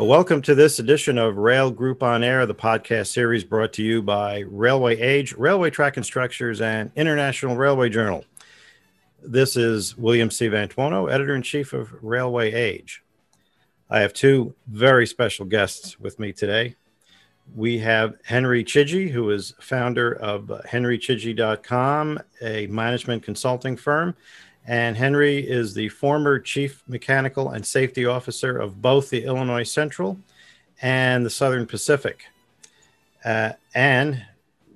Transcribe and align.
Welcome 0.00 0.40
to 0.42 0.54
this 0.54 0.78
edition 0.78 1.18
of 1.18 1.36
Rail 1.36 1.70
Group 1.70 2.02
on 2.02 2.24
Air, 2.24 2.46
the 2.46 2.54
podcast 2.54 3.08
series 3.08 3.44
brought 3.44 3.74
to 3.74 3.82
you 3.82 4.00
by 4.00 4.44
Railway 4.48 4.98
Age, 4.98 5.34
Railway 5.34 5.68
Track 5.68 5.98
and 5.98 6.06
Structures, 6.06 6.62
and 6.62 6.90
International 6.96 7.54
Railway 7.54 7.90
Journal. 7.90 8.24
This 9.22 9.58
is 9.58 9.98
William 9.98 10.30
C. 10.30 10.48
Vantuono, 10.48 11.12
editor 11.12 11.34
in 11.34 11.42
chief 11.42 11.74
of 11.74 11.92
Railway 12.02 12.50
Age. 12.50 13.02
I 13.90 14.00
have 14.00 14.14
two 14.14 14.54
very 14.68 15.06
special 15.06 15.44
guests 15.44 16.00
with 16.00 16.18
me 16.18 16.32
today. 16.32 16.76
We 17.54 17.78
have 17.80 18.14
Henry 18.24 18.64
Chidgey, 18.64 19.10
who 19.10 19.28
is 19.28 19.52
founder 19.60 20.14
of 20.14 20.44
henrychidgey.com, 20.66 22.20
a 22.40 22.66
management 22.68 23.22
consulting 23.22 23.76
firm. 23.76 24.16
And 24.66 24.96
Henry 24.96 25.38
is 25.38 25.74
the 25.74 25.88
former 25.88 26.38
chief 26.38 26.82
mechanical 26.86 27.50
and 27.50 27.66
safety 27.66 28.06
officer 28.06 28.58
of 28.58 28.80
both 28.80 29.10
the 29.10 29.24
Illinois 29.24 29.64
Central 29.64 30.18
and 30.82 31.24
the 31.24 31.30
Southern 31.30 31.66
Pacific. 31.66 32.24
Uh, 33.24 33.52
and 33.74 34.24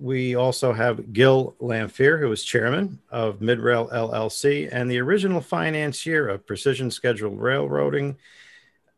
we 0.00 0.34
also 0.34 0.72
have 0.72 1.12
Gil 1.12 1.54
Lamphere, 1.60 2.18
who 2.18 2.30
is 2.32 2.42
chairman 2.42 2.98
of 3.10 3.38
Midrail 3.38 3.92
LLC 3.92 4.68
and 4.72 4.90
the 4.90 5.00
original 5.00 5.40
financier 5.40 6.28
of 6.28 6.46
Precision 6.46 6.90
Scheduled 6.90 7.40
Railroading 7.40 8.16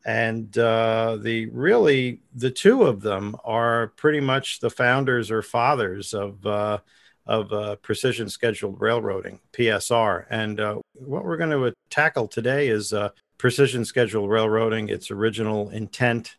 and 0.06 0.56
uh, 0.56 1.18
the 1.20 1.46
really 1.46 2.20
the 2.36 2.50
two 2.50 2.84
of 2.84 3.02
them 3.02 3.36
are 3.44 3.88
pretty 3.96 4.20
much 4.20 4.60
the 4.60 4.70
founders 4.70 5.32
or 5.32 5.42
fathers 5.42 6.14
of 6.14 6.46
uh, 6.46 6.78
of 7.26 7.52
uh, 7.52 7.76
precision 7.76 8.28
scheduled 8.28 8.80
railroading 8.80 9.40
PSR. 9.52 10.26
And 10.30 10.60
uh, 10.60 10.80
what 10.94 11.24
we're 11.24 11.36
going 11.36 11.50
to 11.50 11.74
tackle 11.90 12.28
today 12.28 12.68
is 12.68 12.92
uh, 12.92 13.10
precision 13.38 13.84
scheduled 13.84 14.30
railroading, 14.30 14.88
its 14.88 15.10
original 15.10 15.70
intent, 15.70 16.36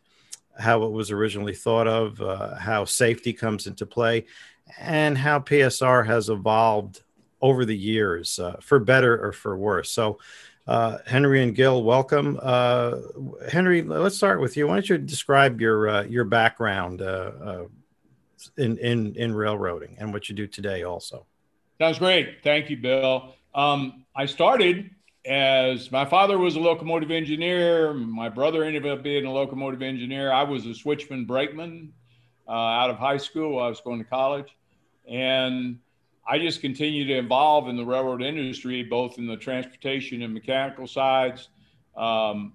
how 0.58 0.82
it 0.84 0.90
was 0.90 1.10
originally 1.10 1.54
thought 1.54 1.86
of, 1.86 2.20
uh, 2.20 2.56
how 2.56 2.84
safety 2.84 3.32
comes 3.32 3.66
into 3.66 3.86
play, 3.86 4.26
and 4.78 5.16
how 5.16 5.38
PSR 5.38 6.06
has 6.06 6.28
evolved 6.28 7.02
over 7.40 7.64
the 7.64 7.76
years, 7.76 8.40
for 8.60 8.80
better 8.80 9.24
or 9.24 9.32
for 9.32 9.56
worse. 9.56 9.90
So 9.90 10.18
uh, 10.68 10.98
Henry 11.06 11.42
and 11.42 11.54
Gil, 11.54 11.82
welcome. 11.82 12.38
Uh, 12.42 12.96
Henry, 13.50 13.80
let's 13.80 14.16
start 14.16 14.38
with 14.38 14.54
you. 14.54 14.66
Why 14.66 14.74
don't 14.74 14.88
you 14.88 14.98
describe 14.98 15.62
your 15.62 15.88
uh, 15.88 16.02
your 16.02 16.24
background 16.24 17.00
uh, 17.00 17.32
uh, 17.42 17.64
in 18.56 18.78
in 18.78 19.14
in 19.14 19.34
railroading 19.34 19.96
and 19.98 20.12
what 20.12 20.28
you 20.28 20.34
do 20.34 20.46
today, 20.46 20.82
also? 20.82 21.26
Sounds 21.80 21.98
great. 21.98 22.42
Thank 22.42 22.70
you, 22.70 22.76
Bill. 22.76 23.34
Um, 23.54 24.04
I 24.14 24.26
started 24.26 24.90
as 25.26 25.92
my 25.92 26.04
father 26.04 26.38
was 26.38 26.56
a 26.56 26.60
locomotive 26.60 27.10
engineer. 27.10 27.92
My 27.92 28.28
brother 28.28 28.64
ended 28.64 28.86
up 28.86 29.02
being 29.02 29.26
a 29.26 29.32
locomotive 29.32 29.82
engineer. 29.82 30.32
I 30.32 30.42
was 30.42 30.64
a 30.66 30.70
switchman 30.70 31.26
brakeman 31.26 31.92
uh, 32.48 32.52
out 32.52 32.90
of 32.90 32.96
high 32.96 33.16
school. 33.18 33.60
I 33.60 33.68
was 33.68 33.80
going 33.80 33.98
to 33.98 34.04
college, 34.04 34.56
and 35.08 35.78
I 36.26 36.38
just 36.38 36.60
continue 36.60 37.06
to 37.06 37.14
evolve 37.14 37.68
in 37.68 37.76
the 37.76 37.84
railroad 37.84 38.22
industry, 38.22 38.82
both 38.82 39.18
in 39.18 39.26
the 39.26 39.36
transportation 39.36 40.22
and 40.22 40.34
mechanical 40.34 40.86
sides. 40.86 41.48
Um, 41.96 42.54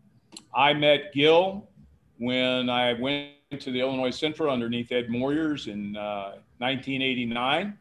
I 0.54 0.74
met 0.74 1.14
Gil 1.14 1.70
when 2.18 2.70
I 2.70 2.94
went 2.94 3.32
to 3.60 3.72
the 3.72 3.80
Illinois 3.80 4.12
Central 4.12 4.52
underneath 4.52 4.92
Ed 4.92 5.08
Moyers 5.08 5.68
in 5.68 5.96
uh, 5.96 6.38
1989, 6.58 7.78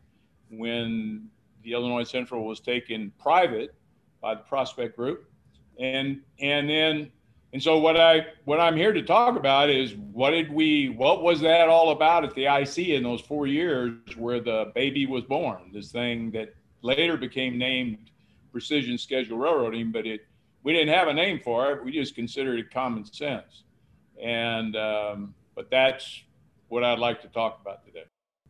when 0.51 1.29
the 1.63 1.73
Illinois 1.73 2.05
Central 2.05 2.45
was 2.45 2.61
taken 2.61 3.13
private 3.19 3.75
by 4.21 4.35
the 4.35 4.43
Prospect 4.43 4.97
Group, 4.97 5.29
and 5.79 6.21
and 6.41 6.69
then 6.69 7.11
and 7.53 7.63
so 7.63 7.79
what 7.79 7.99
I 7.99 8.27
what 8.45 8.61
I'm 8.61 8.77
here 8.77 8.93
to 8.93 9.03
talk 9.03 9.37
about 9.37 9.69
is 9.69 9.95
what 9.95 10.31
did 10.31 10.51
we 10.51 10.89
what 10.89 11.23
was 11.23 11.41
that 11.41 11.69
all 11.69 11.91
about 11.91 12.25
at 12.25 12.35
the 12.35 12.47
IC 12.47 12.89
in 12.89 13.03
those 13.03 13.21
four 13.21 13.47
years 13.47 13.95
where 14.17 14.41
the 14.41 14.73
baby 14.75 15.07
was 15.07 15.25
born? 15.25 15.71
This 15.73 15.93
thing 15.93 16.31
that 16.31 16.55
later 16.81 17.17
became 17.17 17.59
named 17.59 18.11
Precision 18.51 18.97
Schedule 18.97 19.39
Railroading, 19.39 19.93
but 19.93 20.07
it 20.07 20.27
we 20.63 20.73
didn't 20.73 20.95
have 20.95 21.09
a 21.09 21.15
name 21.15 21.41
for 21.41 21.73
it. 21.73 21.85
We 21.85 21.93
just 21.93 22.15
considered 22.15 22.59
it 22.59 22.71
common 22.71 23.05
sense. 23.05 23.65
And 24.23 24.77
um, 24.77 25.35
but 25.55 25.71
that's 25.71 26.23
what 26.69 26.85
I'd 26.85 26.99
like 26.99 27.21
to 27.23 27.29
talk 27.29 27.61
about 27.61 27.85
today. 27.85 28.05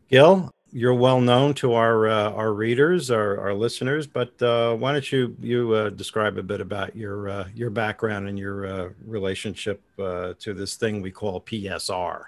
Gil, 0.09 0.51
you're 0.73 0.93
well 0.93 1.21
known 1.21 1.53
to 1.53 1.73
our 1.73 2.07
uh, 2.07 2.31
our 2.31 2.51
readers, 2.51 3.11
our, 3.11 3.39
our 3.39 3.53
listeners, 3.53 4.07
but 4.07 4.41
uh, 4.41 4.73
why 4.75 4.91
don't 4.91 5.11
you 5.11 5.35
you 5.39 5.71
uh, 5.73 5.89
describe 5.89 6.37
a 6.37 6.43
bit 6.43 6.61
about 6.61 6.95
your 6.95 7.29
uh, 7.29 7.47
your 7.53 7.69
background 7.69 8.27
and 8.27 8.39
your 8.39 8.65
uh, 8.65 8.89
relationship 9.05 9.81
uh, 9.99 10.33
to 10.39 10.53
this 10.53 10.75
thing 10.75 11.01
we 11.01 11.11
call 11.11 11.41
PSR? 11.41 12.23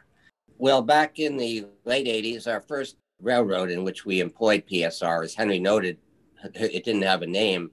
Well, 0.57 0.83
back 0.83 1.19
in 1.19 1.37
the 1.37 1.65
late 1.85 2.05
'80s, 2.05 2.47
our 2.47 2.61
first 2.61 2.97
railroad 3.21 3.71
in 3.71 3.83
which 3.83 4.05
we 4.05 4.19
employed 4.19 4.63
PSR, 4.71 5.23
as 5.23 5.33
Henry 5.33 5.59
noted, 5.59 5.97
it 6.53 6.85
didn't 6.85 7.01
have 7.01 7.23
a 7.23 7.27
name, 7.27 7.71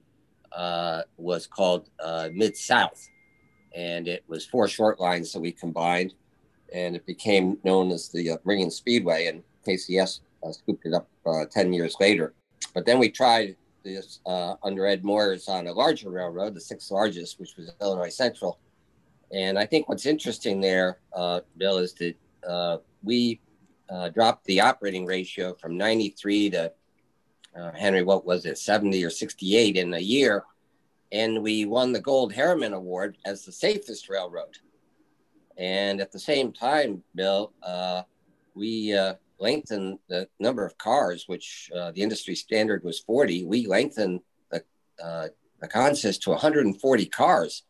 was 1.17 1.45
called 1.45 1.89
Mid 2.31 2.57
South, 2.57 3.07
and 3.75 4.07
it 4.07 4.23
was 4.27 4.45
four 4.45 4.67
short 4.67 4.99
lines 4.99 5.31
that 5.33 5.39
we 5.39 5.51
combined, 5.51 6.15
and 6.73 6.95
it 6.95 7.05
became 7.05 7.57
known 7.63 7.91
as 7.91 8.09
the 8.09 8.37
Meridian 8.43 8.71
Speedway 8.71 9.27
and 9.27 9.43
KCS 9.65 10.21
uh, 10.43 10.51
scooped 10.51 10.85
it 10.85 10.93
up 10.93 11.07
uh, 11.25 11.45
10 11.49 11.71
years 11.71 11.95
later. 11.99 12.33
But 12.73 12.85
then 12.85 12.99
we 12.99 13.09
tried 13.09 13.55
this 13.83 14.19
uh, 14.25 14.55
under 14.63 14.85
Ed 14.85 15.03
Moyers 15.03 15.47
on 15.47 15.67
a 15.67 15.73
larger 15.73 16.09
railroad, 16.09 16.55
the 16.55 16.61
sixth 16.61 16.89
largest, 16.89 17.39
which 17.39 17.55
was 17.57 17.71
Illinois 17.79 18.09
Central. 18.09 18.59
And 19.31 19.57
I 19.57 19.65
think 19.65 19.87
what's 19.87 20.05
interesting 20.05 20.59
there, 20.59 20.99
uh, 21.13 21.41
Bill, 21.57 21.77
is 21.77 21.93
that 21.95 22.15
uh, 22.47 22.77
we 23.03 23.39
uh, 23.89 24.09
dropped 24.09 24.45
the 24.45 24.61
operating 24.61 25.05
ratio 25.05 25.53
from 25.53 25.77
93 25.77 26.49
to 26.51 26.73
Henry, 27.75 28.01
what 28.01 28.25
was 28.25 28.45
it, 28.45 28.57
70 28.57 29.03
or 29.03 29.11
68 29.11 29.77
in 29.77 29.93
a 29.93 29.99
year. 29.99 30.43
And 31.11 31.43
we 31.43 31.65
won 31.65 31.91
the 31.91 32.01
Gold 32.01 32.33
Harriman 32.33 32.73
Award 32.73 33.17
as 33.25 33.45
the 33.45 33.51
safest 33.51 34.09
railroad. 34.09 34.57
And 35.57 36.01
at 36.01 36.11
the 36.11 36.19
same 36.19 36.51
time, 36.51 37.03
Bill, 37.15 37.53
we 38.55 38.93
lengthened 39.43 39.99
the 40.07 40.27
number 40.39 40.65
of 40.65 40.77
cars, 40.77 41.25
which 41.27 41.69
uh, 41.75 41.91
the 41.91 42.01
industry 42.01 42.33
standard 42.33 42.83
was 42.83 42.99
40. 42.99 43.43
We 43.43 43.67
lengthened 43.67 44.21
the, 44.49 44.63
uh, 45.03 45.27
the 45.59 45.67
consist 45.67 46.23
to 46.23 46.31
140 46.31 47.05
cars, 47.07 47.63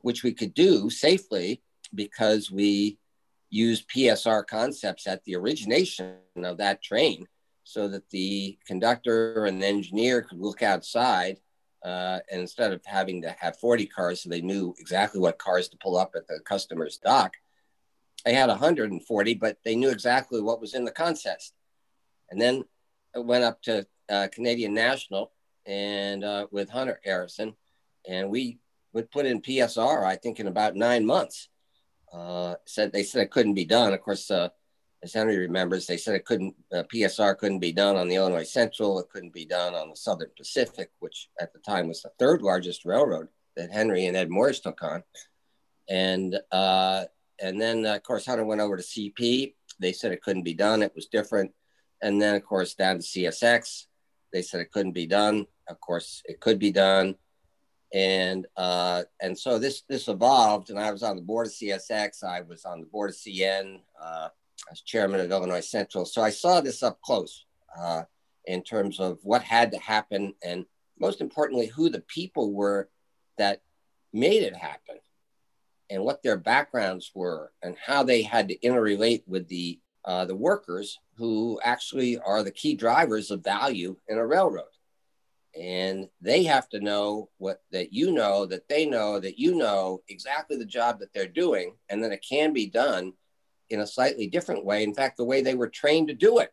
which 0.00 0.22
we 0.22 0.32
could 0.32 0.54
do 0.54 0.88
safely 0.88 1.60
because 1.94 2.50
we 2.50 2.98
used 3.50 3.88
PSR 3.88 4.46
concepts 4.46 5.06
at 5.06 5.24
the 5.24 5.36
origination 5.36 6.16
of 6.36 6.58
that 6.58 6.82
train 6.82 7.26
so 7.64 7.88
that 7.88 8.08
the 8.10 8.56
conductor 8.64 9.44
and 9.46 9.60
the 9.60 9.66
engineer 9.66 10.22
could 10.22 10.38
look 10.38 10.62
outside 10.62 11.38
uh, 11.86 12.18
and 12.30 12.40
instead 12.40 12.72
of 12.72 12.84
having 12.84 13.22
to 13.22 13.34
have 13.38 13.56
40 13.58 13.86
cars 13.86 14.22
so 14.22 14.28
they 14.28 14.42
knew 14.42 14.74
exactly 14.78 15.20
what 15.20 15.38
cars 15.38 15.68
to 15.68 15.78
pull 15.78 15.96
up 15.96 16.12
at 16.14 16.26
the 16.26 16.40
customer's 16.44 16.98
dock 16.98 17.36
they 18.26 18.34
had 18.34 18.48
140, 18.48 19.34
but 19.34 19.58
they 19.64 19.76
knew 19.76 19.88
exactly 19.88 20.40
what 20.40 20.60
was 20.60 20.74
in 20.74 20.84
the 20.84 20.90
consist. 20.90 21.54
And 22.28 22.40
then 22.40 22.64
it 23.14 23.24
went 23.24 23.44
up 23.44 23.62
to 23.62 23.86
uh, 24.10 24.26
Canadian 24.32 24.74
National 24.74 25.30
and 25.64 26.24
uh, 26.24 26.48
with 26.50 26.68
Hunter 26.68 27.00
Harrison, 27.04 27.54
and 28.06 28.28
we 28.28 28.58
would 28.92 29.12
put 29.12 29.26
in 29.26 29.40
PSR. 29.40 30.04
I 30.04 30.16
think 30.16 30.40
in 30.40 30.48
about 30.48 30.74
nine 30.74 31.06
months. 31.06 31.48
Uh, 32.12 32.54
said 32.64 32.92
they 32.92 33.02
said 33.02 33.22
it 33.22 33.30
couldn't 33.30 33.54
be 33.54 33.64
done. 33.64 33.92
Of 33.92 34.00
course, 34.00 34.30
uh, 34.30 34.48
as 35.06 35.14
Henry 35.14 35.38
remembers, 35.38 35.86
they 35.86 35.96
said 35.96 36.16
it 36.16 36.24
couldn't. 36.24 36.54
Uh, 36.72 36.82
PSR 36.92 37.38
couldn't 37.38 37.60
be 37.60 37.70
done 37.70 37.94
on 37.94 38.08
the 38.08 38.16
Illinois 38.16 38.42
Central. 38.42 38.98
It 38.98 39.08
couldn't 39.08 39.32
be 39.32 39.44
done 39.44 39.72
on 39.74 39.90
the 39.90 39.96
Southern 39.96 40.30
Pacific, 40.36 40.90
which 40.98 41.28
at 41.40 41.52
the 41.52 41.60
time 41.60 41.86
was 41.86 42.02
the 42.02 42.10
third 42.18 42.42
largest 42.42 42.84
railroad 42.84 43.28
that 43.56 43.72
Henry 43.72 44.06
and 44.06 44.16
Ed 44.16 44.28
Moyers 44.28 44.60
took 44.60 44.82
on. 44.82 45.04
And 45.88 46.36
uh, 46.50 47.04
and 47.40 47.60
then, 47.60 47.86
uh, 47.86 47.94
of 47.94 48.02
course, 48.02 48.26
Hunter 48.26 48.44
went 48.44 48.60
over 48.60 48.76
to 48.76 48.82
CP. 48.82 49.54
They 49.78 49.92
said 49.92 50.10
it 50.10 50.22
couldn't 50.22 50.42
be 50.42 50.54
done. 50.54 50.82
It 50.82 50.92
was 50.96 51.06
different. 51.06 51.52
And 52.02 52.20
then, 52.20 52.34
of 52.34 52.44
course, 52.44 52.74
down 52.74 52.96
to 52.96 53.02
CSX. 53.02 53.84
They 54.32 54.42
said 54.42 54.60
it 54.60 54.72
couldn't 54.72 54.92
be 54.92 55.06
done. 55.06 55.46
Of 55.68 55.80
course, 55.80 56.22
it 56.24 56.40
could 56.40 56.58
be 56.58 56.72
done. 56.72 57.14
And 57.94 58.46
uh, 58.56 59.04
and 59.22 59.38
so 59.38 59.60
this 59.60 59.82
this 59.88 60.08
evolved. 60.08 60.70
And 60.70 60.80
I 60.80 60.90
was 60.90 61.04
on 61.04 61.14
the 61.14 61.22
board 61.22 61.46
of 61.46 61.52
CSX. 61.52 62.24
I 62.24 62.40
was 62.40 62.64
on 62.64 62.80
the 62.80 62.86
board 62.86 63.10
of 63.10 63.16
CN 63.16 63.82
uh, 64.02 64.30
as 64.70 64.80
chairman 64.80 65.20
of 65.20 65.30
Illinois 65.30 65.60
Central. 65.60 66.04
So 66.04 66.22
I 66.22 66.30
saw 66.30 66.60
this 66.60 66.82
up 66.82 67.00
close 67.00 67.44
uh, 67.78 68.02
in 68.44 68.62
terms 68.62 69.00
of 69.00 69.18
what 69.22 69.42
had 69.42 69.70
to 69.72 69.78
happen, 69.78 70.34
and 70.42 70.66
most 70.98 71.20
importantly, 71.20 71.66
who 71.66 71.90
the 71.90 72.00
people 72.00 72.52
were 72.52 72.88
that 73.38 73.62
made 74.12 74.42
it 74.42 74.56
happen 74.56 74.96
and 75.90 76.02
what 76.02 76.22
their 76.22 76.36
backgrounds 76.36 77.10
were 77.14 77.52
and 77.62 77.76
how 77.84 78.02
they 78.02 78.22
had 78.22 78.48
to 78.48 78.58
interrelate 78.58 79.22
with 79.26 79.48
the 79.48 79.78
uh, 80.04 80.24
the 80.24 80.36
workers 80.36 80.98
who 81.16 81.58
actually 81.64 82.16
are 82.18 82.44
the 82.44 82.50
key 82.50 82.74
drivers 82.74 83.30
of 83.32 83.42
value 83.42 83.96
in 84.08 84.18
a 84.18 84.26
railroad. 84.26 84.66
and 85.58 86.08
they 86.20 86.44
have 86.44 86.68
to 86.68 86.80
know 86.80 87.28
what 87.38 87.62
that 87.72 87.92
you 87.92 88.12
know 88.12 88.46
that 88.46 88.68
they 88.68 88.86
know 88.86 89.18
that 89.18 89.38
you 89.38 89.54
know 89.54 90.00
exactly 90.08 90.56
the 90.56 90.64
job 90.64 91.00
that 91.00 91.12
they're 91.12 91.26
doing 91.26 91.74
and 91.88 92.02
that 92.02 92.12
it 92.12 92.24
can 92.28 92.52
be 92.52 92.66
done 92.66 93.12
in 93.70 93.80
a 93.80 93.86
slightly 93.86 94.26
different 94.26 94.64
way. 94.64 94.82
In 94.82 94.94
fact 94.94 95.16
the 95.16 95.24
way 95.24 95.42
they 95.42 95.54
were 95.54 95.68
trained 95.68 96.08
to 96.08 96.14
do 96.14 96.38
it. 96.38 96.52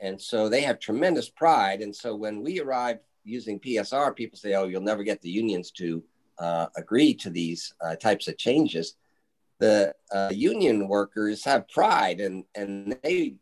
And 0.00 0.20
so 0.20 0.48
they 0.48 0.62
have 0.62 0.78
tremendous 0.78 1.28
pride. 1.28 1.80
And 1.80 1.94
so 1.94 2.14
when 2.16 2.42
we 2.42 2.60
arrive 2.60 2.98
using 3.22 3.60
psr 3.60 4.16
people 4.16 4.38
say 4.38 4.54
oh 4.54 4.64
you'll 4.64 4.80
never 4.80 5.02
get 5.02 5.20
the 5.20 5.28
unions 5.28 5.70
to 5.70 6.02
uh, 6.38 6.66
agree 6.76 7.12
to 7.12 7.28
these 7.28 7.74
uh, 7.82 7.94
types 7.96 8.28
of 8.28 8.38
changes. 8.38 8.96
The 9.58 9.94
uh, 10.10 10.30
union 10.32 10.88
workers 10.88 11.44
have 11.44 11.68
pride 11.68 12.20
and 12.20 12.44
and 12.54 12.96
they 13.02 13.34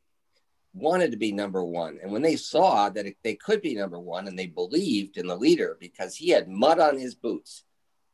wanted 0.74 1.10
to 1.10 1.16
be 1.16 1.32
number 1.32 1.64
one. 1.64 1.98
And 2.02 2.12
when 2.12 2.22
they 2.22 2.36
saw 2.36 2.88
that 2.90 3.06
it, 3.06 3.16
they 3.22 3.34
could 3.34 3.62
be 3.62 3.74
number 3.74 3.98
one 3.98 4.28
and 4.28 4.38
they 4.38 4.46
believed 4.46 5.16
in 5.16 5.26
the 5.26 5.36
leader 5.36 5.76
because 5.80 6.14
he 6.16 6.30
had 6.30 6.48
mud 6.48 6.78
on 6.78 6.98
his 6.98 7.14
boots, 7.14 7.64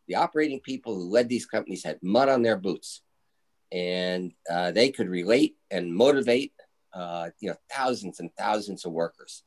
the 0.07 0.17
operating 0.17 0.61
people 0.61 0.95
who 0.95 1.11
led 1.11 1.29
these 1.29 1.47
companies 1.47 1.85
had 1.85 2.03
mud 2.03 2.29
on 2.29 2.43
their 2.43 2.57
boots 2.57 3.03
and 3.73 4.33
uh, 4.51 4.71
they 4.71 4.91
could 4.91 5.09
relate 5.09 5.57
and 5.71 5.95
motivate 5.95 6.53
uh, 6.93 7.31
you 7.41 7.51
know 7.51 7.57
thousands 7.71 8.21
and 8.21 8.31
thousands 8.37 8.85
of 8.85 8.93
workers 8.93 9.43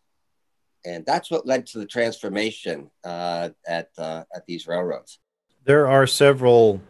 and 0.85 1.05
that's 1.05 1.31
what 1.31 1.45
led 1.45 1.65
to 1.65 1.79
the 1.79 1.85
transformation 1.85 2.89
uh, 3.03 3.49
at 3.67 3.89
uh, 3.97 4.23
at 4.35 4.45
these 4.45 4.67
railroads 4.67 5.19
there 5.65 5.87
are 5.87 6.07
several 6.07 6.81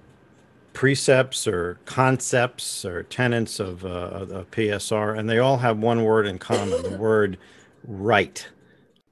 precepts 0.77 1.47
or 1.47 1.79
concepts 1.85 2.85
or 2.85 3.01
tenets 3.01 3.59
of, 3.59 3.83
uh, 3.83 4.27
of 4.29 4.51
PSR, 4.51 5.17
and 5.17 5.27
they 5.27 5.39
all 5.39 5.57
have 5.57 5.79
one 5.79 6.03
word 6.03 6.27
in 6.27 6.37
common 6.37 6.83
the 6.83 6.95
word 6.95 7.39
right. 7.83 8.47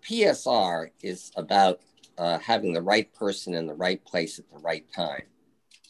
PSR 0.08 0.92
is 1.02 1.32
about 1.36 1.80
uh, 2.20 2.38
having 2.38 2.72
the 2.72 2.84
right 2.84 3.12
person 3.16 3.56
in 3.56 3.66
the 3.66 3.74
right 3.74 4.06
place 4.06 4.38
at 4.38 4.48
the 4.52 4.60
right 4.60 4.86
time. 4.94 5.24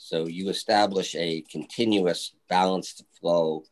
So 0.05 0.27
you 0.27 0.49
establish 0.49 1.15
a 1.15 1.43
continuous 1.49 2.35
balanced 2.47 3.03
flow 3.19 3.63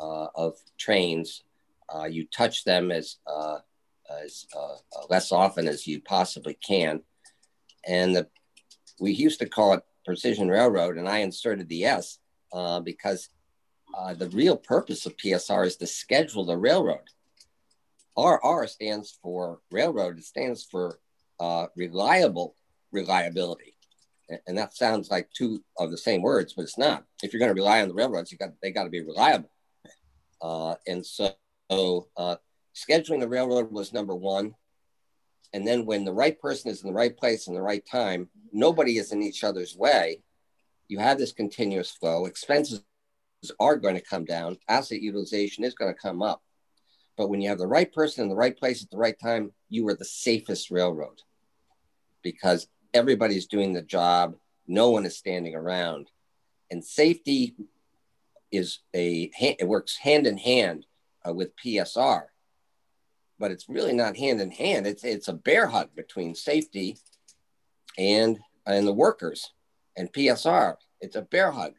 uh, 0.00 0.28
of 0.36 0.54
trains. 0.78 1.42
Uh, 1.92 2.04
you 2.04 2.28
touch 2.28 2.62
them 2.62 2.92
as, 2.92 3.16
uh, 3.26 3.58
as 4.22 4.46
uh, 4.56 4.76
less 5.08 5.32
often 5.32 5.66
as 5.66 5.88
you 5.88 6.00
possibly 6.00 6.56
can. 6.64 7.00
And 7.88 8.14
the, 8.14 8.28
we 9.00 9.10
used 9.10 9.40
to 9.40 9.48
call 9.48 9.72
it 9.72 9.82
Precision 10.04 10.46
Railroad, 10.46 10.96
and 10.96 11.08
I 11.08 11.18
inserted 11.18 11.68
the 11.68 11.86
S 11.86 12.20
uh, 12.52 12.78
because 12.78 13.28
uh, 13.98 14.14
the 14.14 14.28
real 14.28 14.56
purpose 14.56 15.06
of 15.06 15.16
PSR 15.16 15.66
is 15.66 15.74
to 15.78 15.88
schedule 15.88 16.44
the 16.44 16.56
railroad. 16.56 17.08
RR 18.16 18.68
stands 18.68 19.18
for 19.20 19.58
railroad. 19.72 20.18
It 20.18 20.24
stands 20.24 20.62
for 20.62 21.00
uh, 21.40 21.66
reliable 21.74 22.54
reliability, 22.92 23.74
and 24.46 24.56
that 24.56 24.76
sounds 24.76 25.10
like 25.10 25.30
two 25.32 25.62
of 25.78 25.90
the 25.90 25.98
same 25.98 26.22
words, 26.22 26.54
but 26.54 26.62
it's 26.62 26.78
not. 26.78 27.04
If 27.22 27.32
you're 27.32 27.40
going 27.40 27.54
to 27.54 27.60
rely 27.60 27.82
on 27.82 27.88
the 27.88 27.94
railroads, 27.94 28.30
you 28.30 28.38
got 28.38 28.50
they 28.62 28.70
got 28.70 28.84
to 28.84 28.90
be 28.90 29.02
reliable. 29.02 29.50
Uh, 30.40 30.74
and 30.86 31.04
so, 31.04 31.34
uh, 31.70 32.36
scheduling 32.74 33.20
the 33.20 33.28
railroad 33.28 33.70
was 33.70 33.92
number 33.92 34.14
one. 34.14 34.54
And 35.52 35.66
then 35.66 35.84
when 35.84 36.04
the 36.04 36.12
right 36.12 36.40
person 36.40 36.70
is 36.70 36.82
in 36.82 36.88
the 36.88 36.94
right 36.94 37.16
place 37.16 37.48
in 37.48 37.54
the 37.54 37.62
right 37.62 37.84
time, 37.84 38.28
nobody 38.52 38.98
is 38.98 39.12
in 39.12 39.22
each 39.22 39.42
other's 39.42 39.76
way. 39.76 40.22
You 40.88 40.98
have 40.98 41.18
this 41.18 41.32
continuous 41.32 41.90
flow. 41.90 42.26
Expenses 42.26 42.84
are 43.58 43.76
going 43.76 43.96
to 43.96 44.00
come 44.00 44.24
down. 44.24 44.58
Asset 44.68 45.00
utilization 45.00 45.64
is 45.64 45.74
going 45.74 45.92
to 45.92 46.00
come 46.00 46.22
up. 46.22 46.42
But 47.16 47.28
when 47.28 47.40
you 47.40 47.48
have 47.48 47.58
the 47.58 47.66
right 47.66 47.92
person 47.92 48.22
in 48.22 48.28
the 48.28 48.36
right 48.36 48.56
place 48.56 48.82
at 48.82 48.90
the 48.90 48.96
right 48.96 49.18
time, 49.20 49.52
you 49.68 49.86
are 49.88 49.94
the 49.94 50.04
safest 50.04 50.70
railroad 50.70 51.20
because 52.22 52.68
everybody's 52.94 53.46
doing 53.46 53.72
the 53.72 53.82
job. 53.82 54.36
No 54.66 54.90
one 54.90 55.04
is 55.04 55.16
standing 55.16 55.54
around. 55.54 56.08
And 56.70 56.84
safety 56.84 57.54
is 58.50 58.80
a, 58.94 59.30
it 59.40 59.66
works 59.66 59.96
hand 59.96 60.26
in 60.26 60.38
hand 60.38 60.86
uh, 61.26 61.32
with 61.32 61.56
PSR 61.56 62.24
but 63.40 63.50
it's 63.50 63.68
really 63.68 63.94
not 63.94 64.18
hand 64.18 64.40
in 64.40 64.50
hand. 64.50 64.86
It's 64.86 65.02
it's 65.02 65.28
a 65.28 65.32
bear 65.32 65.66
hug 65.66 65.88
between 65.96 66.34
safety 66.34 66.98
and 67.98 68.38
and 68.66 68.86
the 68.86 68.92
workers 68.92 69.52
and 69.96 70.12
PSR. 70.12 70.76
It's 71.00 71.16
a 71.16 71.22
bear 71.22 71.50
hug. 71.50 71.72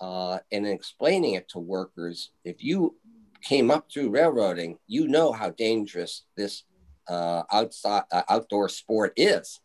Uh, 0.00 0.38
and 0.52 0.66
explaining 0.66 1.34
it 1.34 1.48
to 1.48 1.58
workers, 1.58 2.30
if 2.44 2.62
you 2.62 2.96
came 3.42 3.68
up 3.70 3.90
through 3.90 4.10
railroading, 4.10 4.78
you 4.86 5.08
know 5.08 5.32
how 5.32 5.50
dangerous 5.50 6.22
this 6.36 6.62
uh, 7.08 7.42
outside 7.52 8.04
uh, 8.12 8.22
outdoor 8.28 8.68
sport 8.68 9.12
is. 9.16 9.60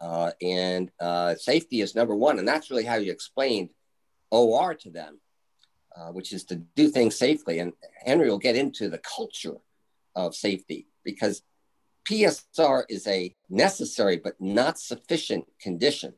Uh, 0.00 0.30
and 0.42 0.90
uh, 1.00 1.34
safety 1.36 1.80
is 1.80 1.94
number 1.94 2.14
one, 2.14 2.38
and 2.38 2.46
that's 2.46 2.70
really 2.70 2.84
how 2.84 2.96
you 2.96 3.10
explained 3.10 3.70
OR 4.30 4.74
to 4.74 4.90
them, 4.90 5.20
uh, 5.96 6.08
which 6.08 6.32
is 6.32 6.44
to 6.44 6.56
do 6.56 6.88
things 6.88 7.16
safely. 7.16 7.58
And 7.58 7.72
Henry 8.04 8.28
will 8.28 8.38
get 8.38 8.56
into 8.56 8.88
the 8.88 8.98
culture 8.98 9.56
of 10.14 10.34
safety 10.34 10.86
because 11.04 11.42
PSR 12.08 12.84
is 12.88 13.06
a 13.06 13.34
necessary 13.48 14.16
but 14.16 14.40
not 14.40 14.78
sufficient 14.78 15.46
condition 15.60 16.14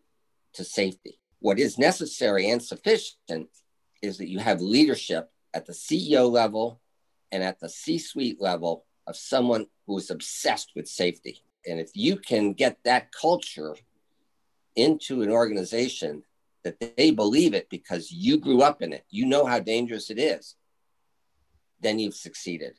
to 0.54 0.64
safety. 0.64 1.18
What 1.40 1.58
is 1.58 1.78
necessary 1.78 2.50
and 2.50 2.62
sufficient 2.62 3.48
is 4.02 4.18
that 4.18 4.28
you 4.28 4.38
have 4.40 4.60
leadership 4.60 5.30
at 5.54 5.66
the 5.66 5.72
CEO 5.72 6.30
level 6.30 6.80
and 7.32 7.42
at 7.42 7.60
the 7.60 7.68
C 7.68 7.98
suite 7.98 8.40
level 8.40 8.84
of 9.06 9.16
someone 9.16 9.66
who 9.86 9.96
is 9.98 10.10
obsessed 10.10 10.72
with 10.74 10.88
safety. 10.88 11.42
And 11.66 11.80
if 11.80 11.90
you 11.94 12.16
can 12.16 12.52
get 12.52 12.78
that 12.84 13.12
culture 13.12 13.74
into 14.76 15.22
an 15.22 15.30
organization 15.30 16.22
that 16.64 16.78
they 16.96 17.10
believe 17.10 17.54
it 17.54 17.68
because 17.70 18.10
you 18.10 18.38
grew 18.38 18.62
up 18.62 18.82
in 18.82 18.92
it, 18.92 19.04
you 19.10 19.26
know 19.26 19.44
how 19.44 19.58
dangerous 19.58 20.10
it 20.10 20.18
is, 20.18 20.54
then 21.80 21.98
you've 21.98 22.14
succeeded 22.14 22.74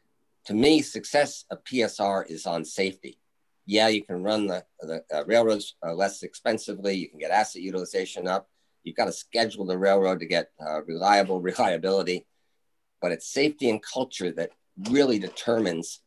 to 0.50 0.56
me, 0.56 0.82
success 0.82 1.46
of 1.52 1.64
PSR 1.64 2.28
is 2.28 2.48
on 2.48 2.66
safety. 2.66 3.20
Yeah, 3.68 3.88
you 3.90 4.04
can 4.04 4.24
run 4.24 4.48
the, 4.48 4.66
the 4.80 5.04
uh, 5.14 5.24
railroads 5.26 5.76
uh, 5.86 5.94
less 5.94 6.24
expensively. 6.24 6.96
You 6.96 7.08
can 7.08 7.20
get 7.20 7.30
asset 7.30 7.62
utilization 7.62 8.28
up. 8.28 8.50
You've 8.84 8.96
got 8.96 9.06
to 9.06 9.12
schedule 9.12 9.68
the 9.68 9.78
railroad 9.78 10.22
to 10.22 10.26
get 10.26 10.50
uh, 10.60 10.82
reliable 10.86 11.40
reliability. 11.50 12.26
But 13.00 13.12
it's 13.12 13.32
safety 13.32 13.70
and 13.70 13.80
culture 13.80 14.32
that 14.32 14.50
really 14.90 15.20
determines 15.20 16.02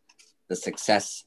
the 0.49 0.57
success 0.57 1.23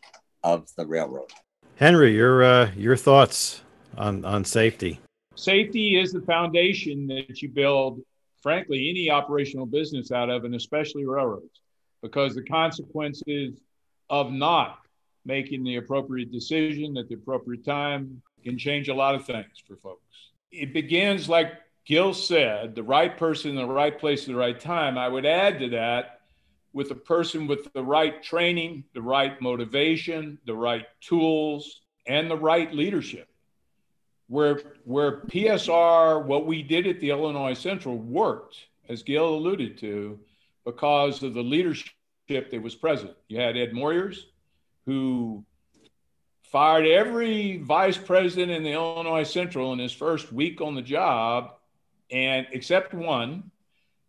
of 0.46 0.70
the 0.78 0.86
railroad. 0.86 1.32
Henry, 1.76 2.16
your 2.16 2.44
uh, 2.44 2.72
your 2.78 2.96
thoughts 2.96 3.62
on 3.98 4.24
on 4.24 4.46
safety? 4.46 5.02
Safety 5.36 6.00
is 6.00 6.14
the 6.14 6.22
foundation 6.22 7.08
that 7.08 7.42
you 7.42 7.50
build, 7.50 8.00
frankly, 8.42 8.90
any 8.90 9.10
operational 9.10 9.66
business 9.66 10.12
out 10.12 10.30
of, 10.30 10.46
and 10.46 10.56
especially 10.56 11.06
railroads 11.06 11.60
because 12.02 12.36
the 12.36 12.44
consequences 12.44 13.60
of 14.10 14.32
not 14.32 14.80
making 15.26 15.64
the 15.64 15.78
appropriate 15.78 16.32
decision 16.32 16.96
at 16.98 17.10
the 17.10 17.16
appropriate 17.16 17.66
time 17.66 18.22
can 18.44 18.58
change 18.58 18.88
a 18.88 18.94
lot 18.94 19.16
of 19.16 19.26
things 19.26 19.62
for 19.68 19.76
folks. 19.78 20.04
It 20.52 20.72
begins, 20.72 21.28
like 21.28 21.54
Gil 21.86 22.14
said, 22.14 22.76
the 22.76 22.84
right 22.84 23.18
person 23.18 23.50
in 23.50 23.56
the 23.58 23.66
right 23.66 23.98
place 23.98 24.22
at 24.22 24.28
the 24.28 24.36
right 24.36 24.60
time. 24.60 24.98
I 24.98 25.08
would 25.08 25.26
add 25.26 25.60
to 25.60 25.70
that 25.70 26.15
with 26.76 26.92
a 26.92 26.96
person 26.96 27.48
with 27.48 27.72
the 27.72 27.82
right 27.82 28.22
training, 28.22 28.84
the 28.94 29.02
right 29.02 29.42
motivation, 29.42 30.38
the 30.46 30.54
right 30.54 30.86
tools, 31.00 31.80
and 32.06 32.30
the 32.30 32.36
right 32.36 32.74
leadership. 32.74 33.30
Where, 34.28 34.60
where 34.84 35.22
PSR, 35.22 36.26
what 36.26 36.46
we 36.46 36.62
did 36.62 36.86
at 36.86 37.00
the 37.00 37.12
Illinois 37.12 37.54
Central 37.54 37.98
worked, 37.98 38.58
as 38.90 39.04
Gil 39.04 39.36
alluded 39.36 39.78
to, 39.78 40.20
because 40.66 41.24
of 41.24 41.34
the 41.34 41.42
leadership 41.42 41.94
that 42.28 42.62
was 42.62 42.76
present. 42.76 43.14
You 43.30 43.40
had 43.40 43.56
Ed 43.56 43.72
Moyers, 43.72 44.18
who 44.86 45.46
fired 46.44 46.86
every 46.86 47.60
vice 47.60 47.98
president 47.98 48.52
in 48.52 48.64
the 48.64 48.74
Illinois 48.74 49.24
Central 49.24 49.72
in 49.72 49.80
his 49.80 49.94
first 49.94 50.34
week 50.34 50.60
on 50.60 50.76
the 50.76 50.82
job, 50.82 51.52
and 52.12 52.48
except 52.52 52.94
one, 52.94 53.50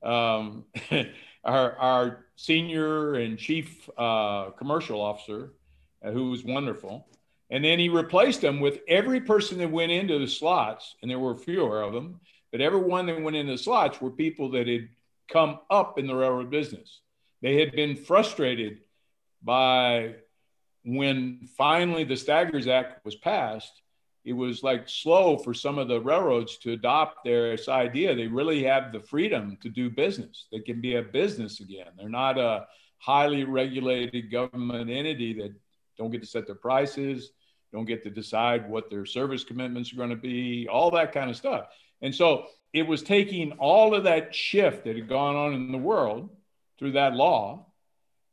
um, 0.03 0.65
our, 1.47 1.77
our 1.77 2.27
senior 2.37 3.15
and 3.15 3.39
chief 3.39 3.89
uh, 3.97 4.51
commercial 4.51 5.01
officer, 5.01 5.53
uh, 6.05 6.11
who 6.11 6.31
was 6.31 6.45
wonderful. 6.45 7.07
And 7.51 7.65
then 7.65 7.79
he 7.79 7.89
replaced 7.89 8.41
them 8.41 8.61
with 8.61 8.81
every 8.89 9.21
person 9.21 9.59
that 9.59 9.71
went 9.71 9.93
into 9.93 10.19
the 10.19 10.27
slots, 10.27 10.97
and 11.01 11.11
there 11.11 11.19
were 11.19 11.37
fewer 11.37 11.81
of 11.81 11.93
them, 11.93 12.21
but 12.51 12.61
everyone 12.61 13.07
that 13.07 13.23
went 13.23 13.37
into 13.37 13.53
the 13.53 13.59
slots 13.59 14.01
were 14.01 14.11
people 14.11 14.51
that 14.51 14.67
had 14.67 14.89
come 15.31 15.61
up 15.71 15.99
in 15.99 16.07
the 16.07 16.15
railroad 16.15 16.51
business. 16.51 17.01
They 17.43 17.61
had 17.61 17.73
been 17.73 17.97
frustrated 17.97 18.81
by 19.43 20.17
when 20.85 21.49
finally 21.57 22.05
the 22.05 22.17
Staggers 22.17 22.67
Act 22.67 23.05
was 23.05 23.15
passed. 23.15 23.83
It 24.27 24.33
was 24.33 24.65
like 24.65 24.89
slow 24.89 25.39
for 25.39 25.55
some 25.55 25.79
of 25.79 25.87
the 25.87 26.01
railroads 26.01 26.57
to 26.59 26.73
adopt 26.73 27.23
this 27.25 27.69
idea. 27.69 28.13
They 28.13 28.27
really 28.27 28.65
have 28.65 28.91
the 28.93 28.99
freedom 28.99 29.57
to 29.63 29.69
do 29.69 29.89
business. 29.89 30.49
They 30.51 30.59
can 30.59 30.81
be 30.81 30.97
a 30.97 31.03
business 31.03 31.61
again. 31.61 31.87
They're 31.97 32.09
not 32.09 32.37
a 32.37 32.67
highly 32.99 33.45
regulated 33.45 34.33
government 34.33 34.91
entity 34.91 35.33
that 35.35 35.55
don't 35.97 36.11
get 36.11 36.23
to 36.23 36.27
set 36.27 36.45
their 36.45 36.57
prices, 36.57 37.31
don't 37.73 37.85
get 37.85 38.03
to 38.03 38.11
decide 38.11 38.69
what 38.69 38.91
their 38.91 39.07
service 39.07 39.45
commitments 39.45 39.93
are 39.93 39.97
going 39.97 40.11
to 40.11 40.17
be, 40.17 40.67
all 40.67 40.91
that 40.91 41.13
kind 41.13 41.31
of 41.31 41.37
stuff. 41.37 41.69
And 42.03 42.13
so 42.13 42.47
it 42.73 42.83
was 42.83 43.05
taking 43.05 43.53
all 43.53 43.95
of 43.95 44.05
that 44.05 44.35
shift 44.35 44.87
that 44.87 44.97
had 44.97 45.09
gone 45.09 45.37
on 45.37 45.55
in 45.55 45.71
the 45.71 45.79
world 45.79 46.31
through 46.81 46.93
that 46.93 47.15
law. 47.15 47.67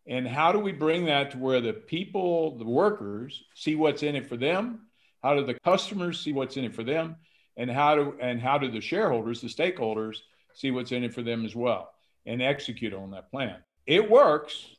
And 0.08 0.28
how 0.28 0.54
do 0.54 0.58
we 0.60 0.72
bring 0.72 1.06
that 1.06 1.32
to 1.32 1.38
where 1.38 1.62
the 1.62 1.72
people, 1.72 2.58
the 2.58 2.66
workers, 2.66 3.44
see 3.54 3.76
what's 3.76 4.02
in 4.02 4.16
it 4.16 4.28
for 4.28 4.38
them? 4.38 4.83
How 5.24 5.36
do 5.36 5.46
the 5.46 5.58
customers 5.60 6.20
see 6.20 6.34
what's 6.34 6.58
in 6.58 6.66
it 6.66 6.76
for 6.76 6.84
them? 6.84 7.16
And 7.56 7.72
how 7.72 7.96
do 7.96 8.16
and 8.20 8.42
how 8.42 8.58
do 8.58 8.70
the 8.70 8.82
shareholders, 8.82 9.42
the 9.42 9.48
stakeholders, 9.48 10.18
see 10.54 10.72
what's 10.72 10.92
in 10.92 11.04
it 11.04 11.14
for 11.14 11.22
them 11.22 11.46
as 11.46 11.56
well 11.56 11.92
and 12.26 12.42
execute 12.42 12.94
on 12.94 13.12
that 13.12 13.32
plan? 13.32 13.58
It 13.86 14.10
works 14.10 14.76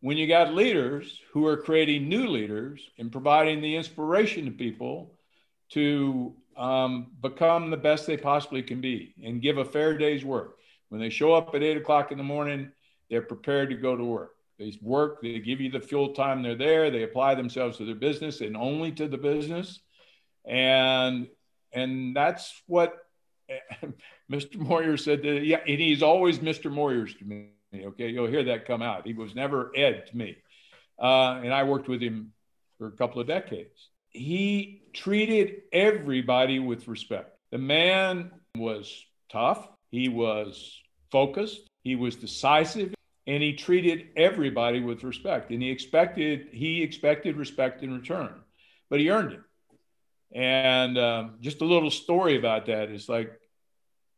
when 0.00 0.16
you 0.16 0.26
got 0.26 0.54
leaders 0.54 1.20
who 1.32 1.46
are 1.46 1.56
creating 1.56 2.08
new 2.08 2.28
leaders 2.28 2.88
and 2.98 3.10
providing 3.10 3.60
the 3.60 3.76
inspiration 3.76 4.44
to 4.44 4.50
people 4.50 5.14
to 5.70 6.34
um, 6.56 7.08
become 7.20 7.70
the 7.70 7.76
best 7.76 8.06
they 8.06 8.16
possibly 8.16 8.62
can 8.62 8.80
be 8.80 9.14
and 9.24 9.42
give 9.42 9.58
a 9.58 9.64
fair 9.64 9.98
day's 9.98 10.24
work. 10.24 10.58
When 10.88 11.00
they 11.00 11.10
show 11.10 11.34
up 11.34 11.54
at 11.54 11.62
eight 11.62 11.76
o'clock 11.76 12.12
in 12.12 12.18
the 12.18 12.24
morning, 12.24 12.70
they're 13.10 13.22
prepared 13.22 13.70
to 13.70 13.76
go 13.76 13.96
to 13.96 14.04
work. 14.04 14.35
They 14.58 14.76
work, 14.80 15.20
they 15.22 15.38
give 15.40 15.60
you 15.60 15.70
the 15.70 15.80
full 15.80 16.14
time 16.14 16.42
they're 16.42 16.54
there, 16.54 16.90
they 16.90 17.02
apply 17.02 17.34
themselves 17.34 17.78
to 17.78 17.84
their 17.84 17.94
business 17.94 18.40
and 18.40 18.56
only 18.56 18.92
to 18.92 19.08
the 19.08 19.18
business. 19.18 19.80
And 20.46 21.28
and 21.72 22.16
that's 22.16 22.62
what 22.66 22.94
Mr. 24.32 24.56
Moyer 24.56 24.96
said 24.96 25.22
that, 25.22 25.44
yeah, 25.44 25.60
and 25.66 25.80
he's 25.80 26.02
always 26.02 26.38
Mr. 26.38 26.72
Moyers 26.72 27.16
to 27.18 27.24
me. 27.24 27.48
Okay, 27.74 28.08
you'll 28.08 28.26
hear 28.26 28.44
that 28.44 28.66
come 28.66 28.82
out. 28.82 29.06
He 29.06 29.12
was 29.12 29.34
never 29.34 29.70
Ed 29.76 30.06
to 30.08 30.16
me. 30.16 30.36
Uh, 31.00 31.40
and 31.42 31.52
I 31.52 31.64
worked 31.64 31.88
with 31.88 32.00
him 32.00 32.32
for 32.78 32.86
a 32.86 32.92
couple 32.92 33.20
of 33.20 33.26
decades. 33.26 33.88
He 34.10 34.82
treated 34.92 35.62
everybody 35.72 36.58
with 36.58 36.88
respect. 36.88 37.36
The 37.50 37.58
man 37.58 38.30
was 38.56 39.04
tough, 39.30 39.68
he 39.90 40.08
was 40.08 40.80
focused, 41.12 41.68
he 41.84 41.96
was 41.96 42.16
decisive, 42.16 42.95
and 43.26 43.42
he 43.42 43.54
treated 43.54 44.08
everybody 44.16 44.80
with 44.80 45.02
respect. 45.02 45.50
And 45.50 45.62
he 45.62 45.70
expected 45.70 46.48
he 46.52 46.82
expected 46.82 47.36
respect 47.36 47.82
in 47.82 47.92
return, 47.92 48.34
but 48.88 49.00
he 49.00 49.10
earned 49.10 49.32
it. 49.32 49.40
And 50.34 50.98
um, 50.98 51.36
just 51.40 51.60
a 51.60 51.64
little 51.64 51.90
story 51.90 52.36
about 52.36 52.66
that 52.66 52.90
is 52.90 53.08
like 53.08 53.32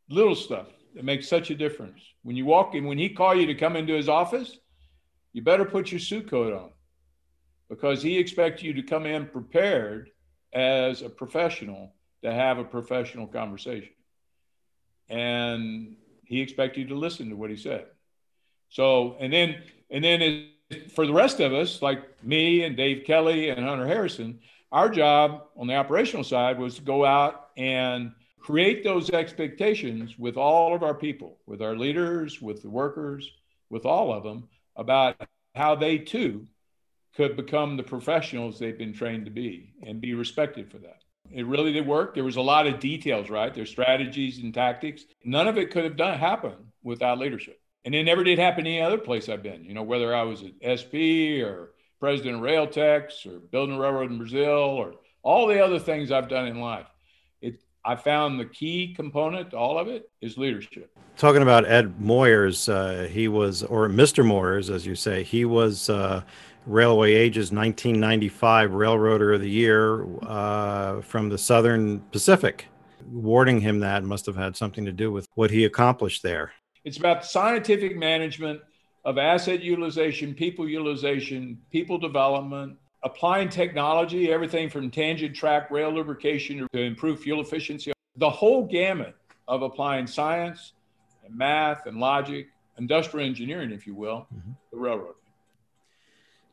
little 0.09 0.35
stuff 0.35 0.67
that 0.95 1.03
makes 1.03 1.27
such 1.27 1.49
a 1.49 1.55
difference. 1.55 2.01
When 2.23 2.35
you 2.35 2.45
walk 2.45 2.75
in, 2.75 2.85
when 2.85 2.97
he 2.97 3.09
call 3.09 3.35
you 3.35 3.45
to 3.47 3.55
come 3.55 3.75
into 3.75 3.93
his 3.93 4.09
office, 4.09 4.57
you 5.33 5.41
better 5.41 5.65
put 5.65 5.91
your 5.91 5.99
suit 5.99 6.29
coat 6.29 6.53
on 6.53 6.71
because 7.69 8.01
he 8.01 8.17
expects 8.17 8.63
you 8.63 8.73
to 8.73 8.81
come 8.81 9.05
in 9.05 9.27
prepared 9.27 10.09
as 10.53 11.03
a 11.03 11.09
professional 11.09 11.93
to 12.23 12.33
have 12.33 12.57
a 12.57 12.63
professional 12.63 13.27
conversation. 13.27 13.93
And 15.07 15.95
he 16.25 16.41
expects 16.41 16.77
you 16.77 16.87
to 16.87 16.95
listen 16.95 17.29
to 17.29 17.35
what 17.35 17.49
he 17.49 17.55
said. 17.55 17.85
So, 18.69 19.17
and 19.19 19.31
then, 19.33 19.61
and 19.89 20.03
then 20.03 20.21
it, 20.21 20.91
for 20.91 21.05
the 21.05 21.13
rest 21.13 21.39
of 21.39 21.53
us, 21.53 21.81
like 21.81 22.23
me 22.23 22.63
and 22.63 22.77
Dave 22.77 23.03
Kelly 23.05 23.49
and 23.49 23.65
Hunter 23.65 23.87
Harrison, 23.87 24.39
our 24.71 24.89
job 24.89 25.45
on 25.57 25.67
the 25.67 25.75
operational 25.75 26.23
side 26.23 26.59
was 26.59 26.75
to 26.75 26.81
go 26.81 27.05
out 27.05 27.49
and 27.57 28.11
create 28.39 28.83
those 28.83 29.09
expectations 29.09 30.17
with 30.17 30.37
all 30.37 30.75
of 30.75 30.83
our 30.83 30.93
people, 30.93 31.37
with 31.45 31.61
our 31.61 31.75
leaders, 31.75 32.41
with 32.41 32.61
the 32.61 32.69
workers, 32.69 33.31
with 33.69 33.85
all 33.85 34.13
of 34.13 34.23
them 34.23 34.47
about 34.75 35.15
how 35.55 35.75
they 35.75 35.97
too 35.97 36.47
could 37.15 37.35
become 37.35 37.75
the 37.75 37.83
professionals 37.83 38.59
they've 38.59 38.77
been 38.77 38.93
trained 38.93 39.25
to 39.25 39.31
be 39.31 39.73
and 39.83 39.99
be 39.99 40.13
respected 40.13 40.71
for 40.71 40.77
that. 40.77 41.01
It 41.31 41.45
really 41.45 41.73
did 41.73 41.85
work. 41.85 42.15
There 42.15 42.23
was 42.23 42.37
a 42.37 42.41
lot 42.41 42.65
of 42.65 42.79
details, 42.79 43.29
right? 43.29 43.53
There's 43.53 43.69
strategies 43.69 44.39
and 44.39 44.53
tactics. 44.53 45.03
None 45.23 45.47
of 45.47 45.57
it 45.57 45.71
could 45.71 45.83
have 45.83 45.97
done 45.97 46.17
happen 46.17 46.55
without 46.83 47.19
leadership. 47.19 47.59
And 47.85 47.95
it 47.95 48.03
never 48.03 48.23
did 48.23 48.39
happen 48.39 48.65
any 48.65 48.81
other 48.81 48.97
place 48.97 49.29
I've 49.29 49.43
been. 49.43 49.63
You 49.63 49.73
know, 49.73 49.83
whether 49.83 50.13
I 50.13 50.23
was 50.23 50.43
at 50.43 50.79
SP 50.79 51.41
or 51.41 51.71
president 51.99 52.35
of 52.35 52.41
Railtex 52.41 53.25
or 53.25 53.39
building 53.39 53.75
a 53.75 53.79
railroad 53.79 54.11
in 54.11 54.17
Brazil 54.17 54.47
or 54.47 54.95
all 55.21 55.47
the 55.47 55.63
other 55.63 55.79
things 55.79 56.11
I've 56.11 56.29
done 56.29 56.47
in 56.47 56.59
life. 56.59 56.87
It, 57.41 57.61
I 57.83 57.95
found 57.95 58.39
the 58.39 58.45
key 58.45 58.93
component 58.93 59.51
to 59.51 59.57
all 59.57 59.77
of 59.77 59.87
it 59.87 60.09
is 60.21 60.37
leadership. 60.37 60.91
Talking 61.17 61.41
about 61.41 61.65
Ed 61.65 61.99
Moyers, 61.99 62.71
uh, 62.71 63.07
he 63.07 63.27
was, 63.27 63.63
or 63.63 63.89
Mr. 63.89 64.23
Moyers, 64.25 64.73
as 64.73 64.85
you 64.85 64.95
say, 64.95 65.23
he 65.23 65.43
was 65.45 65.89
uh, 65.89 66.21
Railway 66.65 67.13
Age's 67.13 67.51
1995 67.51 68.73
Railroader 68.73 69.33
of 69.33 69.41
the 69.41 69.49
Year 69.49 70.05
uh, 70.23 71.01
from 71.01 71.29
the 71.29 71.37
Southern 71.37 71.99
Pacific. 72.11 72.67
Awarding 73.13 73.59
him 73.59 73.79
that 73.79 74.03
must 74.03 74.25
have 74.25 74.35
had 74.35 74.55
something 74.55 74.85
to 74.85 74.91
do 74.91 75.11
with 75.11 75.27
what 75.33 75.49
he 75.51 75.65
accomplished 75.65 76.21
there. 76.21 76.53
It's 76.89 76.97
about 76.97 77.23
scientific 77.23 77.95
management 77.95 78.61
of 79.05 79.19
asset 79.19 79.61
utilization, 79.61 80.33
people 80.33 80.67
utilization, 80.67 81.59
people 81.71 81.99
development, 81.99 82.77
applying 83.03 83.49
technology, 83.49 84.31
everything 84.31 84.71
from 84.71 84.89
tangent 84.89 85.35
track 85.35 85.69
rail 85.69 85.91
lubrication 85.91 86.67
to 86.73 86.81
improve 86.81 87.19
fuel 87.19 87.41
efficiency, 87.41 87.93
the 88.15 88.27
whole 88.27 88.65
gamut 88.65 89.15
of 89.47 89.61
applying 89.61 90.07
science 90.07 90.73
and 91.23 91.37
math 91.37 91.85
and 91.85 91.99
logic, 91.99 92.47
industrial 92.79 93.27
engineering, 93.27 93.71
if 93.71 93.85
you 93.85 93.93
will, 93.93 94.25
mm-hmm. 94.35 94.53
the 94.71 94.77
railroad. 94.79 95.13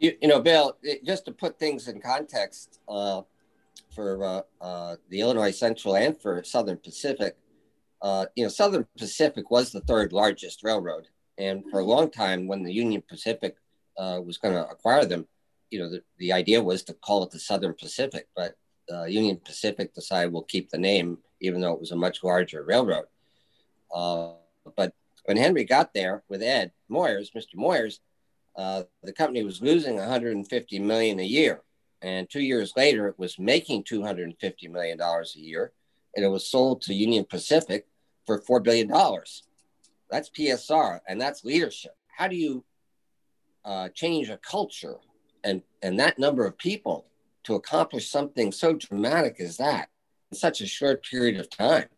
You, 0.00 0.18
you, 0.20 0.28
know, 0.28 0.42
Bill, 0.42 0.76
just 1.02 1.24
to 1.24 1.32
put 1.32 1.58
things 1.58 1.88
in 1.88 1.98
context 2.02 2.78
uh, 2.90 3.22
for 3.94 4.22
uh, 4.22 4.42
uh, 4.62 4.96
the 5.08 5.22
Illinois 5.22 5.56
Central 5.56 5.96
and 5.96 6.20
for 6.20 6.44
Southern 6.44 6.76
Pacific, 6.76 7.38
uh, 8.02 8.26
you 8.34 8.44
know, 8.44 8.50
Southern 8.50 8.86
Pacific 8.98 9.50
was 9.50 9.72
the 9.72 9.80
third 9.80 10.12
largest 10.12 10.62
railroad 10.62 11.08
and 11.38 11.64
for 11.70 11.80
a 11.80 11.84
long 11.84 12.10
time, 12.10 12.46
when 12.46 12.62
the 12.62 12.72
Union 12.72 13.02
Pacific 13.06 13.56
uh, 13.98 14.20
was 14.24 14.38
going 14.38 14.54
to 14.54 14.68
acquire 14.68 15.04
them, 15.04 15.26
you 15.70 15.78
know, 15.78 15.90
the, 15.90 16.02
the 16.18 16.32
idea 16.32 16.62
was 16.62 16.82
to 16.84 16.94
call 16.94 17.22
it 17.24 17.30
the 17.30 17.38
Southern 17.38 17.74
Pacific, 17.74 18.28
but 18.34 18.56
uh, 18.92 19.04
Union 19.04 19.38
Pacific 19.44 19.94
decided 19.94 20.32
we'll 20.32 20.42
keep 20.42 20.70
the 20.70 20.78
name, 20.78 21.18
even 21.40 21.60
though 21.60 21.72
it 21.72 21.80
was 21.80 21.90
a 21.90 21.96
much 21.96 22.22
larger 22.22 22.62
railroad. 22.62 23.06
Uh, 23.94 24.32
but 24.76 24.94
when 25.24 25.36
Henry 25.36 25.64
got 25.64 25.92
there 25.92 26.22
with 26.28 26.42
Ed 26.42 26.72
Moyers, 26.90 27.32
Mr. 27.36 27.56
Moyers, 27.56 27.98
uh, 28.56 28.84
the 29.02 29.12
company 29.12 29.44
was 29.44 29.60
losing 29.60 29.96
150 29.96 30.78
million 30.78 31.20
a 31.20 31.24
year, 31.24 31.62
and 32.00 32.30
two 32.30 32.40
years 32.40 32.72
later, 32.76 33.08
it 33.08 33.18
was 33.18 33.38
making 33.38 33.84
250 33.84 34.68
million 34.68 34.96
dollars 34.96 35.34
a 35.36 35.40
year, 35.40 35.72
and 36.16 36.24
it 36.24 36.28
was 36.28 36.48
sold 36.48 36.80
to 36.82 36.94
Union 36.94 37.24
Pacific 37.28 37.86
for 38.24 38.40
four 38.40 38.58
billion 38.58 38.88
dollars. 38.88 39.44
That's 40.10 40.30
PSR 40.30 41.00
and 41.06 41.20
that's 41.20 41.44
leadership. 41.44 41.92
How 42.16 42.26
do 42.26 42.36
you 42.36 42.64
uh, 43.64 43.90
change 43.90 44.30
a 44.30 44.38
culture 44.38 44.96
and, 45.44 45.62
and 45.82 46.00
that 46.00 46.18
number 46.18 46.46
of 46.46 46.56
people 46.56 47.06
to 47.44 47.54
accomplish 47.54 48.10
something 48.10 48.50
so 48.50 48.72
dramatic 48.72 49.36
as 49.38 49.58
that 49.58 49.90
in 50.32 50.38
such 50.38 50.60
a 50.60 50.66
short 50.66 51.04
period 51.04 51.38
of 51.38 51.50
time? 51.50 51.88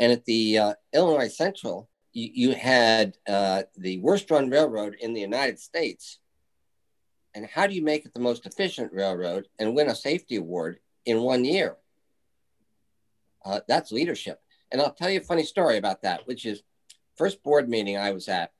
And 0.00 0.10
at 0.10 0.24
the 0.24 0.58
uh, 0.58 0.74
Illinois 0.92 1.28
Central, 1.28 1.88
you, 2.12 2.30
you 2.32 2.54
had 2.54 3.16
uh, 3.28 3.62
the 3.76 3.98
worst 3.98 4.30
run 4.30 4.50
railroad 4.50 4.96
in 5.00 5.12
the 5.12 5.20
United 5.20 5.60
States. 5.60 6.18
And 7.34 7.46
how 7.46 7.68
do 7.68 7.74
you 7.74 7.82
make 7.82 8.04
it 8.04 8.14
the 8.14 8.20
most 8.20 8.46
efficient 8.46 8.92
railroad 8.92 9.46
and 9.60 9.76
win 9.76 9.88
a 9.88 9.94
safety 9.94 10.36
award 10.36 10.80
in 11.04 11.20
one 11.20 11.44
year? 11.44 11.76
Uh, 13.44 13.60
that's 13.68 13.92
leadership. 13.92 14.40
And 14.72 14.80
I'll 14.80 14.92
tell 14.92 15.10
you 15.10 15.20
a 15.20 15.24
funny 15.24 15.44
story 15.44 15.78
about 15.78 16.02
that, 16.02 16.26
which 16.26 16.46
is 16.46 16.62
first 17.16 17.42
board 17.42 17.68
meeting 17.68 17.96
I 17.96 18.12
was 18.12 18.28
at, 18.28 18.52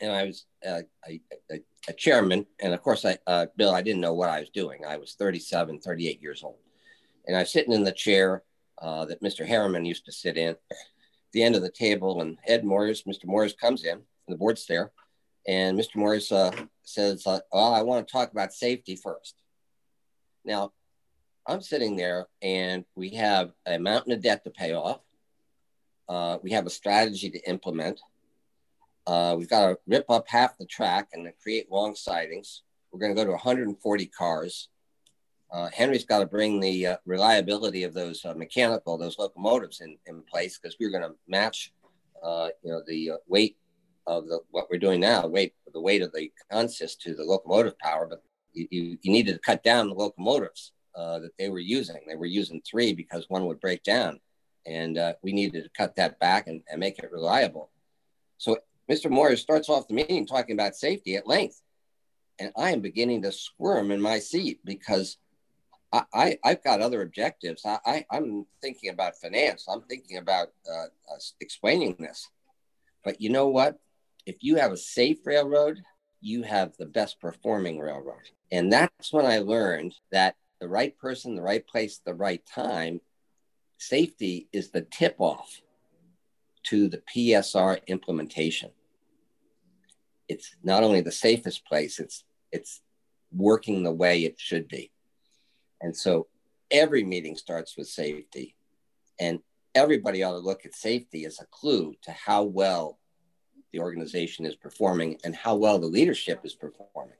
and 0.00 0.12
I 0.12 0.24
was 0.24 0.46
uh, 0.66 0.82
a, 1.08 1.20
a, 1.50 1.60
a, 1.88 1.92
chairman. 1.92 2.46
And 2.60 2.74
of 2.74 2.82
course, 2.82 3.04
I, 3.04 3.18
uh, 3.26 3.46
Bill, 3.56 3.74
I 3.74 3.82
didn't 3.82 4.00
know 4.00 4.14
what 4.14 4.28
I 4.28 4.40
was 4.40 4.50
doing. 4.50 4.84
I 4.86 4.96
was 4.96 5.14
37, 5.14 5.80
38 5.80 6.20
years 6.20 6.42
old. 6.42 6.58
And 7.26 7.36
I 7.36 7.40
was 7.40 7.52
sitting 7.52 7.72
in 7.72 7.84
the 7.84 7.92
chair 7.92 8.42
uh, 8.80 9.04
that 9.06 9.22
Mr. 9.22 9.46
Harriman 9.46 9.84
used 9.84 10.04
to 10.06 10.12
sit 10.12 10.36
in, 10.36 10.56
the 11.32 11.42
end 11.42 11.56
of 11.56 11.62
the 11.62 11.70
table. 11.70 12.20
And 12.20 12.38
Ed 12.46 12.64
Moyers, 12.64 13.06
Mr. 13.06 13.26
Moyers 13.26 13.56
comes 13.56 13.84
in, 13.84 13.92
and 13.92 14.02
the 14.28 14.36
board's 14.36 14.66
there. 14.66 14.92
And 15.46 15.78
Mr. 15.78 15.96
Moyers 15.96 16.32
uh, 16.32 16.64
says, 16.82 17.24
Well, 17.26 17.42
I 17.52 17.82
want 17.82 18.06
to 18.06 18.12
talk 18.12 18.32
about 18.32 18.52
safety 18.52 18.96
first. 18.96 19.34
Now, 20.44 20.72
I'm 21.46 21.60
sitting 21.60 21.96
there, 21.96 22.26
and 22.42 22.84
we 22.94 23.10
have 23.10 23.52
a 23.66 23.78
mountain 23.78 24.12
of 24.12 24.22
debt 24.22 24.44
to 24.44 24.50
pay 24.50 24.74
off 24.74 25.00
uh, 26.08 26.38
we 26.42 26.50
have 26.50 26.66
a 26.66 26.70
strategy 26.70 27.30
to 27.30 27.48
implement. 27.48 28.00
Uh, 29.06 29.34
we've 29.38 29.48
got 29.48 29.66
to 29.66 29.78
rip 29.86 30.08
up 30.10 30.28
half 30.28 30.56
the 30.58 30.66
track 30.66 31.08
and 31.12 31.30
create 31.42 31.70
long 31.70 31.94
sidings. 31.94 32.62
We're 32.90 33.00
going 33.00 33.14
to 33.14 33.20
go 33.20 33.24
to 33.24 33.32
140 33.32 34.06
cars. 34.06 34.68
Uh, 35.52 35.68
Henry's 35.72 36.04
got 36.04 36.18
to 36.20 36.26
bring 36.26 36.60
the 36.60 36.86
uh, 36.86 36.96
reliability 37.04 37.84
of 37.84 37.94
those 37.94 38.24
uh, 38.24 38.34
mechanical, 38.34 38.98
those 38.98 39.18
locomotives 39.18 39.80
in, 39.80 39.96
in 40.06 40.22
place 40.22 40.58
because 40.58 40.76
we're 40.80 40.90
going 40.90 41.02
to 41.02 41.14
match, 41.28 41.72
uh, 42.22 42.48
you 42.62 42.72
know, 42.72 42.82
the 42.86 43.12
weight 43.28 43.56
of 44.06 44.26
the 44.26 44.40
what 44.50 44.66
we're 44.70 44.78
doing 44.78 45.00
now, 45.00 45.26
weight 45.26 45.54
the 45.72 45.80
weight 45.80 46.02
of 46.02 46.12
the 46.12 46.30
consist 46.50 47.00
to 47.02 47.14
the 47.14 47.22
locomotive 47.22 47.78
power. 47.78 48.06
But 48.06 48.22
you, 48.52 48.66
you, 48.70 48.98
you 49.02 49.12
needed 49.12 49.34
to 49.34 49.38
cut 49.38 49.62
down 49.62 49.88
the 49.88 49.94
locomotives 49.94 50.72
uh, 50.96 51.18
that 51.20 51.36
they 51.38 51.48
were 51.48 51.58
using. 51.58 52.00
They 52.06 52.16
were 52.16 52.26
using 52.26 52.62
three 52.68 52.92
because 52.92 53.26
one 53.28 53.46
would 53.46 53.60
break 53.60 53.82
down. 53.82 54.20
And 54.66 54.96
uh, 54.96 55.14
we 55.22 55.32
needed 55.32 55.64
to 55.64 55.70
cut 55.76 55.96
that 55.96 56.18
back 56.18 56.46
and, 56.46 56.62
and 56.70 56.80
make 56.80 56.98
it 56.98 57.12
reliable. 57.12 57.70
So 58.38 58.58
Mr. 58.90 59.10
Moyer 59.10 59.36
starts 59.36 59.68
off 59.68 59.88
the 59.88 59.94
meeting 59.94 60.26
talking 60.26 60.54
about 60.54 60.76
safety 60.76 61.16
at 61.16 61.26
length. 61.26 61.60
And 62.38 62.52
I 62.56 62.70
am 62.70 62.80
beginning 62.80 63.22
to 63.22 63.32
squirm 63.32 63.90
in 63.90 64.00
my 64.00 64.18
seat 64.18 64.60
because 64.64 65.18
I, 65.92 66.38
I, 66.42 66.48
have 66.48 66.64
got 66.64 66.80
other 66.80 67.02
objectives. 67.02 67.64
I, 67.64 68.04
I, 68.10 68.16
am 68.16 68.46
thinking 68.60 68.90
about 68.90 69.16
finance. 69.16 69.66
I'm 69.68 69.82
thinking 69.82 70.18
about 70.18 70.48
uh, 70.68 70.86
uh, 70.86 71.18
explaining 71.40 71.94
this. 72.00 72.28
But 73.04 73.20
you 73.20 73.30
know 73.30 73.48
what? 73.48 73.78
If 74.26 74.36
you 74.40 74.56
have 74.56 74.72
a 74.72 74.76
safe 74.76 75.18
railroad, 75.24 75.82
you 76.20 76.42
have 76.42 76.76
the 76.78 76.86
best 76.86 77.20
performing 77.20 77.78
railroad. 77.78 78.28
And 78.50 78.72
that's 78.72 79.12
when 79.12 79.26
I 79.26 79.38
learned 79.38 79.94
that 80.10 80.36
the 80.60 80.68
right 80.68 80.96
person, 80.98 81.34
the 81.34 81.42
right 81.42 81.66
place, 81.66 82.00
the 82.04 82.14
right 82.14 82.44
time, 82.46 83.00
safety 83.78 84.48
is 84.52 84.70
the 84.70 84.82
tip 84.82 85.16
off 85.18 85.60
to 86.64 86.88
the 86.88 87.02
PSR 87.14 87.86
implementation. 87.86 88.70
It's 90.28 90.56
not 90.62 90.82
only 90.82 91.02
the 91.02 91.12
safest 91.12 91.66
place, 91.66 91.98
it's 91.98 92.24
it's 92.50 92.80
working 93.32 93.82
the 93.82 93.92
way 93.92 94.24
it 94.24 94.38
should 94.38 94.68
be. 94.68 94.90
And 95.80 95.94
so 95.94 96.28
every 96.70 97.04
meeting 97.04 97.36
starts 97.36 97.76
with 97.76 97.88
safety. 97.88 98.56
And 99.20 99.40
everybody 99.74 100.22
ought 100.22 100.32
to 100.32 100.38
look 100.38 100.64
at 100.64 100.74
safety 100.74 101.24
as 101.24 101.40
a 101.40 101.46
clue 101.46 101.94
to 102.02 102.12
how 102.12 102.44
well 102.44 102.98
the 103.72 103.80
organization 103.80 104.46
is 104.46 104.54
performing 104.54 105.18
and 105.24 105.34
how 105.34 105.56
well 105.56 105.78
the 105.78 105.86
leadership 105.86 106.40
is 106.44 106.54
performing. 106.54 107.16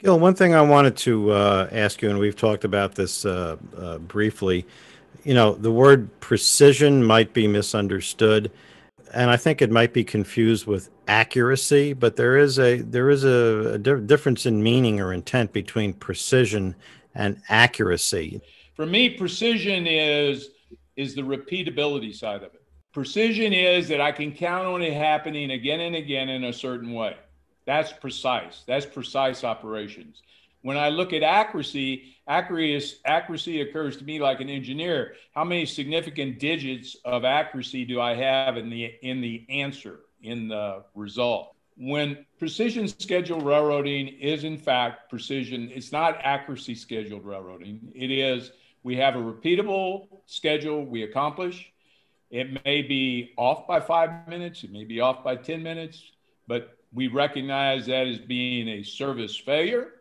Gil, 0.00 0.20
one 0.20 0.34
thing 0.34 0.54
I 0.54 0.62
wanted 0.62 0.96
to 0.98 1.32
uh, 1.32 1.68
ask 1.72 2.02
you, 2.02 2.08
and 2.08 2.20
we've 2.20 2.36
talked 2.36 2.62
about 2.64 2.94
this 2.94 3.24
uh, 3.24 3.56
uh, 3.76 3.98
briefly, 3.98 4.64
you 5.24 5.34
know, 5.34 5.54
the 5.54 5.72
word 5.72 6.08
precision 6.20 7.02
might 7.02 7.34
be 7.34 7.48
misunderstood, 7.48 8.52
and 9.12 9.28
I 9.28 9.36
think 9.36 9.60
it 9.60 9.72
might 9.72 9.92
be 9.92 10.04
confused 10.04 10.66
with 10.66 10.90
accuracy. 11.08 11.94
But 11.94 12.14
there 12.14 12.36
is 12.36 12.60
a 12.60 12.80
there 12.82 13.10
is 13.10 13.24
a, 13.24 13.72
a 13.74 13.78
di- 13.78 14.00
difference 14.00 14.46
in 14.46 14.62
meaning 14.62 15.00
or 15.00 15.12
intent 15.12 15.52
between 15.52 15.92
precision 15.94 16.76
and 17.16 17.42
accuracy. 17.48 18.40
For 18.74 18.86
me, 18.86 19.10
precision 19.10 19.88
is 19.88 20.50
is 20.96 21.16
the 21.16 21.22
repeatability 21.22 22.14
side 22.14 22.44
of 22.44 22.54
it. 22.54 22.62
Precision 22.92 23.52
is 23.52 23.88
that 23.88 24.00
I 24.00 24.12
can 24.12 24.30
count 24.30 24.66
on 24.66 24.80
it 24.80 24.92
happening 24.92 25.50
again 25.50 25.80
and 25.80 25.96
again 25.96 26.28
in 26.28 26.44
a 26.44 26.52
certain 26.52 26.92
way. 26.92 27.16
That's 27.68 27.92
precise. 27.92 28.62
That's 28.66 28.86
precise 28.86 29.44
operations. 29.44 30.22
When 30.62 30.78
I 30.78 30.88
look 30.88 31.12
at 31.12 31.22
accuracy, 31.22 32.16
accuracy, 32.26 32.96
accuracy 33.04 33.60
occurs 33.60 33.98
to 33.98 34.04
me 34.04 34.18
like 34.20 34.40
an 34.40 34.48
engineer. 34.48 35.16
How 35.34 35.44
many 35.44 35.66
significant 35.66 36.38
digits 36.38 36.96
of 37.04 37.26
accuracy 37.26 37.84
do 37.84 38.00
I 38.00 38.14
have 38.14 38.56
in 38.56 38.70
the 38.70 38.94
in 39.02 39.20
the 39.20 39.44
answer, 39.50 40.00
in 40.22 40.48
the 40.48 40.82
result? 40.94 41.54
When 41.76 42.24
precision 42.38 42.88
scheduled 42.88 43.44
railroading 43.44 44.08
is 44.08 44.44
in 44.44 44.56
fact 44.56 45.10
precision, 45.10 45.70
it's 45.70 45.92
not 45.92 46.18
accuracy 46.22 46.74
scheduled 46.74 47.26
railroading. 47.26 47.92
It 47.94 48.10
is 48.10 48.50
we 48.82 48.96
have 48.96 49.14
a 49.14 49.18
repeatable 49.18 50.08
schedule 50.24 50.86
we 50.86 51.02
accomplish 51.02 51.70
it 52.30 52.64
may 52.64 52.80
be 52.80 53.32
off 53.36 53.66
by 53.66 53.80
five 53.80 54.26
minutes, 54.26 54.64
it 54.64 54.72
may 54.72 54.84
be 54.84 55.00
off 55.00 55.22
by 55.22 55.36
10 55.36 55.62
minutes, 55.62 56.02
but 56.46 56.77
we 56.92 57.08
recognize 57.08 57.86
that 57.86 58.06
as 58.06 58.18
being 58.18 58.68
a 58.68 58.82
service 58.82 59.36
failure. 59.36 59.92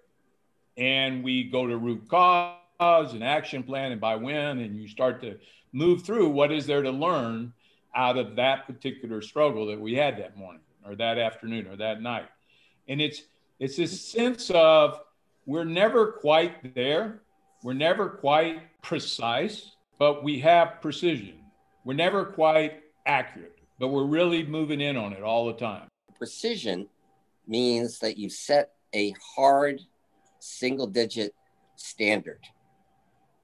And 0.78 1.24
we 1.24 1.46
go 1.46 1.66
to 1.66 1.78
root 1.78 2.08
cause 2.08 3.14
and 3.14 3.24
action 3.24 3.64
plan 3.64 3.92
and 3.92 4.00
by 4.00 4.16
when, 4.16 4.60
and 4.60 4.76
you 4.76 4.88
start 4.88 5.22
to 5.22 5.38
move 5.74 6.04
through 6.04 6.30
what 6.30 6.52
is 6.52 6.66
there 6.68 6.84
to 6.84 6.92
learn 6.92 7.54
out 7.96 8.18
of 8.18 8.36
that 8.36 8.68
particular 8.68 9.22
struggle 9.22 9.66
that 9.68 9.80
we 9.80 9.96
had 9.96 10.18
that 10.20 10.38
morning 10.38 10.62
or 10.86 10.96
that 10.96 11.18
afternoon 11.18 11.68
or 11.68 11.76
that 11.78 12.02
night. 12.02 12.28
And 12.88 13.02
it's 13.02 13.24
it's 13.60 13.76
this 13.76 14.00
sense 14.00 14.52
of 14.52 15.00
we're 15.48 15.66
never 15.66 16.12
quite 16.12 16.76
there, 16.76 17.22
we're 17.64 17.74
never 17.74 18.08
quite 18.08 18.62
precise, 18.84 19.72
but 19.98 20.24
we 20.24 20.40
have 20.42 20.80
precision 20.80 21.38
we're 21.88 21.94
never 21.94 22.26
quite 22.26 22.84
accurate, 23.06 23.58
but 23.80 23.88
we're 23.88 24.04
really 24.04 24.46
moving 24.46 24.82
in 24.82 24.98
on 24.98 25.14
it 25.14 25.24
all 25.24 25.48
the 25.48 25.54
time. 25.54 25.88
Precision 26.18 26.88
means 27.48 28.00
that 28.00 28.18
you 28.18 28.30
set 28.30 28.72
a 28.94 29.14
hard 29.36 29.82
single 30.40 30.88
digit 30.88 31.34
standard. 31.76 32.40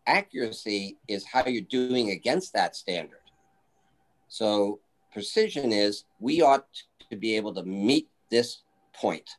Accuracy 0.06 0.98
is 1.08 1.26
how 1.26 1.46
you're 1.46 1.62
doing 1.62 2.10
against 2.10 2.54
that 2.54 2.76
standard. 2.76 3.20
So, 4.28 4.80
precision 5.12 5.72
is 5.72 6.06
we 6.20 6.42
ought 6.42 6.66
to 7.10 7.16
be 7.16 7.36
able 7.36 7.54
to 7.54 7.64
meet 7.64 8.10
this 8.30 8.64
point. 8.94 9.30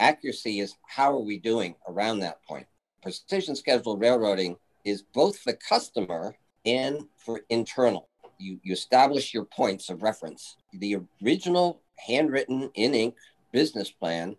Accuracy 0.00 0.60
is 0.60 0.74
how 0.88 1.12
are 1.12 1.22
we 1.22 1.38
doing 1.38 1.74
around 1.88 2.18
that 2.18 2.42
point. 2.44 2.66
Precision 3.02 3.54
scheduled 3.54 4.00
railroading 4.00 4.56
is 4.84 5.02
both 5.02 5.38
for 5.38 5.52
the 5.52 5.58
customer 5.68 6.34
and 6.66 7.06
for 7.16 7.42
internal. 7.48 8.08
You, 8.38 8.58
you 8.62 8.72
establish 8.72 9.32
your 9.34 9.44
points 9.44 9.90
of 9.90 10.02
reference. 10.02 10.56
The 10.72 10.96
original 11.22 11.82
handwritten 12.06 12.70
in 12.74 12.94
ink 12.94 13.14
business 13.52 13.90
plan 13.90 14.36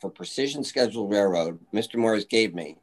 for 0.00 0.10
Precision 0.10 0.62
Scheduled 0.62 1.10
Railroad, 1.10 1.58
Mr. 1.72 1.96
Moyers 1.96 2.28
gave 2.28 2.54
me 2.54 2.76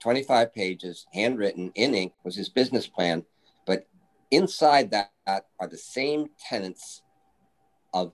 25 0.00 0.54
pages, 0.54 1.06
handwritten 1.12 1.72
in 1.74 1.94
ink, 1.94 2.12
was 2.24 2.36
his 2.36 2.48
business 2.48 2.86
plan. 2.86 3.24
But 3.66 3.86
inside 4.30 4.90
that 4.90 5.10
are 5.26 5.66
the 5.68 5.78
same 5.78 6.30
tenets 6.48 7.02
of 7.94 8.12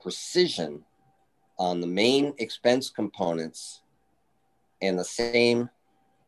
precision 0.00 0.84
on 1.58 1.80
the 1.80 1.86
main 1.86 2.34
expense 2.38 2.90
components 2.90 3.82
and 4.82 4.98
the 4.98 5.04
same 5.04 5.70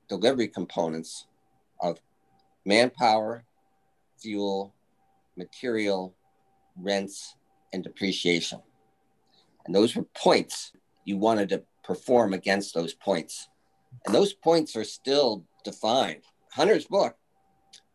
delivery 0.09 0.48
components 0.48 1.26
of 1.81 1.98
manpower, 2.64 3.44
fuel, 4.18 4.74
material, 5.37 6.14
rents, 6.76 7.37
and 7.76 7.84
depreciation. 7.84 8.60
And 9.64 9.74
those 9.74 9.94
were 9.94 10.04
points 10.16 10.72
you 11.04 11.16
wanted 11.16 11.48
to 11.50 11.62
perform 11.84 12.34
against 12.34 12.74
those 12.74 12.92
points. 12.92 13.48
And 14.04 14.14
those 14.14 14.32
points 14.32 14.74
are 14.74 14.84
still 14.84 15.44
defined. 15.64 16.22
Hunter's 16.52 16.86
book, 16.86 17.16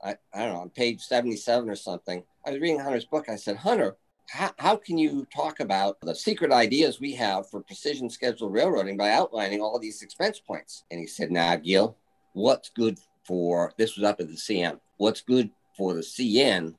I, 0.03 0.15
I 0.33 0.45
don't 0.45 0.53
know, 0.53 0.61
on 0.61 0.69
page 0.69 1.01
77 1.01 1.69
or 1.69 1.75
something, 1.75 2.23
I 2.45 2.51
was 2.51 2.59
reading 2.59 2.79
Hunter's 2.79 3.05
book. 3.05 3.27
I 3.27 3.35
said, 3.35 3.57
Hunter, 3.57 3.97
how, 4.29 4.51
how 4.57 4.75
can 4.77 4.97
you 4.97 5.27
talk 5.35 5.59
about 5.59 5.99
the 6.01 6.15
secret 6.15 6.51
ideas 6.51 7.01
we 7.01 7.13
have 7.15 7.49
for 7.49 7.61
precision 7.61 8.09
scheduled 8.09 8.53
railroading 8.53 8.95
by 8.95 9.11
outlining 9.11 9.61
all 9.61 9.77
these 9.77 10.01
expense 10.01 10.39
points? 10.39 10.85
And 10.89 10.99
he 10.99 11.07
said, 11.07 11.31
Nah, 11.31 11.57
Gil, 11.57 11.97
what's 12.33 12.69
good 12.69 12.97
for 13.25 13.73
this 13.77 13.95
was 13.95 14.05
up 14.05 14.19
at 14.19 14.27
the 14.27 14.35
CN. 14.35 14.79
What's 14.97 15.21
good 15.21 15.49
for 15.77 15.93
the 15.93 16.01
CN 16.01 16.75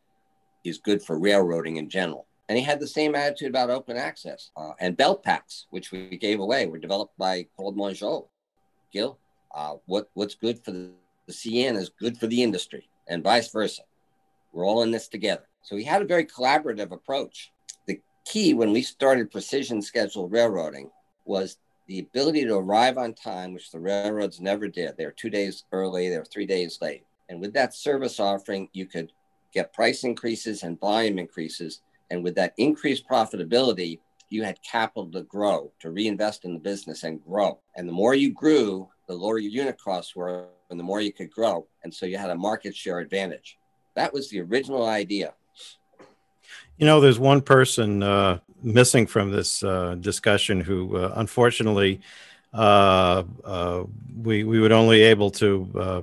is 0.64 0.78
good 0.78 1.02
for 1.02 1.18
railroading 1.18 1.76
in 1.76 1.88
general. 1.88 2.26
And 2.52 2.58
he 2.58 2.64
had 2.66 2.80
the 2.80 2.86
same 2.86 3.14
attitude 3.14 3.48
about 3.48 3.70
open 3.70 3.96
access. 3.96 4.50
Uh, 4.54 4.72
and 4.78 4.94
belt 4.94 5.22
packs, 5.22 5.68
which 5.70 5.90
we 5.90 6.18
gave 6.18 6.38
away, 6.38 6.66
were 6.66 6.76
developed 6.76 7.16
by 7.16 7.46
Claude 7.56 7.78
Mongeau. 7.78 8.26
Gil, 8.92 9.18
uh, 9.54 9.76
what, 9.86 10.10
what's 10.12 10.34
good 10.34 10.62
for 10.62 10.70
the, 10.70 10.90
the 11.26 11.32
CN 11.32 11.78
is 11.78 11.88
good 11.88 12.18
for 12.18 12.26
the 12.26 12.42
industry, 12.42 12.90
and 13.08 13.24
vice 13.24 13.50
versa. 13.50 13.80
We're 14.52 14.66
all 14.66 14.82
in 14.82 14.90
this 14.90 15.08
together. 15.08 15.46
So 15.62 15.76
he 15.76 15.84
had 15.84 16.02
a 16.02 16.04
very 16.04 16.26
collaborative 16.26 16.92
approach. 16.92 17.50
The 17.86 18.02
key 18.26 18.52
when 18.52 18.70
we 18.70 18.82
started 18.82 19.30
precision 19.30 19.80
scheduled 19.80 20.30
railroading 20.30 20.90
was 21.24 21.56
the 21.86 22.00
ability 22.00 22.44
to 22.44 22.56
arrive 22.56 22.98
on 22.98 23.14
time, 23.14 23.54
which 23.54 23.70
the 23.70 23.80
railroads 23.80 24.42
never 24.42 24.68
did. 24.68 24.98
They 24.98 25.06
were 25.06 25.12
two 25.12 25.30
days 25.30 25.64
early, 25.72 26.10
they 26.10 26.18
were 26.18 26.26
three 26.26 26.44
days 26.44 26.80
late. 26.82 27.06
And 27.30 27.40
with 27.40 27.54
that 27.54 27.72
service 27.72 28.20
offering, 28.20 28.68
you 28.74 28.84
could 28.84 29.10
get 29.54 29.72
price 29.72 30.04
increases 30.04 30.62
and 30.64 30.78
volume 30.78 31.18
increases. 31.18 31.80
And 32.12 32.22
with 32.22 32.34
that 32.34 32.52
increased 32.58 33.08
profitability, 33.08 33.98
you 34.28 34.44
had 34.44 34.58
capital 34.62 35.10
to 35.12 35.22
grow, 35.22 35.72
to 35.80 35.90
reinvest 35.90 36.44
in 36.44 36.52
the 36.52 36.60
business 36.60 37.04
and 37.04 37.24
grow. 37.24 37.58
And 37.74 37.88
the 37.88 37.92
more 37.92 38.14
you 38.14 38.30
grew, 38.34 38.86
the 39.08 39.14
lower 39.14 39.38
your 39.38 39.50
unit 39.50 39.80
costs 39.82 40.14
were, 40.14 40.48
and 40.68 40.78
the 40.78 40.84
more 40.84 41.00
you 41.00 41.10
could 41.10 41.30
grow. 41.30 41.66
And 41.82 41.92
so 41.92 42.04
you 42.04 42.18
had 42.18 42.28
a 42.28 42.34
market 42.34 42.76
share 42.76 42.98
advantage. 42.98 43.56
That 43.94 44.12
was 44.12 44.28
the 44.28 44.42
original 44.42 44.86
idea. 44.86 45.32
You 46.76 46.84
know, 46.84 47.00
there's 47.00 47.18
one 47.18 47.40
person 47.40 48.02
uh, 48.02 48.40
missing 48.62 49.06
from 49.06 49.30
this 49.30 49.64
uh, 49.64 49.96
discussion 49.98 50.60
who, 50.60 50.98
uh, 50.98 51.14
unfortunately, 51.16 52.02
uh, 52.52 53.22
uh, 53.42 53.84
we 54.22 54.44
we 54.44 54.60
would 54.60 54.72
only 54.72 55.00
able 55.00 55.30
to 55.30 55.70
uh, 55.78 56.02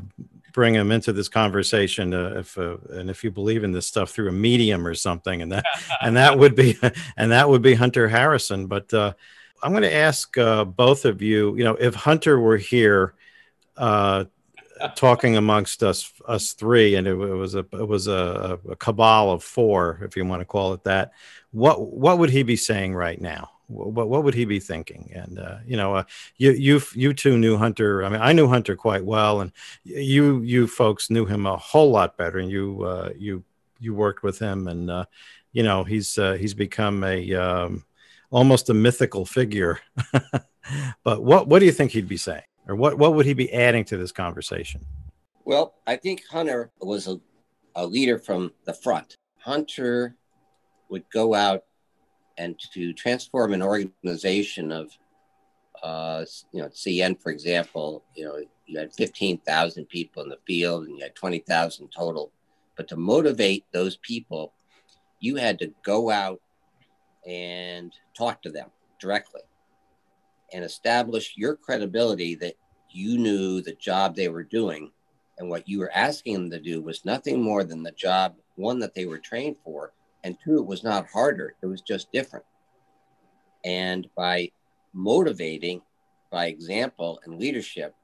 bring 0.53 0.73
him 0.73 0.91
into 0.91 1.13
this 1.13 1.29
conversation 1.29 2.13
if 2.13 2.57
and 2.57 3.09
if 3.09 3.23
you 3.23 3.31
believe 3.31 3.63
in 3.63 3.71
this 3.71 3.87
stuff 3.87 4.11
through 4.11 4.29
a 4.29 4.33
medium 4.33 4.85
or 4.85 4.95
something, 4.95 5.41
and 5.41 5.51
that 5.51 5.65
and 6.01 6.17
that 6.17 6.37
would 6.37 6.55
be 6.55 6.77
and 7.17 7.31
that 7.31 7.49
would 7.49 7.61
be 7.61 7.73
Hunter 7.73 8.07
Harrison. 8.07 8.67
But 8.67 8.93
I'm 8.93 9.71
going 9.71 9.83
to 9.83 9.93
ask 9.93 10.37
uh, 10.37 10.65
both 10.65 11.05
of 11.05 11.21
you. 11.21 11.55
You 11.55 11.63
know, 11.63 11.75
if 11.75 11.93
Hunter 11.95 12.39
were 12.39 12.57
here, 12.57 13.13
uh, 13.77 14.25
talking 14.95 15.37
amongst 15.37 15.83
us 15.83 16.13
us 16.25 16.53
three, 16.53 16.95
and 16.95 17.07
it, 17.07 17.11
it 17.11 17.15
was 17.15 17.55
a 17.55 17.65
it 17.73 17.87
was 17.87 18.07
a, 18.07 18.59
a, 18.69 18.75
cabal 18.75 19.31
of 19.31 19.43
four, 19.43 19.99
if 20.03 20.15
you 20.15 20.25
want 20.25 20.41
to 20.41 20.45
call 20.45 20.73
it 20.73 20.83
that. 20.85 21.11
What 21.51 21.81
what 21.81 22.19
would 22.19 22.29
he 22.29 22.43
be 22.43 22.55
saying 22.55 22.95
right 22.95 23.19
now? 23.19 23.51
What 23.69 24.09
what 24.09 24.23
would 24.23 24.33
he 24.33 24.45
be 24.45 24.59
thinking? 24.59 25.11
And 25.13 25.39
uh, 25.39 25.57
you 25.65 25.77
know, 25.77 25.95
uh, 25.95 26.03
you 26.37 26.51
you 26.51 26.81
you 26.93 27.13
two 27.13 27.37
knew 27.37 27.57
Hunter. 27.57 28.03
I 28.03 28.09
mean, 28.09 28.21
I 28.21 28.33
knew 28.33 28.47
Hunter 28.47 28.75
quite 28.75 29.05
well, 29.05 29.41
and 29.41 29.51
you 29.83 30.41
you 30.41 30.67
folks 30.67 31.09
knew 31.09 31.25
him 31.25 31.45
a 31.45 31.55
whole 31.55 31.91
lot 31.91 32.17
better, 32.17 32.39
and 32.39 32.49
you 32.49 32.83
uh, 32.83 33.11
you 33.17 33.43
you 33.79 33.93
worked 33.93 34.23
with 34.23 34.39
him, 34.39 34.67
and 34.67 34.89
uh, 34.89 35.05
you 35.53 35.63
know 35.63 35.83
he's 35.83 36.17
uh, 36.17 36.33
he's 36.33 36.53
become 36.53 37.03
a 37.03 37.33
um, 37.35 37.85
almost 38.31 38.69
a 38.69 38.73
mythical 38.73 39.25
figure. 39.25 39.79
but 41.03 41.23
what 41.23 41.47
what 41.47 41.59
do 41.59 41.65
you 41.65 41.71
think 41.71 41.91
he'd 41.91 42.09
be 42.09 42.17
saying? 42.17 42.43
or 42.69 42.75
what 42.75 42.97
what 42.97 43.15
would 43.15 43.25
he 43.25 43.33
be 43.33 43.51
adding 43.51 43.83
to 43.85 43.97
this 43.97 44.11
conversation? 44.13 44.85
Well, 45.43 45.73
I 45.87 45.95
think 45.95 46.23
Hunter 46.29 46.71
was 46.79 47.07
a, 47.07 47.19
a 47.75 47.85
leader 47.85 48.19
from 48.19 48.53
the 48.65 48.73
front. 48.73 49.15
Hunter 49.39 50.15
would 50.89 51.03
go 51.11 51.33
out 51.33 51.63
and 52.39 52.57
to 52.73 52.93
transform 52.93 53.53
an 53.53 53.61
organization 53.61 54.71
of, 54.71 54.97
uh, 55.83 56.25
you 56.53 56.61
know, 56.61 56.69
CN, 56.69 57.21
for 57.21 57.31
example, 57.31 58.03
you 58.15 58.25
know, 58.25 58.39
you 58.65 58.79
had 58.79 58.93
15,000 58.93 59.85
people 59.85 60.23
in 60.23 60.29
the 60.29 60.39
field 60.47 60.87
and 60.87 60.97
you 60.97 61.03
had 61.03 61.15
20,000 61.15 61.89
total. 61.89 62.31
But 62.77 62.87
to 62.87 62.95
motivate 62.95 63.65
those 63.73 63.97
people, 63.97 64.53
you 65.19 65.35
had 65.35 65.59
to 65.59 65.73
go 65.83 66.09
out 66.09 66.39
and 67.27 67.93
talk 68.17 68.41
to 68.43 68.51
them 68.51 68.69
directly 68.99 69.41
and 70.53 70.63
establish 70.63 71.33
your 71.35 71.57
credibility 71.57 72.35
that 72.35 72.55
you 72.89 73.17
knew 73.17 73.61
the 73.61 73.73
job 73.73 74.15
they 74.15 74.29
were 74.29 74.43
doing 74.43 74.91
and 75.37 75.49
what 75.49 75.67
you 75.67 75.79
were 75.79 75.91
asking 75.93 76.33
them 76.33 76.49
to 76.51 76.59
do 76.59 76.81
was 76.81 77.05
nothing 77.05 77.41
more 77.41 77.63
than 77.63 77.83
the 77.83 77.91
job 77.91 78.35
one 78.55 78.79
that 78.79 78.93
they 78.93 79.05
were 79.05 79.19
trained 79.19 79.57
for 79.63 79.91
and 80.23 80.37
two 80.43 80.57
it 80.57 80.65
was 80.65 80.83
not 80.83 81.07
harder 81.07 81.55
it 81.61 81.65
was 81.65 81.81
just 81.81 82.11
different 82.11 82.45
and 83.65 84.07
by 84.15 84.49
motivating 84.93 85.81
by 86.31 86.47
example 86.47 87.19
and 87.25 87.39
leadership 87.39 87.95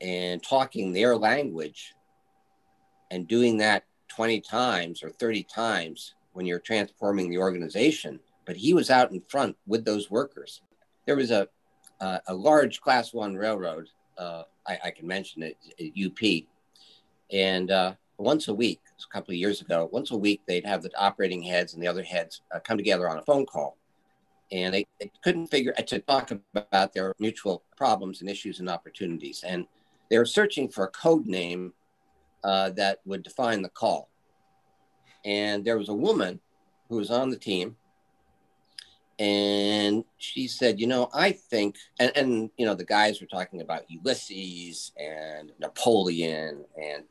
and 0.00 0.42
talking 0.42 0.92
their 0.92 1.16
language 1.16 1.94
and 3.10 3.28
doing 3.28 3.58
that 3.58 3.84
20 4.08 4.40
times 4.40 5.02
or 5.02 5.10
30 5.10 5.42
times 5.44 6.14
when 6.32 6.46
you're 6.46 6.58
transforming 6.58 7.30
the 7.30 7.38
organization 7.38 8.18
but 8.46 8.56
he 8.56 8.74
was 8.74 8.90
out 8.90 9.12
in 9.12 9.22
front 9.28 9.56
with 9.66 9.84
those 9.84 10.10
workers 10.10 10.60
there 11.06 11.16
was 11.16 11.30
a 11.30 11.48
a 12.00 12.34
large 12.34 12.80
class 12.80 13.12
one 13.12 13.34
railroad. 13.34 13.88
Uh, 14.18 14.42
I, 14.66 14.78
I, 14.84 14.90
can 14.90 15.06
mention 15.06 15.42
it, 15.42 15.56
UP. 15.78 16.44
And 17.32 17.70
uh, 17.70 17.94
once 18.18 18.48
a 18.48 18.54
week, 18.54 18.80
a 18.98 19.12
couple 19.12 19.32
of 19.32 19.38
years 19.38 19.60
ago, 19.60 19.88
once 19.92 20.10
a 20.10 20.16
week, 20.16 20.40
they'd 20.46 20.66
have 20.66 20.82
the 20.82 20.90
operating 20.98 21.42
heads 21.42 21.74
and 21.74 21.82
the 21.82 21.88
other 21.88 22.02
heads 22.02 22.42
uh, 22.54 22.60
come 22.60 22.76
together 22.76 23.08
on 23.08 23.18
a 23.18 23.22
phone 23.22 23.46
call. 23.46 23.76
And 24.52 24.74
they, 24.74 24.86
they 25.00 25.10
couldn't 25.22 25.48
figure 25.48 25.72
to 25.72 25.98
talk 26.00 26.30
about 26.54 26.92
their 26.92 27.14
mutual 27.18 27.64
problems 27.76 28.20
and 28.20 28.30
issues 28.30 28.60
and 28.60 28.68
opportunities. 28.68 29.42
And 29.44 29.66
they 30.10 30.18
were 30.18 30.26
searching 30.26 30.68
for 30.68 30.84
a 30.84 30.88
code 30.88 31.26
name 31.26 31.72
uh, 32.44 32.70
that 32.70 33.00
would 33.04 33.22
define 33.22 33.62
the 33.62 33.70
call. 33.70 34.10
And 35.24 35.64
there 35.64 35.78
was 35.78 35.88
a 35.88 35.94
woman 35.94 36.40
who 36.88 36.96
was 36.96 37.10
on 37.10 37.30
the 37.30 37.38
team 37.38 37.76
and 39.18 40.04
she 40.18 40.48
said, 40.48 40.80
you 40.80 40.86
know, 40.86 41.08
I 41.12 41.32
think, 41.32 41.76
and, 42.00 42.12
and 42.16 42.50
you 42.56 42.66
know, 42.66 42.74
the 42.74 42.84
guys 42.84 43.20
were 43.20 43.26
talking 43.26 43.60
about 43.60 43.88
Ulysses 43.88 44.92
and 44.98 45.52
Napoleon, 45.60 46.64
and 46.76 47.04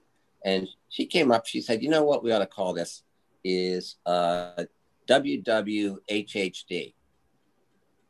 and 0.44 0.68
she 0.94 1.06
came 1.08 1.32
up. 1.32 1.48
She 1.48 1.60
said, 1.60 1.82
you 1.82 1.90
know 1.90 2.04
what, 2.04 2.24
we 2.24 2.32
ought 2.32 2.40
to 2.40 2.46
call 2.46 2.72
this 2.72 3.02
is 3.44 3.96
uh, 4.06 4.66
WWHHD, 5.08 6.94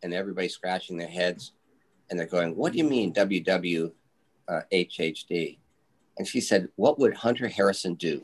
and 0.04 0.14
everybody's 0.14 0.54
scratching 0.54 0.98
their 0.98 1.08
heads, 1.08 1.54
and 2.10 2.20
they're 2.20 2.28
going, 2.28 2.58
what 2.58 2.74
do 2.74 2.80
you 2.80 2.84
mean 2.84 3.14
WWHHD? 3.14 3.94
And 6.18 6.28
she 6.28 6.42
said, 6.42 6.68
what 6.76 7.00
would 7.00 7.14
Hunter 7.14 7.48
Harrison 7.48 7.94
do 7.94 8.22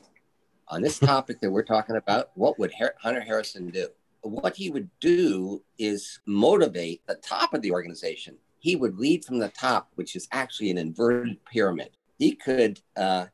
on 0.68 0.82
this 0.82 1.00
topic 1.12 1.40
that 1.40 1.50
we're 1.50 1.64
talking 1.64 1.96
about? 1.96 2.32
What 2.36 2.60
would 2.60 2.74
Her- 2.74 2.96
Hunter 3.00 3.22
Harrison 3.22 3.70
do? 3.70 3.88
what 4.22 4.54
he 4.58 4.70
would 4.70 4.90
do 5.00 5.64
is 5.78 6.20
motivate 6.26 7.02
the 7.08 7.16
top 7.16 7.54
of 7.54 7.62
the 7.62 7.72
organization. 7.72 8.36
He 8.60 8.76
would 8.76 9.00
lead 9.00 9.24
from 9.24 9.40
the 9.40 9.48
top, 9.48 9.88
which 9.96 10.18
is 10.18 10.28
actually 10.34 10.72
an 10.72 10.78
inverted 10.78 11.38
pyramid. 11.46 11.92
He 12.18 12.34
could 12.36 12.82
uh, 12.98 13.28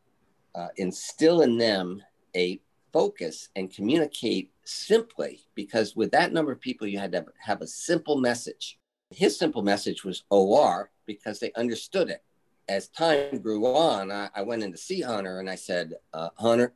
uh, 0.55 0.67
instill 0.77 1.41
in 1.41 1.57
them 1.57 2.01
a 2.35 2.59
focus 2.93 3.49
and 3.55 3.73
communicate 3.73 4.51
simply 4.63 5.41
because 5.53 5.95
with 5.95 6.11
that 6.11 6.33
number 6.33 6.51
of 6.51 6.61
people, 6.61 6.87
you 6.87 6.97
had 6.97 7.11
to 7.11 7.25
have 7.39 7.61
a 7.61 7.67
simple 7.67 8.17
message. 8.17 8.79
His 9.11 9.37
simple 9.37 9.61
message 9.61 10.03
was 10.03 10.23
OR 10.29 10.89
because 11.05 11.39
they 11.39 11.51
understood 11.53 12.09
it. 12.09 12.23
As 12.67 12.87
time 12.87 13.37
grew 13.39 13.65
on, 13.65 14.11
I, 14.11 14.29
I 14.33 14.41
went 14.41 14.63
in 14.63 14.71
to 14.71 14.77
see 14.77 15.01
Hunter 15.01 15.39
and 15.39 15.49
I 15.49 15.55
said, 15.55 15.93
uh, 16.13 16.29
Hunter, 16.35 16.73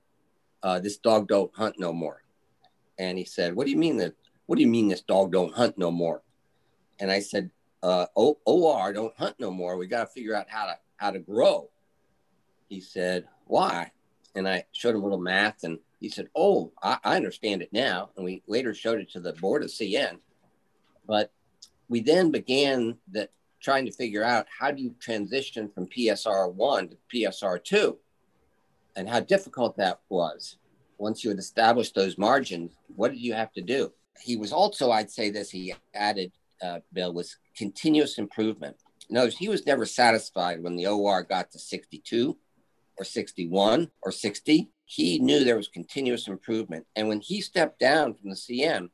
uh, 0.61 0.79
this 0.79 0.97
dog 0.97 1.27
don't 1.27 1.55
hunt 1.55 1.79
no 1.79 1.93
more 1.93 2.23
and 2.99 3.17
he 3.17 3.25
said, 3.25 3.55
"What 3.55 3.65
do 3.65 3.71
you 3.71 3.77
mean 3.77 3.97
that? 3.97 4.13
What 4.45 4.57
do 4.57 4.61
you 4.61 4.67
mean 4.67 4.89
this 4.89 5.01
dog 5.01 5.31
don't 5.31 5.53
hunt 5.53 5.77
no 5.77 5.89
more?" 5.89 6.21
And 6.99 7.09
I 7.09 7.21
said, 7.21 7.49
uh, 7.81 8.07
o- 8.15 8.39
"OR 8.45 8.93
don't 8.93 9.17
hunt 9.17 9.39
no 9.39 9.49
more. 9.49 9.77
We 9.77 9.87
got 9.87 10.01
to 10.01 10.07
figure 10.07 10.35
out 10.35 10.49
how 10.49 10.65
to 10.65 10.77
how 10.97 11.11
to 11.11 11.19
grow." 11.19 11.69
He 12.67 12.81
said, 12.81 13.27
"Why?" 13.49 13.91
And 14.35 14.47
I 14.47 14.65
showed 14.71 14.95
him 14.95 15.01
a 15.01 15.03
little 15.03 15.19
math, 15.19 15.63
and 15.63 15.79
he 15.99 16.09
said, 16.09 16.29
"Oh, 16.35 16.71
I, 16.81 16.97
I 17.03 17.15
understand 17.17 17.61
it 17.61 17.73
now." 17.73 18.11
And 18.15 18.23
we 18.23 18.43
later 18.47 18.73
showed 18.73 18.99
it 19.01 19.11
to 19.11 19.19
the 19.19 19.33
board 19.33 19.63
of 19.63 19.69
CN, 19.69 20.19
but 21.05 21.33
we 21.89 21.99
then 21.99 22.31
began 22.31 22.97
that 23.11 23.31
trying 23.61 23.85
to 23.85 23.91
figure 23.91 24.23
out 24.23 24.47
how 24.57 24.71
do 24.71 24.81
you 24.81 24.95
transition 25.01 25.69
from 25.69 25.87
PSR 25.87 26.53
one 26.53 26.89
to 26.89 26.97
PSR 27.13 27.61
two, 27.63 27.97
and 28.95 29.09
how 29.09 29.19
difficult 29.19 29.75
that 29.77 29.99
was 30.09 30.57
once 30.99 31.23
you 31.23 31.29
had 31.31 31.39
established 31.39 31.95
those 31.95 32.17
margins, 32.17 32.73
what 32.95 33.11
did 33.11 33.19
you 33.19 33.33
have 33.33 33.51
to 33.53 33.61
do? 33.61 33.91
He 34.21 34.35
was 34.35 34.51
also, 34.51 34.91
I'd 34.91 35.09
say 35.09 35.29
this, 35.31 35.49
he 35.49 35.73
added, 35.95 36.31
uh, 36.61 36.79
Bill, 36.93 37.13
was 37.13 37.37
continuous 37.55 38.17
improvement. 38.17 38.75
Notice 39.09 39.37
he 39.37 39.49
was 39.49 39.65
never 39.65 39.85
satisfied 39.85 40.61
when 40.61 40.75
the 40.75 40.85
OR 40.85 41.23
got 41.23 41.51
to 41.51 41.59
62 41.59 42.37
or 42.99 43.05
61 43.05 43.89
or 44.01 44.11
60. 44.11 44.69
He 44.85 45.19
knew 45.19 45.43
there 45.43 45.55
was 45.55 45.67
continuous 45.67 46.27
improvement. 46.27 46.85
And 46.95 47.07
when 47.07 47.21
he 47.21 47.41
stepped 47.41 47.79
down 47.79 48.13
from 48.13 48.29
the 48.29 48.35
CN 48.35 48.89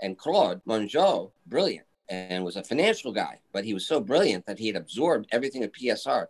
and 0.00 0.18
Claude 0.18 0.60
Mongeau, 0.64 1.32
brilliant, 1.46 1.86
and 2.08 2.44
was 2.44 2.56
a 2.56 2.62
financial 2.62 3.12
guy, 3.12 3.40
but 3.52 3.64
he 3.64 3.74
was 3.74 3.86
so 3.86 4.00
brilliant 4.00 4.46
that 4.46 4.58
he 4.58 4.68
had 4.68 4.76
absorbed 4.76 5.28
everything 5.32 5.62
at 5.62 5.72
PSR. 5.72 6.26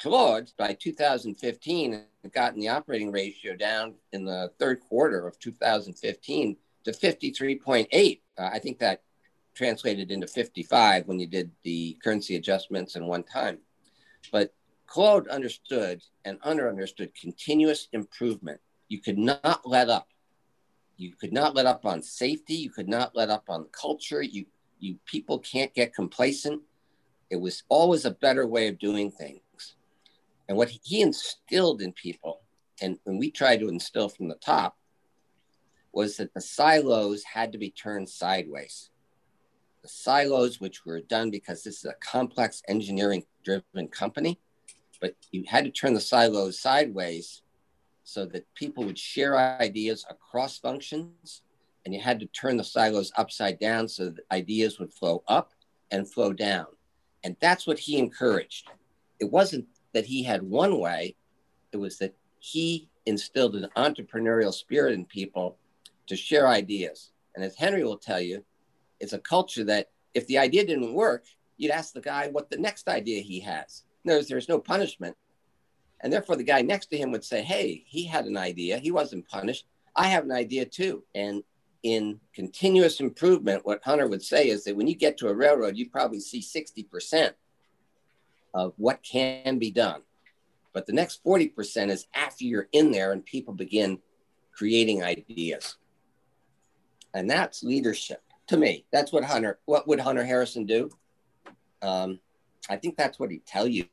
Claude, 0.00 0.50
by 0.56 0.72
2015, 0.74 2.04
had 2.22 2.32
gotten 2.32 2.60
the 2.60 2.68
operating 2.68 3.10
ratio 3.10 3.54
down 3.56 3.94
in 4.12 4.24
the 4.24 4.50
third 4.58 4.80
quarter 4.80 5.26
of 5.26 5.38
2015 5.38 6.56
to 6.84 6.92
53.8. 6.92 8.20
Uh, 8.38 8.50
I 8.52 8.58
think 8.58 8.78
that 8.78 9.02
translated 9.54 10.12
into 10.12 10.26
55 10.28 11.08
when 11.08 11.18
you 11.18 11.26
did 11.26 11.50
the 11.64 11.98
currency 12.02 12.36
adjustments 12.36 12.94
in 12.94 13.06
one 13.06 13.24
time. 13.24 13.58
But 14.30 14.54
Claude 14.88 15.28
understood 15.28 16.02
and 16.24 16.38
under 16.42 16.68
understood 16.68 17.14
continuous 17.14 17.88
improvement. 17.92 18.58
You 18.88 19.00
could 19.00 19.18
not 19.18 19.60
let 19.68 19.90
up. 19.90 20.08
You 20.96 21.12
could 21.20 21.32
not 21.32 21.54
let 21.54 21.66
up 21.66 21.84
on 21.84 22.02
safety. 22.02 22.54
You 22.54 22.70
could 22.70 22.88
not 22.88 23.14
let 23.14 23.28
up 23.28 23.44
on 23.48 23.66
culture. 23.70 24.22
You, 24.22 24.46
you 24.80 24.96
people 25.04 25.38
can't 25.38 25.72
get 25.74 25.94
complacent. 25.94 26.62
It 27.30 27.36
was 27.36 27.62
always 27.68 28.06
a 28.06 28.10
better 28.10 28.46
way 28.46 28.66
of 28.68 28.78
doing 28.78 29.10
things. 29.10 29.42
And 30.48 30.56
what 30.56 30.70
he 30.70 31.02
instilled 31.02 31.82
in 31.82 31.92
people, 31.92 32.40
and, 32.80 32.98
and 33.04 33.18
we 33.18 33.30
tried 33.30 33.60
to 33.60 33.68
instill 33.68 34.08
from 34.08 34.28
the 34.28 34.36
top, 34.36 34.78
was 35.92 36.16
that 36.16 36.32
the 36.32 36.40
silos 36.40 37.22
had 37.24 37.52
to 37.52 37.58
be 37.58 37.70
turned 37.70 38.08
sideways. 38.08 38.88
The 39.82 39.88
silos, 39.88 40.60
which 40.60 40.86
were 40.86 41.02
done 41.02 41.30
because 41.30 41.62
this 41.62 41.78
is 41.78 41.84
a 41.84 41.94
complex 42.00 42.62
engineering 42.68 43.24
driven 43.44 43.88
company, 43.88 44.40
but 45.00 45.14
you 45.30 45.44
had 45.46 45.64
to 45.64 45.70
turn 45.70 45.94
the 45.94 46.00
silos 46.00 46.58
sideways 46.58 47.42
so 48.04 48.24
that 48.26 48.52
people 48.54 48.84
would 48.84 48.98
share 48.98 49.36
ideas 49.60 50.06
across 50.08 50.58
functions. 50.58 51.42
And 51.84 51.94
you 51.94 52.00
had 52.00 52.20
to 52.20 52.26
turn 52.26 52.56
the 52.56 52.64
silos 52.64 53.12
upside 53.16 53.58
down 53.58 53.88
so 53.88 54.10
that 54.10 54.24
ideas 54.32 54.78
would 54.78 54.92
flow 54.92 55.22
up 55.28 55.52
and 55.90 56.10
flow 56.10 56.32
down. 56.32 56.66
And 57.24 57.36
that's 57.40 57.66
what 57.66 57.78
he 57.78 57.98
encouraged. 57.98 58.68
It 59.20 59.30
wasn't 59.30 59.66
that 59.92 60.06
he 60.06 60.22
had 60.22 60.42
one 60.42 60.78
way, 60.78 61.16
it 61.72 61.76
was 61.76 61.98
that 61.98 62.14
he 62.38 62.88
instilled 63.06 63.56
an 63.56 63.68
entrepreneurial 63.76 64.52
spirit 64.52 64.94
in 64.94 65.04
people 65.04 65.56
to 66.06 66.16
share 66.16 66.48
ideas. 66.48 67.10
And 67.34 67.44
as 67.44 67.56
Henry 67.56 67.84
will 67.84 67.98
tell 67.98 68.20
you, 68.20 68.44
it's 69.00 69.12
a 69.12 69.18
culture 69.18 69.64
that 69.64 69.90
if 70.14 70.26
the 70.26 70.38
idea 70.38 70.64
didn't 70.64 70.94
work, 70.94 71.24
you'd 71.56 71.72
ask 71.72 71.92
the 71.92 72.00
guy 72.00 72.28
what 72.28 72.50
the 72.50 72.56
next 72.56 72.88
idea 72.88 73.20
he 73.20 73.40
has. 73.40 73.84
There's, 74.08 74.28
there's 74.28 74.48
no 74.48 74.58
punishment. 74.58 75.16
And 76.00 76.12
therefore, 76.12 76.36
the 76.36 76.44
guy 76.44 76.62
next 76.62 76.86
to 76.86 76.96
him 76.96 77.10
would 77.12 77.24
say, 77.24 77.42
Hey, 77.42 77.84
he 77.86 78.04
had 78.06 78.26
an 78.26 78.36
idea. 78.36 78.78
He 78.78 78.90
wasn't 78.90 79.28
punished. 79.28 79.66
I 79.96 80.08
have 80.08 80.24
an 80.24 80.32
idea 80.32 80.64
too. 80.64 81.04
And 81.14 81.42
in 81.82 82.20
continuous 82.34 83.00
improvement, 83.00 83.64
what 83.64 83.82
Hunter 83.84 84.06
would 84.06 84.22
say 84.22 84.48
is 84.48 84.64
that 84.64 84.76
when 84.76 84.86
you 84.86 84.94
get 84.94 85.18
to 85.18 85.28
a 85.28 85.34
railroad, 85.34 85.76
you 85.76 85.88
probably 85.88 86.20
see 86.20 86.40
60% 86.40 87.32
of 88.54 88.74
what 88.76 89.02
can 89.02 89.58
be 89.58 89.70
done. 89.70 90.02
But 90.72 90.86
the 90.86 90.92
next 90.92 91.24
40% 91.24 91.90
is 91.90 92.06
after 92.14 92.44
you're 92.44 92.68
in 92.72 92.90
there 92.90 93.12
and 93.12 93.24
people 93.24 93.54
begin 93.54 93.98
creating 94.52 95.02
ideas. 95.02 95.76
And 97.14 97.28
that's 97.28 97.62
leadership 97.62 98.22
to 98.48 98.56
me. 98.56 98.84
That's 98.92 99.12
what 99.12 99.24
Hunter, 99.24 99.58
what 99.64 99.88
would 99.88 100.00
Hunter 100.00 100.24
Harrison 100.24 100.66
do? 100.66 100.90
Um, 101.80 102.20
I 102.68 102.76
think 102.76 102.96
that's 102.96 103.18
what 103.18 103.30
he'd 103.30 103.46
tell 103.46 103.66
you. 103.66 103.86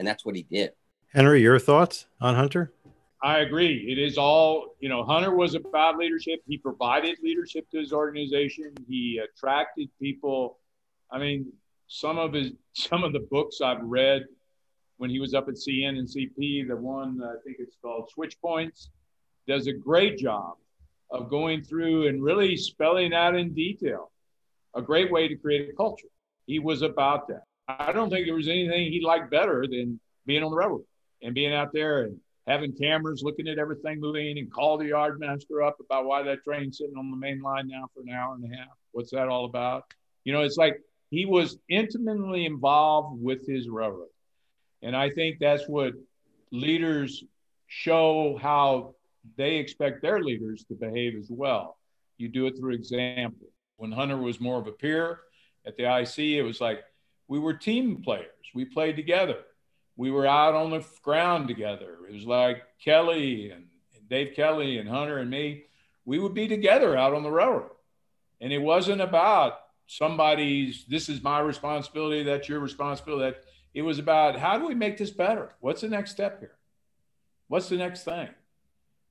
And 0.00 0.08
that's 0.08 0.24
what 0.24 0.34
he 0.34 0.44
did. 0.44 0.72
Henry, 1.12 1.42
your 1.42 1.58
thoughts 1.58 2.06
on 2.22 2.34
Hunter? 2.34 2.72
I 3.22 3.40
agree. 3.40 3.86
It 3.92 3.98
is 3.98 4.16
all, 4.16 4.74
you 4.80 4.88
know, 4.88 5.04
Hunter 5.04 5.34
was 5.36 5.54
about 5.54 5.98
leadership. 5.98 6.40
He 6.48 6.56
provided 6.56 7.18
leadership 7.22 7.70
to 7.72 7.78
his 7.78 7.92
organization. 7.92 8.72
He 8.88 9.20
attracted 9.22 9.90
people. 10.00 10.58
I 11.12 11.18
mean, 11.18 11.52
some 11.86 12.16
of 12.18 12.32
his 12.32 12.52
some 12.72 13.04
of 13.04 13.12
the 13.12 13.26
books 13.30 13.60
I've 13.60 13.82
read 13.82 14.24
when 14.96 15.10
he 15.10 15.20
was 15.20 15.34
up 15.34 15.48
at 15.48 15.56
CN 15.56 15.98
and 15.98 16.08
CP, 16.08 16.66
the 16.66 16.76
one 16.76 17.20
I 17.22 17.34
think 17.44 17.58
it's 17.60 17.76
called 17.82 18.08
Switch 18.08 18.40
Points, 18.40 18.88
does 19.46 19.66
a 19.66 19.72
great 19.74 20.16
job 20.16 20.54
of 21.10 21.28
going 21.28 21.62
through 21.62 22.08
and 22.08 22.22
really 22.22 22.56
spelling 22.56 23.12
out 23.12 23.36
in 23.36 23.52
detail 23.52 24.10
a 24.74 24.80
great 24.80 25.12
way 25.12 25.28
to 25.28 25.36
create 25.36 25.68
a 25.68 25.74
culture. 25.74 26.08
He 26.46 26.58
was 26.58 26.80
about 26.80 27.28
that. 27.28 27.42
I 27.78 27.92
don't 27.92 28.10
think 28.10 28.26
there 28.26 28.34
was 28.34 28.48
anything 28.48 28.90
he 28.90 29.00
liked 29.00 29.30
better 29.30 29.66
than 29.70 30.00
being 30.26 30.42
on 30.42 30.50
the 30.50 30.56
railroad 30.56 30.84
and 31.22 31.34
being 31.34 31.52
out 31.52 31.72
there 31.72 32.04
and 32.04 32.18
having 32.46 32.72
cameras 32.72 33.22
looking 33.22 33.48
at 33.48 33.58
everything 33.58 34.00
moving 34.00 34.38
and 34.38 34.52
call 34.52 34.78
the 34.78 34.90
yardmaster 34.90 35.66
up 35.66 35.76
about 35.80 36.04
why 36.04 36.22
that 36.22 36.42
train's 36.42 36.78
sitting 36.78 36.96
on 36.96 37.10
the 37.10 37.16
main 37.16 37.40
line 37.40 37.68
now 37.68 37.86
for 37.94 38.02
an 38.02 38.10
hour 38.10 38.34
and 38.34 38.44
a 38.44 38.56
half. 38.56 38.76
What's 38.92 39.10
that 39.12 39.28
all 39.28 39.44
about? 39.44 39.84
You 40.24 40.32
know, 40.32 40.40
it's 40.40 40.56
like 40.56 40.80
he 41.10 41.26
was 41.26 41.58
intimately 41.68 42.46
involved 42.46 43.22
with 43.22 43.46
his 43.46 43.68
railroad. 43.68 44.08
And 44.82 44.96
I 44.96 45.10
think 45.10 45.38
that's 45.38 45.68
what 45.68 45.92
leaders 46.50 47.22
show 47.66 48.38
how 48.40 48.94
they 49.36 49.56
expect 49.56 50.02
their 50.02 50.20
leaders 50.20 50.64
to 50.64 50.74
behave 50.74 51.14
as 51.16 51.28
well. 51.30 51.76
You 52.16 52.28
do 52.28 52.46
it 52.46 52.56
through 52.58 52.74
example. 52.74 53.48
When 53.76 53.92
Hunter 53.92 54.16
was 54.16 54.40
more 54.40 54.58
of 54.58 54.66
a 54.66 54.72
peer 54.72 55.20
at 55.66 55.76
the 55.76 55.84
IC, 55.84 56.18
it 56.18 56.42
was 56.42 56.60
like 56.60 56.80
we 57.30 57.38
were 57.38 57.54
team 57.54 58.02
players. 58.02 58.26
We 58.54 58.66
played 58.66 58.96
together 58.96 59.38
we 60.00 60.10
were 60.10 60.26
out 60.26 60.54
on 60.54 60.70
the 60.70 60.82
ground 61.02 61.46
together. 61.46 61.98
It 62.08 62.14
was 62.14 62.24
like 62.24 62.62
Kelly 62.82 63.50
and, 63.50 63.66
Dave 64.08 64.34
Kelly 64.34 64.78
and 64.78 64.88
Hunter 64.88 65.18
and 65.18 65.28
me. 65.28 65.64
We 66.06 66.18
would 66.18 66.32
be 66.32 66.48
together 66.48 66.96
out 66.96 67.12
on 67.12 67.22
the 67.22 67.30
railroad. 67.30 67.72
And 68.40 68.50
it 68.50 68.62
wasn't 68.62 69.02
about 69.02 69.58
somebody's, 69.86 70.86
this 70.88 71.10
is 71.10 71.22
my 71.22 71.40
responsibility, 71.40 72.22
that's 72.22 72.48
your 72.48 72.60
responsibility. 72.60 73.24
That 73.24 73.44
it 73.74 73.82
was 73.82 73.98
about 73.98 74.38
how 74.38 74.58
do 74.58 74.66
we 74.66 74.74
make 74.74 74.96
this 74.96 75.10
better? 75.10 75.54
What's 75.60 75.82
the 75.82 75.88
next 75.88 76.12
step 76.12 76.40
here? 76.40 76.56
What's 77.48 77.68
the 77.68 77.76
next 77.76 78.04
thing? 78.04 78.30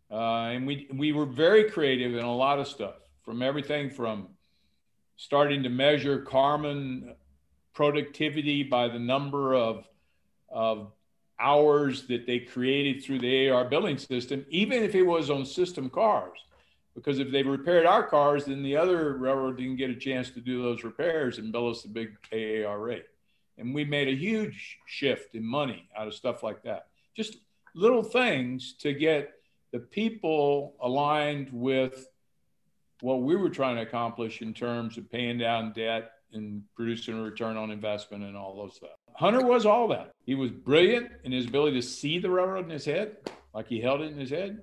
Uh, 0.10 0.50
and 0.54 0.66
we 0.66 0.88
we 0.92 1.12
were 1.12 1.28
very 1.28 1.70
creative 1.70 2.16
in 2.16 2.26
a 2.26 2.36
lot 2.36 2.58
of 2.58 2.68
stuff, 2.68 2.96
from 3.24 3.44
everything 3.44 3.92
from 3.92 4.30
starting 5.18 5.62
to 5.64 5.70
measure 5.70 6.20
Carmen 6.20 7.14
productivity 7.74 8.64
by 8.64 8.88
the 8.88 9.00
number 9.00 9.54
of 9.54 9.86
of 10.52 10.92
hours 11.40 12.08
that 12.08 12.26
they 12.26 12.40
created 12.40 13.04
through 13.04 13.20
the 13.20 13.50
AAR 13.50 13.66
billing 13.66 13.98
system, 13.98 14.46
even 14.50 14.84
if 14.84 14.96
it 14.96 15.04
was 15.04 15.30
on 15.30 15.46
system 15.46 15.90
cars. 15.90 16.38
Because 16.96 17.20
if 17.20 17.32
they 17.32 17.44
repaired 17.44 17.86
our 17.86 18.06
cars, 18.06 18.46
then 18.46 18.62
the 18.62 18.76
other 18.76 19.16
railroad 19.18 19.58
didn't 19.58 19.78
get 19.78 19.90
a 19.90 19.96
chance 19.96 20.32
to 20.32 20.42
do 20.42 20.62
those 20.62 20.84
repairs 20.84 21.38
and 21.38 21.52
bill 21.52 21.70
us 21.70 21.84
the 21.84 21.88
big 21.88 22.18
AAR 22.34 22.80
rate. 22.80 23.06
And 23.58 23.74
we 23.74 23.86
made 23.86 24.08
a 24.08 24.16
huge 24.16 24.80
shift 24.86 25.36
in 25.36 25.46
money 25.46 25.88
out 25.98 26.08
of 26.08 26.14
stuff 26.14 26.44
like 26.44 26.64
that. 26.64 26.88
Just 27.16 27.38
little 27.74 28.04
things 28.04 28.74
to 28.80 28.94
get 28.94 29.32
the 29.72 29.80
people 29.80 30.76
aligned 30.82 31.50
with 31.54 32.08
what 33.02 33.22
we 33.22 33.36
were 33.36 33.50
trying 33.50 33.78
to 33.78 33.84
accomplish 33.84 34.42
in 34.42 34.54
terms 34.54 34.98
of 34.98 35.10
paying 35.10 35.38
down 35.38 35.72
debt 35.72 36.12
and 36.34 36.64
producing 36.76 37.18
a 37.18 37.22
return 37.22 37.58
on 37.58 37.72
investment 37.72 38.24
and 38.24 38.38
all 38.38 38.56
those 38.56 38.76
stuff. 38.76 38.92
Hunter 39.16 39.46
was 39.46 39.66
all 39.66 39.88
that. 39.90 40.12
He 40.26 40.36
was 40.36 40.52
brilliant 40.52 41.12
in 41.24 41.32
his 41.32 41.46
ability 41.46 41.82
to 41.82 41.86
see 41.86 42.20
the 42.20 42.30
railroad 42.30 42.66
in 42.66 42.72
his 42.72 42.86
head, 42.86 43.18
like 43.54 43.68
he 43.68 43.82
held 43.82 44.02
it 44.02 44.12
in 44.12 44.20
his 44.20 44.30
head. 44.30 44.62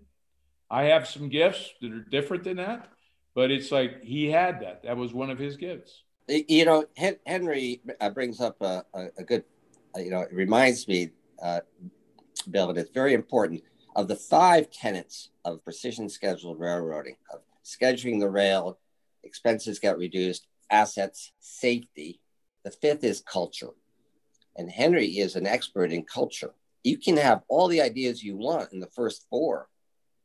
I 0.70 0.84
have 0.84 1.06
some 1.06 1.28
gifts 1.28 1.72
that 1.80 1.92
are 1.92 2.00
different 2.00 2.44
than 2.44 2.56
that, 2.56 2.88
but 3.34 3.50
it's 3.50 3.70
like 3.70 4.02
he 4.02 4.30
had 4.30 4.60
that. 4.62 4.82
That 4.84 4.96
was 4.96 5.12
one 5.12 5.30
of 5.30 5.38
his 5.38 5.56
gifts. 5.56 6.02
You 6.28 6.64
know, 6.64 6.86
Henry 7.26 7.80
uh, 8.00 8.10
brings 8.10 8.40
up 8.40 8.60
a, 8.60 8.84
a, 9.16 9.22
good, 9.22 9.44
uh, 9.96 10.00
you 10.00 10.10
know, 10.10 10.22
it 10.22 10.32
reminds 10.32 10.88
me, 10.88 11.10
uh, 11.40 11.60
Bill, 12.50 12.70
and 12.70 12.78
it's 12.78 12.90
very 12.90 13.14
important 13.14 13.62
of 13.94 14.08
the 14.08 14.16
five 14.16 14.70
tenets 14.70 15.30
of 15.44 15.62
precision 15.64 16.08
scheduled 16.08 16.58
railroading 16.58 17.16
of 17.32 17.40
scheduling 17.64 18.20
the 18.20 18.28
rail, 18.28 18.78
expenses 19.24 19.78
get 19.78 19.98
reduced, 19.98 20.46
assets, 20.70 21.32
safety. 21.38 22.20
The 22.64 22.70
fifth 22.70 23.04
is 23.04 23.20
culture. 23.20 23.70
And 24.56 24.70
Henry 24.70 25.06
is 25.06 25.36
an 25.36 25.46
expert 25.46 25.92
in 25.92 26.04
culture. 26.04 26.52
You 26.82 26.98
can 26.98 27.16
have 27.16 27.42
all 27.48 27.68
the 27.68 27.82
ideas 27.82 28.22
you 28.22 28.36
want 28.36 28.72
in 28.72 28.80
the 28.80 28.86
first 28.86 29.26
four, 29.28 29.68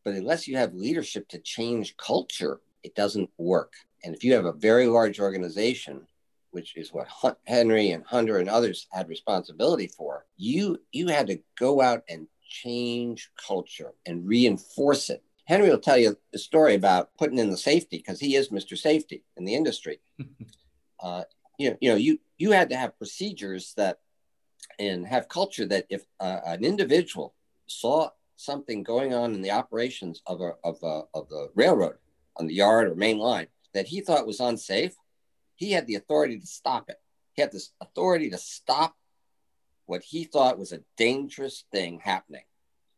but 0.03 0.13
unless 0.13 0.47
you 0.47 0.57
have 0.57 0.73
leadership 0.73 1.27
to 1.29 1.39
change 1.39 1.97
culture, 1.97 2.61
it 2.83 2.95
doesn't 2.95 3.29
work. 3.37 3.73
And 4.03 4.15
if 4.15 4.23
you 4.23 4.33
have 4.33 4.45
a 4.45 4.53
very 4.53 4.87
large 4.87 5.19
organization, 5.19 6.07
which 6.51 6.75
is 6.75 6.91
what 6.91 7.07
Henry 7.45 7.91
and 7.91 8.05
Hunter 8.05 8.37
and 8.37 8.49
others 8.49 8.87
had 8.91 9.09
responsibility 9.09 9.87
for, 9.87 10.25
you 10.37 10.81
you 10.91 11.07
had 11.07 11.27
to 11.27 11.39
go 11.57 11.81
out 11.81 12.03
and 12.09 12.27
change 12.47 13.29
culture 13.47 13.93
and 14.05 14.27
reinforce 14.27 15.09
it. 15.09 15.23
Henry 15.45 15.69
will 15.69 15.79
tell 15.79 15.97
you 15.97 16.17
the 16.31 16.39
story 16.39 16.75
about 16.75 17.09
putting 17.17 17.39
in 17.39 17.49
the 17.49 17.57
safety 17.57 17.97
because 17.97 18.19
he 18.19 18.35
is 18.35 18.49
Mr. 18.49 18.77
Safety 18.77 19.23
in 19.37 19.45
the 19.45 19.55
industry. 19.55 19.99
uh, 20.99 21.23
you 21.57 21.71
know, 21.71 21.77
you 21.81 21.89
know, 21.89 21.95
you 21.95 22.19
you 22.37 22.51
had 22.51 22.69
to 22.69 22.75
have 22.75 22.97
procedures 22.97 23.73
that 23.75 23.99
and 24.79 25.05
have 25.05 25.27
culture 25.27 25.65
that 25.65 25.85
if 25.89 26.05
uh, 26.19 26.39
an 26.45 26.63
individual 26.63 27.33
saw 27.67 28.09
something 28.35 28.83
going 28.83 29.13
on 29.13 29.33
in 29.33 29.41
the 29.41 29.51
operations 29.51 30.21
of 30.25 30.41
a, 30.41 30.53
of 30.63 30.77
a, 30.83 31.03
of 31.13 31.29
the 31.29 31.49
railroad 31.55 31.97
on 32.37 32.47
the 32.47 32.55
yard 32.55 32.87
or 32.87 32.95
main 32.95 33.17
line 33.17 33.47
that 33.73 33.87
he 33.87 34.01
thought 34.01 34.25
was 34.25 34.39
unsafe, 34.39 34.95
he 35.55 35.71
had 35.71 35.85
the 35.85 35.95
authority 35.95 36.39
to 36.39 36.47
stop 36.47 36.89
it. 36.89 36.99
He 37.33 37.41
had 37.41 37.51
this 37.51 37.71
authority 37.79 38.29
to 38.31 38.37
stop 38.37 38.95
what 39.85 40.01
he 40.01 40.23
thought 40.23 40.57
was 40.57 40.71
a 40.71 40.81
dangerous 40.97 41.65
thing 41.71 41.99
happening 42.03 42.43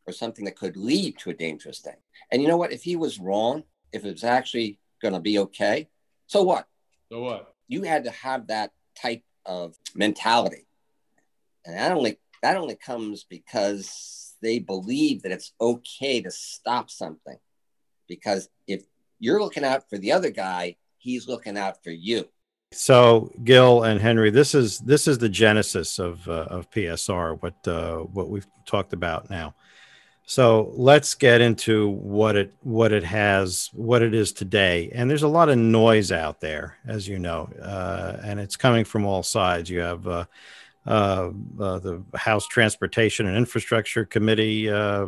or 0.08 0.13
something 0.13 0.46
that 0.46 0.58
could 0.58 0.76
lead 0.78 1.18
to 1.20 1.30
a 1.30 1.34
dangerous 1.34 1.80
thing. 1.80 1.96
And 2.32 2.42
you 2.42 2.48
know 2.48 2.58
what? 2.58 2.74
If 2.74 2.84
he 2.84 2.96
was 2.96 3.20
wrong, 3.20 3.63
if 3.92 4.06
it's 4.06 4.24
actually 4.24 4.80
going 5.02 5.13
to 5.13 5.20
be 5.20 5.39
okay, 5.39 5.89
so 6.28 6.44
what? 6.44 6.68
So 7.12 7.22
what? 7.22 7.54
You 7.68 7.84
had 7.84 8.06
to 8.06 8.12
have 8.12 8.48
that 8.48 8.72
type 9.00 9.24
of 9.46 9.76
mentality 9.96 10.68
and 11.66 11.78
that 11.78 11.92
only 11.92 12.18
that 12.42 12.58
only 12.58 12.76
comes 12.76 13.24
because 13.24 14.36
they 14.42 14.60
believe 14.60 15.24
that 15.24 15.32
it's 15.32 15.54
okay 15.62 16.22
to 16.22 16.32
stop 16.32 16.89
something 16.89 17.38
because 18.08 18.50
if 18.68 18.84
you're 19.20 19.42
looking 19.42 19.63
out 19.63 19.89
for 19.89 19.98
the 19.98 20.12
other 20.12 20.30
guy 20.30 20.76
he's 20.98 21.28
looking 21.28 21.58
out 21.58 21.84
for 21.84 21.92
you 21.92 22.28
so 22.72 23.32
gil 23.44 23.84
and 23.84 24.02
henry 24.02 24.30
this 24.30 24.56
is 24.56 24.80
this 24.80 25.08
is 25.08 25.18
the 25.18 25.30
genesis 25.30 26.00
of 26.00 26.28
uh, 26.28 26.46
of 26.50 26.70
psr 26.72 27.42
what 27.42 27.68
uh, 27.68 27.98
what 27.98 28.30
we've 28.30 28.48
talked 28.66 28.94
about 28.94 29.30
now 29.30 29.54
so 30.26 30.72
let's 30.76 31.16
get 31.16 31.42
into 31.42 31.90
what 31.90 32.36
it 32.36 32.54
what 32.62 32.92
it 32.92 33.04
has 33.04 33.70
what 33.74 34.02
it 34.02 34.14
is 34.14 34.32
today 34.32 34.90
and 34.94 35.10
there's 35.10 35.24
a 35.24 35.28
lot 35.28 35.50
of 35.50 35.58
noise 35.58 36.12
out 36.12 36.40
there 36.40 36.78
as 36.88 37.08
you 37.08 37.20
know 37.20 37.50
uh, 37.62 38.18
and 38.24 38.40
it's 38.40 38.56
coming 38.56 38.86
from 38.86 39.06
all 39.06 39.22
sides 39.22 39.70
you 39.70 39.80
have 39.80 40.08
uh, 40.08 40.26
uh, 40.86 41.32
uh, 41.60 41.80
the 41.80 42.04
House 42.14 42.46
Transportation 42.46 43.26
and 43.26 43.38
Infrastructure 43.38 44.04
Committee 44.04 44.70
uh, 44.70 45.08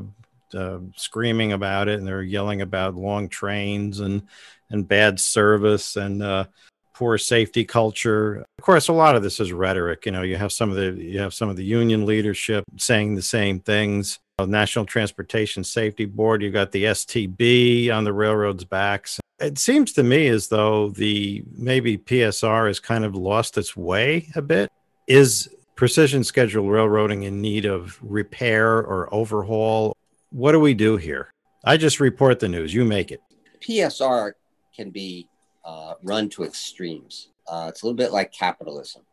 uh, 0.53 0.79
screaming 0.95 1.51
about 1.51 1.89
it, 1.89 1.99
and 1.99 2.07
they're 2.07 2.21
yelling 2.21 2.61
about 2.61 2.95
long 2.95 3.27
trains 3.27 3.99
and 3.99 4.21
and 4.69 4.87
bad 4.87 5.19
service 5.19 5.97
and 5.97 6.47
poor 6.93 7.17
safety 7.17 7.65
culture. 7.65 8.45
Of 8.57 8.63
course, 8.63 8.87
a 8.87 8.93
lot 8.93 9.17
of 9.17 9.23
this 9.23 9.41
is 9.41 9.51
rhetoric. 9.51 10.05
You 10.05 10.13
know, 10.13 10.21
you 10.21 10.37
have 10.37 10.53
some 10.53 10.69
of 10.69 10.77
the 10.77 11.03
you 11.03 11.19
have 11.19 11.33
some 11.33 11.49
of 11.49 11.57
the 11.57 11.65
union 11.65 12.05
leadership 12.05 12.63
saying 12.77 13.15
the 13.15 13.21
same 13.21 13.59
things. 13.59 14.19
National 14.43 14.85
Transportation 14.85 15.63
Safety 15.63 16.03
Board, 16.03 16.41
You've 16.41 16.53
got 16.53 16.73
the 16.73 16.85
STB 16.85 17.89
on 17.89 18.03
the 18.03 18.11
railroads' 18.11 18.65
backs 18.65 19.19
It 19.39 19.57
seems 19.57 19.93
to 19.93 20.03
me 20.03 20.27
as 20.27 20.49
though 20.49 20.89
the 20.89 21.43
maybe 21.53 21.97
PSR 21.97 22.67
has 22.67 22.81
kind 22.81 23.05
of 23.05 23.15
lost 23.15 23.57
its 23.57 23.77
way 23.77 24.27
a 24.35 24.41
bit. 24.41 24.69
Is 25.07 25.49
precision 25.75 26.23
scheduled 26.23 26.69
railroading 26.69 27.23
in 27.23 27.41
need 27.41 27.65
of 27.65 27.97
repair 28.01 28.77
or 28.79 29.13
overhaul? 29.13 29.95
What 30.31 30.51
do 30.51 30.59
we 30.59 30.73
do 30.73 30.97
here? 30.97 31.31
I 31.63 31.77
just 31.77 32.01
report 32.01 32.39
the 32.39 32.49
news. 32.49 32.73
You 32.73 32.83
make 32.83 33.11
it. 33.11 33.21
PSR 33.61 34.33
can 34.75 34.89
be 34.89 35.29
uh, 35.63 35.93
run 36.03 36.27
to 36.29 36.43
extremes. 36.43 37.29
Uh, 37.47 37.67
it's 37.69 37.83
a 37.83 37.85
little 37.85 37.95
bit 37.95 38.11
like 38.11 38.33
capitalism. 38.33 39.03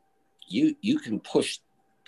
You 0.49 0.75
you 0.81 0.99
can 0.99 1.21
push 1.21 1.61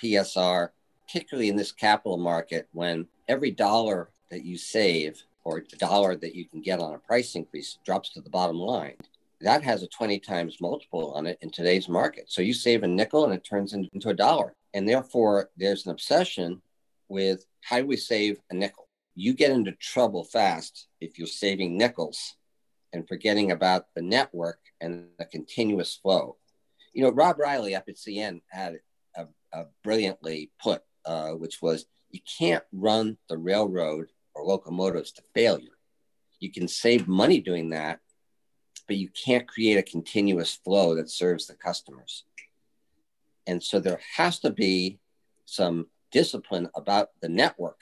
PSR, 0.02 0.70
particularly 1.06 1.48
in 1.48 1.56
this 1.56 1.72
capital 1.72 2.16
market, 2.16 2.68
when 2.72 3.06
every 3.28 3.50
dollar 3.50 4.10
that 4.30 4.44
you 4.44 4.56
save 4.58 5.22
or 5.44 5.62
dollar 5.78 6.16
that 6.16 6.34
you 6.34 6.46
can 6.46 6.60
get 6.60 6.80
on 6.80 6.94
a 6.94 6.98
price 6.98 7.34
increase 7.34 7.78
drops 7.84 8.10
to 8.10 8.20
the 8.20 8.30
bottom 8.30 8.58
line. 8.58 8.96
That 9.40 9.62
has 9.62 9.82
a 9.82 9.88
20 9.88 10.18
times 10.20 10.60
multiple 10.60 11.12
on 11.12 11.26
it 11.26 11.38
in 11.42 11.50
today's 11.50 11.88
market. 11.88 12.24
So 12.28 12.40
you 12.40 12.54
save 12.54 12.82
a 12.82 12.88
nickel 12.88 13.24
and 13.24 13.34
it 13.34 13.44
turns 13.44 13.74
into 13.74 14.08
a 14.08 14.14
dollar. 14.14 14.54
And 14.72 14.88
therefore, 14.88 15.50
there's 15.56 15.84
an 15.84 15.92
obsession 15.92 16.62
with 17.08 17.44
how 17.60 17.80
do 17.80 17.86
we 17.86 17.96
save 17.96 18.40
a 18.50 18.54
nickel? 18.54 18.88
You 19.14 19.34
get 19.34 19.50
into 19.50 19.72
trouble 19.72 20.24
fast 20.24 20.88
if 21.00 21.18
you're 21.18 21.26
saving 21.26 21.76
nickels 21.76 22.36
and 22.92 23.06
forgetting 23.06 23.52
about 23.52 23.86
the 23.94 24.02
network 24.02 24.60
and 24.80 25.08
the 25.18 25.24
continuous 25.26 25.94
flow. 25.94 26.36
You 26.94 27.02
know, 27.02 27.10
Rob 27.10 27.38
Reilly 27.38 27.74
up 27.74 27.84
at 27.88 27.96
CN 27.96 28.40
had 28.48 28.80
a, 29.16 29.26
a 29.52 29.66
brilliantly 29.82 30.50
put, 30.62 30.82
uh, 31.06 31.30
which 31.30 31.60
was 31.62 31.86
you 32.10 32.20
can't 32.38 32.64
run 32.72 33.16
the 33.28 33.36
railroad 33.36 34.06
or 34.34 34.44
locomotives 34.44 35.12
to 35.12 35.22
failure. 35.34 35.78
You 36.40 36.50
can 36.50 36.68
save 36.68 37.08
money 37.08 37.40
doing 37.40 37.70
that, 37.70 38.00
but 38.86 38.96
you 38.96 39.08
can't 39.08 39.48
create 39.48 39.78
a 39.78 39.82
continuous 39.82 40.54
flow 40.54 40.94
that 40.96 41.10
serves 41.10 41.46
the 41.46 41.54
customers. 41.54 42.24
And 43.46 43.62
so 43.62 43.80
there 43.80 44.00
has 44.16 44.38
to 44.40 44.50
be 44.50 44.98
some 45.44 45.86
discipline 46.10 46.70
about 46.74 47.10
the 47.20 47.28
network. 47.28 47.80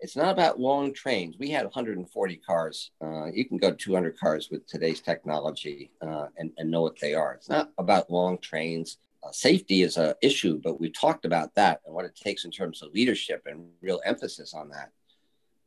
It's 0.00 0.16
not 0.16 0.30
about 0.30 0.60
long 0.60 0.92
trains. 0.94 1.36
We 1.38 1.50
had 1.50 1.64
140 1.64 2.36
cars. 2.36 2.92
Uh, 3.02 3.26
you 3.32 3.44
can 3.44 3.58
go 3.58 3.72
200 3.72 4.18
cars 4.18 4.48
with 4.50 4.66
today's 4.66 5.00
technology 5.00 5.90
uh, 6.00 6.26
and, 6.36 6.52
and 6.56 6.70
know 6.70 6.82
what 6.82 7.00
they 7.00 7.14
are. 7.14 7.34
It's 7.34 7.48
not 7.48 7.72
about 7.78 8.10
long 8.10 8.38
trains. 8.38 8.98
Uh, 9.22 9.32
safety 9.32 9.82
is 9.82 9.96
an 9.96 10.14
issue, 10.22 10.60
but 10.62 10.80
we 10.80 10.90
talked 10.90 11.24
about 11.24 11.54
that 11.54 11.80
and 11.84 11.94
what 11.94 12.04
it 12.04 12.14
takes 12.14 12.44
in 12.44 12.50
terms 12.50 12.82
of 12.82 12.92
leadership 12.92 13.42
and 13.46 13.66
real 13.82 14.00
emphasis 14.04 14.54
on 14.54 14.68
that. 14.68 14.90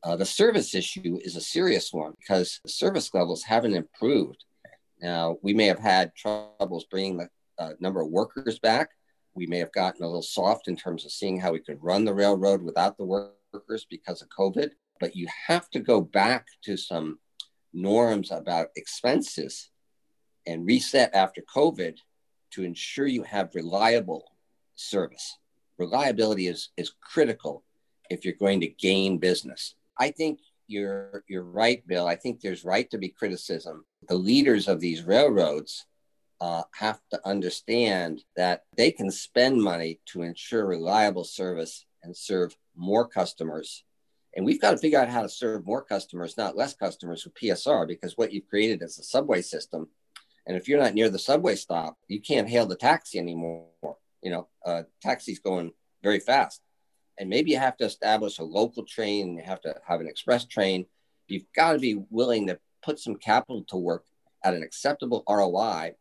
Uh, 0.04 0.16
the 0.16 0.26
service 0.26 0.74
issue 0.74 1.20
is 1.22 1.36
a 1.36 1.42
serious 1.42 1.92
one 1.94 2.14
because 2.20 2.60
the 2.64 2.70
service 2.70 3.14
levels 3.14 3.44
haven't 3.44 3.76
improved. 3.76 4.46
Now, 5.02 5.38
we 5.42 5.54
may 5.54 5.66
have 5.66 5.80
had 5.80 6.16
troubles 6.16 6.86
bringing 6.90 7.18
the 7.18 7.30
uh, 7.60 7.74
number 7.80 8.02
of 8.02 8.10
workers 8.10 8.58
back. 8.60 8.90
We 9.36 9.48
may 9.48 9.60
have 9.60 9.72
gotten 9.74 10.04
a 10.04 10.08
little 10.08 10.22
soft 10.22 10.68
in 10.68 10.76
terms 10.76 11.06
of 11.06 11.12
seeing 11.12 11.40
how 11.40 11.52
we 11.52 11.60
could 11.60 11.82
run 11.82 12.06
the 12.06 12.14
railroad 12.14 12.62
without 12.62 12.98
the 12.98 13.06
workers 13.06 13.86
because 13.90 14.22
of 14.22 14.30
COVID. 14.30 14.72
But 15.00 15.16
you 15.16 15.28
have 15.48 15.70
to 15.72 15.80
go 15.80 16.02
back 16.02 16.48
to 16.64 16.78
some 16.78 17.20
norms 17.74 18.32
about 18.32 18.68
expenses 18.76 19.70
and 20.48 20.66
reset 20.66 21.14
after 21.14 21.44
COVID 21.56 21.98
to 22.52 22.64
ensure 22.64 23.08
you 23.08 23.24
have 23.24 23.56
reliable 23.56 24.32
service. 24.76 25.38
Reliability 25.78 26.48
is, 26.48 26.70
is 26.78 26.92
critical 27.02 27.64
if 28.10 28.26
you're 28.26 28.34
going 28.34 28.62
to 28.62 28.68
gain 28.68 29.18
business. 29.18 29.76
I 29.98 30.12
think 30.12 30.40
you're 30.68 31.24
you're 31.28 31.44
right, 31.44 31.86
Bill. 31.86 32.08
I 32.08 32.16
think 32.16 32.40
there's 32.40 32.64
right 32.64 32.90
to 32.92 32.98
be 32.98 33.10
criticism. 33.10 33.86
The 34.08 34.16
leaders 34.16 34.68
of 34.68 34.80
these 34.80 35.04
railroads 35.04 35.86
uh, 36.40 36.64
have 36.74 37.00
to 37.12 37.20
understand 37.26 38.24
that 38.36 38.64
they 38.76 38.92
can 38.92 39.12
spend 39.12 39.62
money 39.62 40.00
to 40.08 40.24
ensure 40.24 40.66
reliable 40.66 41.24
service 41.24 41.86
and 42.04 42.16
serve 42.16 42.56
more 42.76 43.08
customers. 43.08 43.84
And 44.36 44.46
we've 44.46 44.62
got 44.62 44.72
to 44.72 44.78
figure 44.78 45.00
out 45.00 45.10
how 45.10 45.22
to 45.22 45.30
serve 45.30 45.66
more 45.66 45.84
customers, 45.84 46.38
not 46.38 46.56
less 46.56 46.74
customers 46.74 47.26
with 47.26 47.36
PSR, 47.36 47.88
because 47.88 48.18
what 48.18 48.32
you've 48.32 48.48
created 48.48 48.82
is 48.82 48.98
a 48.98 49.04
subway 49.04 49.42
system. 49.42 49.90
And 50.48 50.58
if 50.58 50.68
you're 50.68 50.82
not 50.82 50.94
near 50.94 51.10
the 51.10 51.20
subway 51.20 51.56
stop, 51.56 51.98
you 52.08 52.20
can't 52.20 52.50
hail 52.50 52.66
the 52.66 52.76
taxi 52.76 53.20
anymore. 53.20 53.68
You 54.22 54.32
know, 54.32 54.48
uh, 54.66 54.84
taxi's 55.02 55.40
going 55.40 55.72
very 56.04 56.20
fast. 56.20 56.62
And 57.20 57.30
maybe 57.30 57.52
you 57.52 57.60
have 57.60 57.78
to 57.78 57.86
establish 57.86 58.40
a 58.40 58.44
local 58.44 58.84
train 58.84 59.38
you 59.38 59.44
have 59.44 59.62
to 59.62 59.76
have 59.88 60.02
an 60.02 60.08
express 60.08 60.46
train. 60.46 60.86
You've 61.28 61.52
got 61.56 61.74
to 61.74 61.80
be 61.80 62.04
willing 62.10 62.48
to 62.48 62.60
put 62.82 63.00
some 63.00 63.16
capital 63.16 63.64
to 63.70 63.78
work 63.78 64.06
at 64.44 64.54
an 64.54 64.64
acceptable 64.64 65.24
roi 65.30 65.94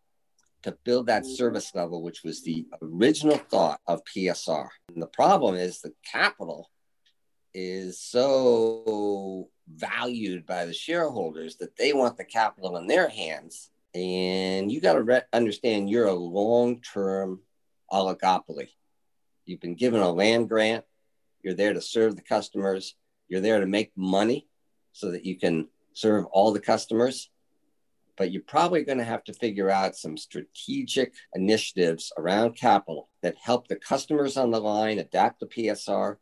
to 0.63 0.73
build 0.85 1.07
that 1.07 1.25
service 1.25 1.75
level 1.75 2.03
which 2.03 2.23
was 2.23 2.43
the 2.43 2.67
original 2.83 3.37
thought 3.37 3.81
of 3.87 4.03
psr 4.05 4.69
and 4.93 5.03
the 5.03 5.07
problem 5.07 5.55
is 5.55 5.81
the 5.81 5.93
capital 6.11 6.71
is 7.55 7.99
so 7.99 9.49
valued 9.69 10.47
by 10.47 10.65
the 10.67 10.73
shareholders 10.73 11.57
that 11.57 11.77
they 11.77 11.93
want 11.93 12.17
the 12.17 12.25
capital 12.25 12.77
in 12.77 12.87
their 12.87 13.09
hands 13.09 13.71
and 13.95 14.71
you 14.71 14.81
got 14.81 14.95
to 14.95 15.03
re- 15.03 15.23
understand 15.33 15.91
you're 15.91 16.07
a 16.07 16.15
long-term 16.15 17.41
oligopoly 17.93 18.69
you've 19.47 19.61
been 19.61 19.75
given 19.75 20.01
a 20.01 20.11
land 20.11 20.49
grant 20.49 20.85
you're 21.43 21.55
there 21.55 21.73
to 21.73 21.81
serve 21.81 22.17
the 22.17 22.23
customers. 22.23 22.97
You're 23.29 23.41
there 23.41 23.61
to 23.61 23.67
make 23.67 23.93
money 23.97 24.49
so 24.93 25.11
that 25.13 25.25
you 25.25 25.39
can 25.39 25.69
serve 25.95 26.27
all 26.27 26.53
the 26.53 26.61
customers. 26.61 27.31
But 28.17 28.33
you're 28.33 28.43
probably 28.43 28.85
going 28.85 28.99
to 28.99 29.05
have 29.05 29.25
to 29.25 29.33
figure 29.33 29.71
out 29.71 29.97
some 29.97 30.17
strategic 30.17 31.15
initiatives 31.35 32.13
around 32.19 32.57
capital 32.57 33.09
that 33.23 33.37
help 33.43 33.69
the 33.69 33.77
customers 33.77 34.37
on 34.37 34.51
the 34.51 34.61
line 34.61 34.99
adapt 34.99 35.41
to 35.41 35.47
PSR, 35.47 36.17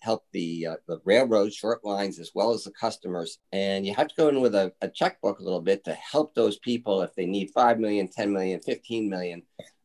help 0.00 0.24
the 0.32 0.66
uh, 0.66 0.76
the 0.88 1.00
railroad 1.04 1.52
short 1.52 1.84
lines 1.84 2.18
as 2.18 2.30
well 2.34 2.52
as 2.52 2.64
the 2.64 2.70
customers. 2.70 3.38
And 3.52 3.86
you 3.86 3.94
have 3.94 4.08
to 4.08 4.14
go 4.16 4.28
in 4.28 4.40
with 4.40 4.54
a, 4.54 4.72
a 4.80 4.88
checkbook 4.88 5.38
a 5.38 5.42
little 5.42 5.60
bit 5.60 5.84
to 5.84 5.94
help 5.94 6.34
those 6.34 6.58
people 6.58 7.02
if 7.02 7.14
they 7.14 7.26
need 7.26 7.50
5 7.54 7.78
million, 7.78 8.08
10 8.08 8.32
million, 8.32 8.60
15 8.60 9.08
million 9.08 9.42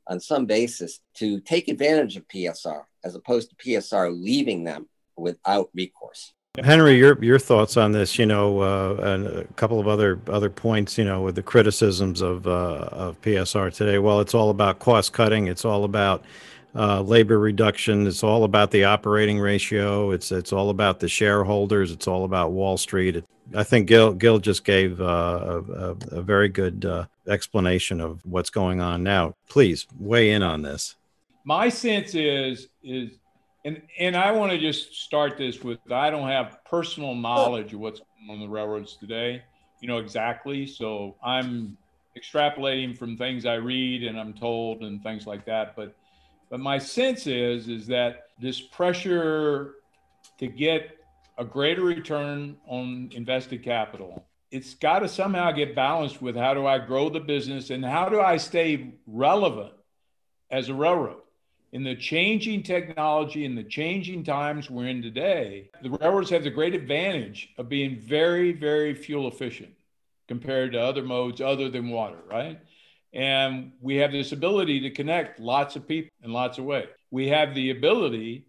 on 0.08 0.20
some 0.20 0.46
basis 0.46 1.00
to 1.16 1.40
take 1.42 1.68
advantage 1.68 2.18
of 2.18 2.28
PSR 2.28 2.84
as 3.04 3.16
opposed 3.16 3.50
to 3.50 3.56
PSR 3.56 4.12
leaving 4.12 4.64
them 4.64 4.88
without 5.16 5.70
recourse. 5.74 6.34
Henry, 6.62 6.98
your 6.98 7.24
your 7.24 7.40
thoughts 7.40 7.78
on 7.78 7.94
this? 7.94 8.20
You 8.20 8.26
know, 8.26 8.60
uh, 8.60 8.96
and 9.02 9.26
a 9.26 9.46
couple 9.54 9.80
of 9.80 9.88
other 9.88 10.20
other 10.28 10.50
points. 10.50 10.98
You 10.98 11.06
know, 11.06 11.22
with 11.22 11.36
the 11.36 11.44
criticisms 11.44 12.20
of 12.20 12.46
uh, 12.46 12.90
of 12.92 13.22
PSR 13.22 13.74
today. 13.74 14.00
Well, 14.00 14.20
it's 14.20 14.34
all 14.34 14.50
about 14.50 14.80
cost 14.80 15.14
cutting. 15.14 15.48
It's 15.48 15.64
all 15.64 15.86
about 15.86 16.26
uh, 16.76 17.02
labor 17.02 17.40
reduction. 17.40 18.08
It's 18.08 18.24
all 18.24 18.44
about 18.44 18.72
the 18.72 18.86
operating 18.86 19.40
ratio. 19.40 20.12
It's 20.12 20.32
it's 20.32 20.54
all 20.54 20.70
about 20.70 21.00
the 21.00 21.08
shareholders. 21.08 21.92
It's 21.92 22.08
all 22.08 22.24
about 22.26 22.52
Wall 22.52 22.78
Street. 22.78 23.18
It, 23.18 23.26
I 23.56 23.64
think 23.64 23.88
Gil 23.88 24.14
Gil 24.14 24.40
just 24.40 24.64
gave 24.64 25.02
uh, 25.02 25.62
a, 25.76 25.96
a, 26.12 26.22
very 26.22 26.48
good 26.48 26.86
uh, 26.86 27.06
explanation 27.28 28.00
of 28.00 28.26
what's 28.26 28.50
going 28.50 28.80
on 28.80 29.04
now. 29.04 29.36
Please 29.50 29.88
weigh 30.00 30.32
in 30.32 30.42
on 30.42 30.62
this. 30.62 30.96
My 31.44 31.70
sense 31.70 32.16
is 32.16 32.68
is 32.84 33.12
and 33.66 33.82
and 34.00 34.16
I 34.16 34.32
want 34.32 34.52
to 34.52 34.58
just 34.58 34.96
start 34.96 35.38
this 35.38 35.64
with 35.64 35.80
I 35.92 36.10
don't 36.10 36.28
have 36.28 36.64
personal 36.64 37.16
knowledge 37.16 37.74
of 37.74 37.80
what's 37.80 38.00
going 38.00 38.30
on 38.30 38.40
the 38.40 38.50
railroads 38.52 38.96
today, 38.96 39.44
you 39.82 39.88
know 39.88 39.98
exactly. 39.98 40.66
So 40.66 41.16
I'm 41.24 41.78
extrapolating 42.18 42.98
from 42.98 43.18
things 43.18 43.46
I 43.46 43.56
read 43.56 44.04
and 44.04 44.20
I'm 44.20 44.34
told 44.34 44.84
and 44.84 45.02
things 45.04 45.28
like 45.28 45.46
that. 45.46 45.76
But 45.76 45.96
but 46.52 46.60
my 46.60 46.78
sense 46.78 47.26
is 47.26 47.68
is 47.68 47.88
that 47.88 48.28
this 48.40 48.62
pressure 48.62 49.76
to 50.38 50.46
get 50.46 50.98
a 51.40 51.46
greater 51.46 51.82
return 51.82 52.56
on 52.68 53.10
invested 53.14 53.64
capital 53.64 54.24
it's 54.52 54.74
got 54.76 55.00
to 55.00 55.08
somehow 55.08 55.52
get 55.52 55.74
balanced 55.74 56.22
with 56.22 56.36
how 56.36 56.54
do 56.54 56.68
I 56.68 56.78
grow 56.78 57.10
the 57.10 57.22
business 57.22 57.70
and 57.70 57.84
how 57.84 58.10
do 58.10 58.20
I 58.20 58.38
stay 58.38 58.94
relevant 59.08 59.74
as 60.52 60.68
a 60.68 60.74
railroad 60.74 61.22
in 61.72 61.84
the 61.84 61.96
changing 61.96 62.64
technology 62.64 63.46
and 63.46 63.58
the 63.58 63.64
changing 63.64 64.26
times 64.26 64.70
we're 64.70 64.88
in 64.88 65.02
today. 65.02 65.70
The 65.82 65.90
railroads 65.90 66.30
have 66.32 66.44
the 66.44 66.50
great 66.50 66.76
advantage 66.76 67.50
of 67.58 67.70
being 67.70 67.98
very, 67.98 68.52
very 68.52 68.94
fuel 68.94 69.30
efficient 69.30 69.72
compared 70.28 70.74
to 70.74 70.82
other 70.82 71.02
modes 71.02 71.40
other 71.40 71.70
than 71.70 71.90
water, 71.90 72.18
right? 72.30 72.60
And 73.14 73.74
we 73.82 73.98
have 73.98 74.12
this 74.12 74.32
ability 74.32 74.82
to 74.82 74.90
connect 74.92 75.40
lots 75.40 75.76
of 75.76 75.88
people 75.88 76.12
in 76.24 76.32
lots 76.32 76.58
of 76.58 76.66
ways. 76.66 76.88
We 77.10 77.28
have 77.28 77.54
the 77.54 77.72
ability 77.72 78.46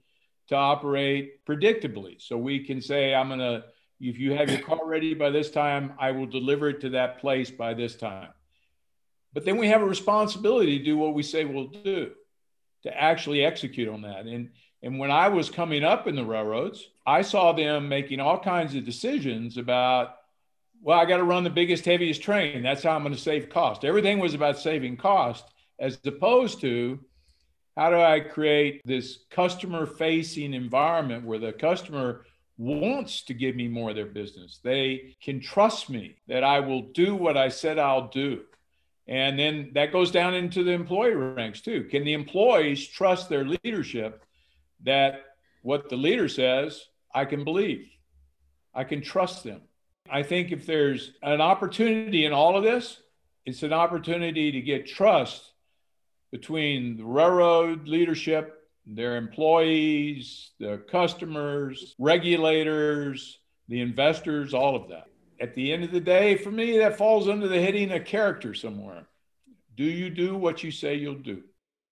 to 0.49 0.55
operate 0.55 1.45
predictably. 1.47 2.21
So 2.23 2.37
we 2.37 2.65
can 2.65 2.81
say, 2.81 3.15
I'm 3.15 3.29
going 3.29 3.41
to 3.41 3.65
if 4.03 4.19
you 4.19 4.33
have 4.33 4.51
your 4.51 4.61
car 4.69 4.81
ready 4.85 5.15
by 5.15 5.31
this 5.31 5.51
time, 5.51 5.95
I 5.99 6.11
will 6.11 6.27
deliver 6.27 6.69
it 6.69 6.81
to 6.83 6.91
that 6.91 7.21
place 7.21 7.51
by 7.51 7.75
this 7.75 7.95
time. 7.95 8.29
But 9.33 9.45
then 9.45 9.57
we 9.57 9.69
have 9.69 9.81
a 9.81 9.87
responsibility 9.87 10.79
to 10.79 10.85
do 10.85 10.99
what 10.99 11.15
we 11.15 11.23
say 11.23 11.45
we'll 11.45 11.69
do, 11.69 12.11
to 12.83 13.01
actually 13.01 13.45
execute 13.45 13.89
on 13.89 14.03
that. 14.03 14.27
And 14.27 14.51
and 14.85 14.99
when 14.99 15.13
I 15.13 15.29
was 15.29 15.49
coming 15.49 15.85
up 15.85 16.09
in 16.09 16.17
the 16.17 16.25
railroads, 16.25 16.89
I 17.07 17.23
saw 17.23 17.53
them 17.53 17.89
making 17.89 18.19
all 18.19 18.39
kinds 18.39 18.75
of 18.75 18.85
decisions 18.85 19.57
about 19.57 20.17
well, 20.83 20.99
I 20.99 21.05
got 21.05 21.19
to 21.19 21.25
run 21.25 21.45
the 21.45 21.51
biggest, 21.51 21.85
heaviest 21.85 22.23
train. 22.23 22.63
That's 22.63 22.83
how 22.83 22.91
I'm 22.91 23.03
going 23.03 23.15
to 23.15 23.21
save 23.21 23.49
cost. 23.49 23.85
Everything 23.85 24.19
was 24.19 24.35
about 24.35 24.59
saving 24.59 24.97
cost, 24.97 25.45
as 25.79 25.99
opposed 26.05 26.61
to 26.63 26.99
how 27.77 27.91
do 27.91 28.01
I 28.01 28.21
create 28.21 28.83
this 28.85 29.21
customer 29.31 29.87
facing 29.87 30.53
environment 30.53 31.25
where 31.25 31.39
the 31.39 31.53
customer 31.53 32.25
wants 32.59 33.23
to 33.25 33.35
give 33.35 33.57
me 33.57 33.69
more 33.69 33.91
of 33.91 33.97
their 33.97 34.07
business. 34.07 34.61
They 34.63 35.17
can 35.23 35.41
trust 35.41 35.89
me 35.89 36.17
that 36.27 36.45
I 36.45 36.61
will 36.61 36.83
do 36.93 37.15
what 37.15 37.37
I 37.37 37.49
said 37.49 37.79
I'll 37.79 38.09
do. 38.09 38.43
And 39.07 39.39
then 39.39 39.71
that 39.75 39.93
goes 39.93 40.11
down 40.11 40.35
into 40.35 40.63
the 40.63 40.73
employee 40.73 41.15
ranks 41.15 41.61
too. 41.61 41.85
Can 41.85 42.05
the 42.05 42.13
employees 42.13 42.87
trust 42.87 43.29
their 43.29 43.45
leadership 43.45 44.23
that 44.85 45.23
what 45.63 45.89
the 45.89 45.97
leader 45.97 46.29
says, 46.29 46.87
I 47.15 47.25
can 47.25 47.45
believe? 47.45 47.89
I 48.75 48.85
can 48.85 49.01
trust 49.01 49.45
them. 49.45 49.63
I 50.13 50.23
think 50.23 50.53
if 50.53 50.67
there's 50.67 51.13
an 51.23 51.41
opportunity 51.41 52.27
in 52.27 52.35
all 52.35 52.55
of 52.55 52.63
this, 52.63 52.99
it's 53.47 53.63
an 53.63 53.73
opportunity 53.73 54.53
to 54.53 54.61
get 54.61 54.87
trust 54.87 55.53
between 56.31 56.99
the 56.99 57.05
railroad 57.05 57.89
leadership, 57.89 58.69
their 58.87 59.17
employees, 59.17 60.51
their 60.61 60.77
customers, 60.77 61.95
regulators, 61.99 63.39
the 63.69 63.81
investors, 63.81 64.53
all 64.53 64.77
of 64.77 64.91
that. 64.91 65.07
At 65.41 65.55
the 65.55 65.73
end 65.73 65.83
of 65.83 65.93
the 65.93 66.01
day, 66.01 66.37
for 66.37 66.51
me, 66.51 66.77
that 66.77 66.99
falls 66.99 67.27
under 67.27 67.49
the 67.49 67.61
heading 67.61 67.91
of 67.91 68.05
character 68.05 68.53
somewhere. 68.53 69.07
Do 69.79 69.85
you 69.85 70.11
do 70.11 70.37
what 70.37 70.63
you 70.63 70.71
say 70.71 70.95
you'll 70.95 71.15
do? 71.15 71.43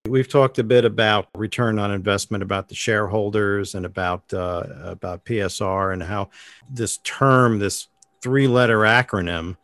We've 0.07 0.29
talked 0.29 0.59
a 0.59 0.65
bit 0.65 0.85
about 0.85 1.29
return 1.35 1.79
on 1.79 1.91
investment, 1.91 2.43
about 2.43 2.69
the 2.69 2.75
shareholders, 2.75 3.75
and 3.75 3.87
about 3.87 4.33
uh, 4.33 4.65
about 4.83 5.25
PSR, 5.25 5.93
and 5.93 6.03
how 6.03 6.31
this 6.71 6.99
term, 6.99 7.59
this 7.59 7.89
three-letter 8.23 8.79
acronym, 8.79 9.57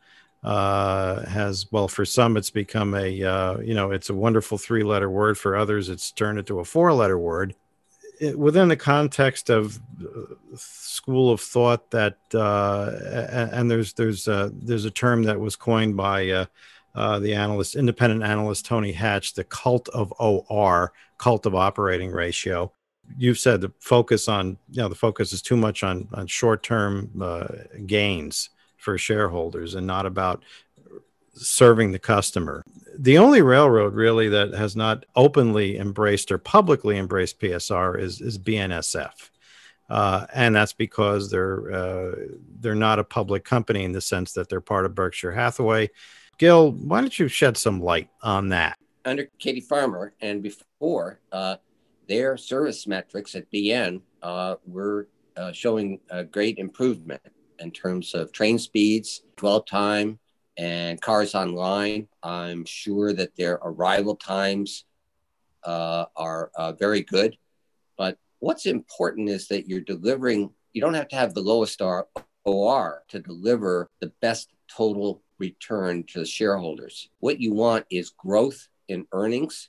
uh, 0.47 1.27
has 1.27 1.67
well 1.73 1.89
for 1.89 2.05
some 2.05 2.37
it's 2.37 2.51
become 2.51 2.95
a 2.95 3.23
uh, 3.23 3.59
you 3.59 3.75
know 3.75 3.91
it's 3.91 4.11
a 4.11 4.15
wonderful 4.15 4.57
three 4.57 4.85
letter 4.85 5.11
word. 5.11 5.37
For 5.37 5.57
others 5.57 5.89
it's 5.89 6.13
turned 6.13 6.39
into 6.39 6.61
a 6.61 6.65
four 6.65 6.93
letter 6.93 7.19
word. 7.19 7.57
It, 8.21 8.39
within 8.39 8.69
the 8.69 8.77
context 8.77 9.51
of 9.51 9.81
uh, 10.01 10.35
school 10.55 11.33
of 11.33 11.41
thought 11.41 11.91
that 11.91 12.19
uh, 12.33 12.93
and, 13.53 13.69
there's 13.69 13.93
there's 13.95 14.29
a, 14.29 14.53
there's 14.55 14.85
a 14.85 14.91
term 14.91 15.25
that 15.25 15.41
was 15.41 15.57
coined 15.57 15.97
by 15.97 16.31
uh, 16.31 16.47
uh, 16.95 17.19
the 17.19 17.35
analyst 17.35 17.75
independent 17.75 18.23
analyst 18.23 18.67
Tony 18.67 18.93
Hatch 18.93 19.35
the 19.35 19.45
cult 19.45 19.89
of 19.89 20.15
OR 20.19 20.93
cult 21.19 21.45
of 21.45 21.57
operating 21.57 22.13
ratio 22.13 22.71
you've 23.17 23.39
said 23.39 23.61
the 23.61 23.73
focus 23.81 24.29
on 24.29 24.59
you 24.71 24.83
know 24.83 24.89
the 24.89 24.95
focus 24.95 25.33
is 25.33 25.43
too 25.43 25.57
much 25.57 25.83
on 25.83 26.09
on 26.13 26.27
short 26.27 26.63
term 26.63 27.11
gains 27.87 28.51
for 28.77 28.99
shareholders 28.99 29.75
and 29.75 29.87
not 29.87 30.07
about 30.07 30.43
serving 31.37 31.93
the 31.93 31.99
customer. 31.99 32.63
The 32.99 33.19
only 33.19 33.43
railroad 33.43 33.95
really 33.95 34.29
that 34.31 34.55
has 34.55 34.75
not 34.75 35.05
openly 35.15 35.79
embraced 35.79 36.33
or 36.33 36.39
publicly 36.39 36.97
embraced 36.97 37.41
PSR 37.41 38.01
is, 38.01 38.21
is 38.21 38.39
BNSF. 38.39 39.31
Uh, 39.89 40.27
and 40.35 40.55
that's 40.55 40.73
because 40.73 41.31
they're 41.31 41.73
uh, 41.73 42.13
they're 42.59 42.75
not 42.75 42.99
a 42.99 43.05
public 43.05 43.45
company 43.45 43.85
in 43.85 43.93
the 43.93 44.01
sense 44.01 44.33
that 44.33 44.49
they're 44.49 44.61
part 44.61 44.85
of 44.85 44.97
Berkshire 44.97 45.31
Hathaway. 45.31 45.91
Gil, 46.39 46.73
why 46.73 47.01
don't 47.01 47.17
you 47.17 47.29
shed 47.29 47.57
some 47.57 47.81
light 47.81 48.09
on 48.23 48.49
that? 48.49 48.79
Under 49.05 49.29
Katie 49.39 49.61
Farmer 49.61 50.13
and 50.21 50.43
before, 50.43 51.21
uh, 51.31 51.57
their 52.09 52.37
service 52.37 52.87
metrics 52.87 53.35
at 53.35 53.51
BN 53.51 54.01
uh, 54.23 54.57
were 54.67 55.09
uh, 55.37 55.53
showing 55.53 56.01
a 56.11 56.25
great 56.25 56.59
improvement 56.59 57.21
in 57.59 57.71
terms 57.71 58.15
of 58.15 58.33
train 58.33 58.59
speeds, 58.59 59.23
dwell 59.37 59.63
time, 59.63 60.19
and 60.57 61.01
cars 61.01 61.35
online. 61.35 62.09
I'm 62.23 62.65
sure 62.65 63.13
that 63.13 63.37
their 63.37 63.55
arrival 63.63 64.17
times 64.17 64.85
uh, 65.65 66.07
are 66.17 66.51
uh, 66.55 66.73
very 66.73 67.03
good. 67.03 67.37
But 67.99 68.19
what's 68.39 68.67
important 68.67 69.29
is 69.29 69.49
that 69.49 69.69
you're 69.69 69.81
delivering, 69.81 70.51
you 70.73 70.81
don't 70.81 70.95
have 70.95 71.09
to 71.09 71.17
have 71.17 71.35
the 71.35 71.41
lowest 71.41 71.81
OR 72.45 73.03
to 73.09 73.21
deliver 73.21 73.91
the 74.01 74.13
best 74.21 74.51
total 74.69 75.23
return 75.39 76.05
to 76.05 76.21
the 76.21 76.27
shareholders. 76.27 77.11
What 77.21 77.41
you 77.41 77.53
want 77.53 77.85
is 77.91 78.11
growth 78.11 78.69
in 78.89 79.07
earnings 79.13 79.69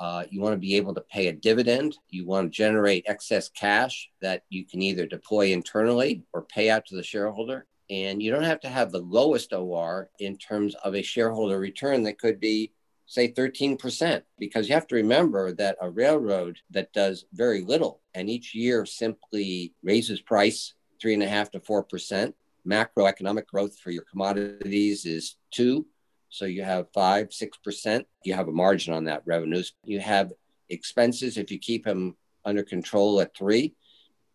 uh, 0.00 0.24
you 0.30 0.40
want 0.40 0.54
to 0.54 0.58
be 0.58 0.76
able 0.76 0.94
to 0.94 1.02
pay 1.02 1.26
a 1.26 1.32
dividend. 1.32 1.98
You 2.08 2.24
want 2.24 2.46
to 2.46 2.56
generate 2.56 3.04
excess 3.06 3.50
cash 3.50 4.08
that 4.22 4.44
you 4.48 4.64
can 4.64 4.80
either 4.80 5.06
deploy 5.06 5.52
internally 5.52 6.24
or 6.32 6.42
pay 6.42 6.70
out 6.70 6.86
to 6.86 6.96
the 6.96 7.02
shareholder. 7.02 7.66
And 7.90 8.22
you 8.22 8.32
don't 8.32 8.44
have 8.44 8.60
to 8.60 8.68
have 8.68 8.92
the 8.92 9.00
lowest 9.00 9.52
OR 9.52 10.08
in 10.18 10.38
terms 10.38 10.74
of 10.76 10.94
a 10.94 11.02
shareholder 11.02 11.58
return 11.58 12.02
that 12.04 12.18
could 12.18 12.40
be, 12.40 12.72
say, 13.04 13.30
13%, 13.30 14.22
because 14.38 14.68
you 14.68 14.74
have 14.74 14.86
to 14.86 14.94
remember 14.94 15.52
that 15.52 15.76
a 15.82 15.90
railroad 15.90 16.56
that 16.70 16.94
does 16.94 17.26
very 17.34 17.60
little 17.60 18.00
and 18.14 18.30
each 18.30 18.54
year 18.54 18.86
simply 18.86 19.74
raises 19.82 20.22
price 20.22 20.72
three 21.00 21.12
and 21.12 21.22
a 21.22 21.28
half 21.28 21.50
to 21.50 21.60
4%, 21.60 22.32
macroeconomic 22.66 23.46
growth 23.46 23.78
for 23.78 23.90
your 23.90 24.04
commodities 24.10 25.04
is 25.04 25.36
two 25.50 25.84
so 26.30 26.44
you 26.44 26.62
have 26.62 26.92
five, 26.94 27.32
six 27.32 27.58
percent. 27.58 28.06
You 28.24 28.34
have 28.34 28.48
a 28.48 28.52
margin 28.52 28.94
on 28.94 29.04
that 29.04 29.22
revenues. 29.26 29.74
You 29.84 29.98
have 30.00 30.32
expenses 30.68 31.36
if 31.36 31.50
you 31.50 31.58
keep 31.58 31.84
them 31.84 32.16
under 32.44 32.62
control 32.62 33.20
at 33.20 33.36
three. 33.36 33.74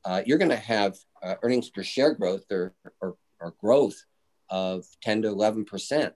Uh, 0.04 0.22
you're 0.26 0.38
going 0.38 0.52
to 0.52 0.58
have 0.58 0.98
uh, 1.24 1.36
earnings 1.42 1.70
per 1.70 1.82
share 1.82 2.14
growth 2.14 2.44
or, 2.52 2.74
or, 3.02 3.16
or 3.40 3.56
growth 3.60 4.04
of 4.50 4.86
10 5.02 5.24
to 5.24 5.30
11 5.30 5.66
percent. 5.66 6.14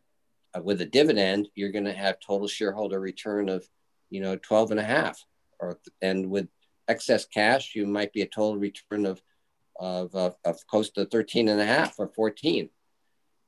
Uh, 0.56 0.62
with 0.62 0.82
a 0.82 0.86
dividend, 0.86 1.48
you're 1.56 1.72
going 1.72 1.86
to 1.86 1.94
have 1.94 2.20
total 2.20 2.48
shareholder 2.48 3.00
return 3.00 3.50
of, 3.50 3.66
you 4.10 4.20
know, 4.20 4.36
12 4.36 4.72
and 4.72 4.80
a 4.80 4.84
half. 4.84 5.26
Or 5.60 5.80
and 6.02 6.30
with 6.30 6.50
excess 6.88 7.26
cash, 7.26 7.74
you 7.74 7.88
might 7.88 8.12
be 8.12 8.22
a 8.22 8.28
total 8.28 8.58
return 8.58 9.06
of 9.06 9.22
of, 9.80 10.14
of, 10.14 10.36
of 10.44 10.68
close 10.68 10.90
to 10.92 11.06
13 11.06 11.48
and 11.48 11.62
a 11.62 11.66
half 11.66 11.98
or 12.00 12.10
14. 12.10 12.70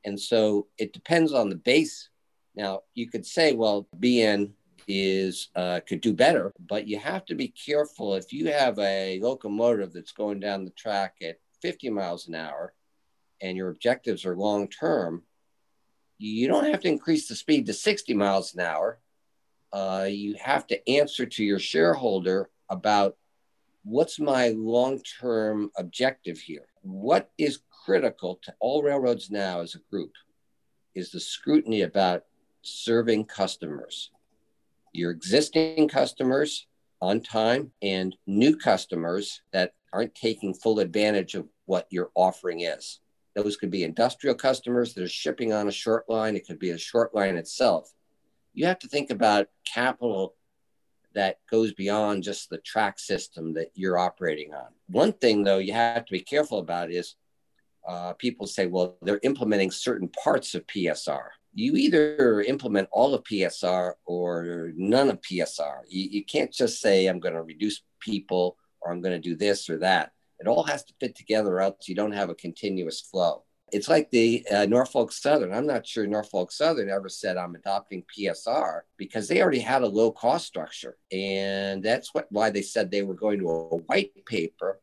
And 0.06 0.18
so 0.18 0.68
it 0.78 0.94
depends 0.94 1.34
on 1.34 1.50
the 1.50 1.56
base 1.56 2.08
now, 2.56 2.82
you 2.94 3.10
could 3.10 3.26
say, 3.26 3.54
well, 3.54 3.88
BN 3.98 4.52
is 4.88 5.50
uh, 5.56 5.80
could 5.88 6.02
do 6.02 6.14
better, 6.14 6.52
but 6.60 6.88
you 6.88 7.00
have 7.00 7.26
to 7.26 7.36
be 7.36 7.48
careful. 7.48 8.16
If 8.16 8.34
you 8.34 8.52
have 8.52 8.78
a 8.80 9.20
locomotive 9.22 9.94
that's 9.94 10.12
going 10.12 10.40
down 10.40 10.66
the 10.66 10.72
track 10.72 11.16
at 11.22 11.40
50 11.62 11.90
miles 11.90 12.28
an 12.28 12.36
hour 12.36 12.74
and 13.42 13.56
your 13.56 13.70
objectives 13.70 14.26
are 14.26 14.36
long 14.36 14.68
term, 14.68 15.24
you 16.18 16.48
don't 16.48 16.66
have 16.66 16.82
to 16.82 16.88
increase 16.88 17.28
the 17.28 17.36
speed 17.36 17.66
to 17.68 17.74
60 17.74 18.14
miles 18.14 18.54
an 18.54 18.62
hour. 18.62 19.00
Uh, 19.72 20.08
you 20.10 20.36
have 20.42 20.68
to 20.68 20.90
answer 20.90 21.26
to 21.26 21.44
your 21.44 21.60
shareholder 21.60 22.50
about 22.70 23.16
what's 23.84 24.20
my 24.20 24.50
long 24.50 25.00
term 25.20 25.72
objective 25.78 26.38
here? 26.38 26.68
What 26.82 27.32
is 27.38 27.62
critical 27.86 28.40
to 28.44 28.54
all 28.60 28.84
railroads 28.84 29.32
now 29.32 29.62
as 29.62 29.76
a 29.76 29.80
group 29.90 30.12
is 30.94 31.12
the 31.12 31.20
scrutiny 31.20 31.82
about 31.82 32.26
serving 32.62 33.26
customers, 33.26 34.12
your 34.94 35.12
existing 35.12 35.88
customers 35.88 36.68
on 37.02 37.20
time 37.20 37.72
and 37.82 38.16
new 38.28 38.56
customers 38.56 39.42
that 39.52 39.74
aren't 39.92 40.16
taking 40.16 40.54
full 40.54 40.80
advantage 40.80 41.36
of 41.36 41.48
what 41.66 41.88
your 41.90 42.12
offering 42.16 42.62
is. 42.62 43.00
Those 43.36 43.58
could 43.58 43.72
be 43.72 43.84
industrial 43.84 44.36
customers 44.36 44.94
that 44.94 45.04
are 45.04 45.10
shipping 45.10 45.54
on 45.54 45.68
a 45.68 45.72
short 45.72 46.10
line, 46.10 46.36
it 46.36 46.46
could 46.46 46.60
be 46.60 46.72
a 46.72 46.78
short 46.78 47.16
line 47.16 47.38
itself. 47.38 47.92
You 48.54 48.66
have 48.66 48.80
to 48.80 48.88
think 48.88 49.10
about 49.10 49.48
capital 49.66 50.36
that 51.14 51.40
goes 51.50 51.74
beyond 51.74 52.24
just 52.24 52.50
the 52.50 52.58
track 52.60 53.00
system 53.00 53.54
that 53.54 53.72
you're 53.74 53.98
operating 53.98 54.54
on. 54.54 54.68
One 54.88 55.14
thing, 55.14 55.44
though, 55.44 55.58
you 55.58 55.74
have 55.74 56.06
to 56.06 56.12
be 56.12 56.22
careful 56.22 56.60
about 56.60 56.92
is 56.92 57.16
uh, 57.88 58.14
people 58.14 58.48
say, 58.48 58.68
well, 58.68 58.98
they're 59.02 59.20
implementing 59.24 59.72
certain 59.72 60.10
parts 60.10 60.56
of 60.56 60.68
PSR 60.68 61.30
you 61.54 61.76
either 61.76 62.42
implement 62.42 62.88
all 62.92 63.14
of 63.14 63.24
PSR 63.24 63.94
or 64.06 64.72
none 64.76 65.10
of 65.10 65.22
PSR. 65.22 65.82
You, 65.88 66.10
you 66.10 66.26
can't 66.26 66.52
just 66.52 66.80
say, 66.80 67.08
I'm 67.08 67.20
going 67.20 67.34
to 67.34 67.44
reduce 67.44 67.82
people 68.00 68.58
or 68.82 68.92
I'm 68.92 69.02
going 69.02 69.20
to 69.20 69.30
do 69.30 69.36
this 69.36 69.70
or 69.70 69.78
that. 69.80 70.12
It 70.40 70.48
all 70.48 70.64
has 70.64 70.84
to 70.86 70.94
fit 71.00 71.16
together, 71.16 71.54
or 71.54 71.62
else 71.62 71.88
you 71.88 71.94
don't 71.94 72.14
have 72.14 72.30
a 72.30 72.36
continuous 72.36 73.00
flow. 73.00 73.44
It's 73.72 73.88
like 73.88 74.10
the 74.10 74.46
uh, 74.52 74.66
Norfolk 74.66 75.12
Southern. 75.12 75.54
I'm 75.54 75.68
not 75.68 75.86
sure 75.86 76.06
Norfolk 76.08 76.52
Southern 76.52 76.90
ever 76.90 77.08
said 77.10 77.38
I'm 77.38 77.56
adopting 77.56 78.04
PSR 78.18 78.82
because 78.98 79.28
they 79.28 79.42
already 79.42 79.60
had 79.60 79.84
a 79.84 79.88
low 79.88 80.12
cost 80.12 80.48
structure, 80.48 80.98
and 81.12 81.84
that's 81.84 82.14
what 82.14 82.26
why 82.32 82.50
they 82.50 82.64
said 82.64 82.90
they 82.90 83.04
were 83.04 83.14
going 83.14 83.40
to 83.40 83.50
a 83.50 83.78
white 83.78 84.12
paper 84.26 84.82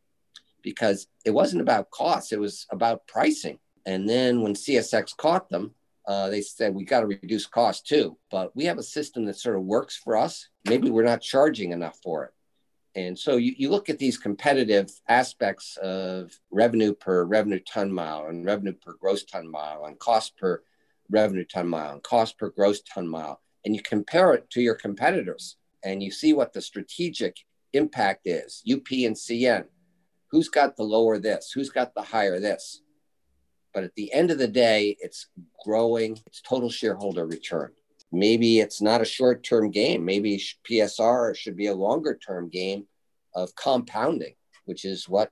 because 0.62 1.08
it 1.24 1.32
wasn't 1.32 1.60
about 1.60 1.90
cost; 1.90 2.32
it 2.32 2.38
was 2.38 2.66
about 2.70 3.06
pricing. 3.08 3.58
And 3.84 4.08
then 4.08 4.42
when 4.42 4.54
CSX 4.54 5.16
caught 5.16 5.48
them, 5.50 5.74
uh, 6.08 6.30
they 6.30 6.40
said 6.40 6.74
we 6.74 6.84
got 6.84 7.00
to 7.00 7.06
reduce 7.06 7.46
costs 7.46 7.86
too, 7.86 8.16
but 8.30 8.56
we 8.56 8.64
have 8.64 8.78
a 8.78 8.82
system 8.82 9.26
that 9.26 9.36
sort 9.36 9.56
of 9.56 9.62
works 9.62 9.94
for 9.94 10.16
us. 10.16 10.48
Maybe 10.64 10.88
we're 10.88 11.04
not 11.04 11.20
charging 11.20 11.70
enough 11.70 11.98
for 12.02 12.24
it. 12.24 12.30
And 12.98 13.16
so 13.16 13.36
you, 13.36 13.52
you 13.58 13.68
look 13.68 13.90
at 13.90 13.98
these 13.98 14.16
competitive 14.16 14.90
aspects 15.06 15.76
of 15.76 16.32
revenue 16.50 16.94
per 16.94 17.24
revenue 17.24 17.60
ton 17.60 17.92
mile 17.92 18.26
and 18.26 18.46
revenue 18.46 18.72
per 18.72 18.94
gross 18.94 19.24
ton 19.24 19.48
mile 19.50 19.84
and 19.84 19.98
cost 19.98 20.36
per 20.38 20.62
revenue 21.10 21.44
ton 21.44 21.68
mile 21.68 21.92
and 21.92 22.02
cost 22.02 22.38
per 22.38 22.48
gross 22.50 22.80
ton 22.80 23.06
mile, 23.06 23.42
and 23.66 23.76
you 23.76 23.82
compare 23.82 24.32
it 24.32 24.48
to 24.50 24.62
your 24.62 24.74
competitors 24.74 25.56
and 25.84 26.02
you 26.02 26.10
see 26.10 26.32
what 26.32 26.54
the 26.54 26.62
strategic 26.62 27.36
impact 27.74 28.22
is 28.24 28.62
UP 28.66 28.90
and 28.92 29.14
CN. 29.14 29.66
Who's 30.30 30.48
got 30.48 30.76
the 30.76 30.84
lower 30.84 31.18
this? 31.18 31.52
Who's 31.54 31.68
got 31.70 31.94
the 31.94 32.02
higher 32.02 32.40
this? 32.40 32.80
But 33.74 33.84
at 33.84 33.94
the 33.94 34.12
end 34.12 34.30
of 34.30 34.38
the 34.38 34.48
day, 34.48 34.96
it's 35.00 35.28
growing, 35.64 36.18
it's 36.26 36.40
total 36.40 36.70
shareholder 36.70 37.26
return 37.26 37.72
maybe 38.12 38.60
it's 38.60 38.80
not 38.80 39.00
a 39.00 39.06
short 39.06 39.42
term 39.42 39.70
game. 39.70 40.04
Maybe 40.04 40.42
PSR 40.68 41.36
should 41.36 41.56
be 41.56 41.66
a 41.66 41.74
longer 41.74 42.14
term 42.14 42.48
game 42.48 42.86
of 43.34 43.54
compounding, 43.54 44.34
which 44.64 44.84
is 44.84 45.08
what 45.08 45.30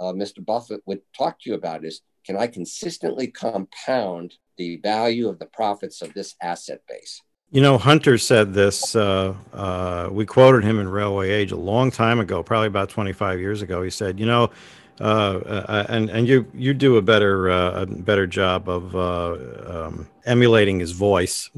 uh, 0.00 0.12
Mr. 0.12 0.44
Buffett 0.44 0.82
would 0.86 1.00
talk 1.16 1.40
to 1.40 1.50
you 1.50 1.56
about 1.56 1.84
is 1.84 2.02
can 2.24 2.36
I 2.36 2.46
consistently 2.46 3.28
compound 3.28 4.34
the 4.58 4.76
value 4.76 5.28
of 5.28 5.38
the 5.38 5.46
profits 5.46 6.02
of 6.02 6.12
this 6.14 6.34
asset 6.42 6.82
base? 6.88 7.22
You 7.50 7.62
know, 7.62 7.78
Hunter 7.78 8.18
said 8.18 8.52
this. 8.52 8.94
Uh, 8.94 9.34
uh, 9.54 10.10
we 10.12 10.26
quoted 10.26 10.64
him 10.64 10.78
in 10.78 10.88
Railway 10.88 11.30
Age 11.30 11.52
a 11.52 11.56
long 11.56 11.90
time 11.90 12.20
ago, 12.20 12.42
probably 12.42 12.66
about 12.66 12.90
25 12.90 13.40
years 13.40 13.62
ago. 13.62 13.82
He 13.82 13.88
said, 13.88 14.20
"You 14.20 14.26
know, 14.26 14.50
uh, 15.00 15.04
uh, 15.04 15.86
and 15.88 16.10
and 16.10 16.26
you 16.26 16.46
you 16.54 16.74
do 16.74 16.96
a 16.96 17.02
better 17.02 17.50
uh, 17.50 17.82
a 17.82 17.86
better 17.86 18.26
job 18.26 18.68
of 18.68 18.94
uh, 18.96 19.36
um, 19.66 20.08
emulating 20.26 20.80
his 20.80 20.92
voice, 20.92 21.50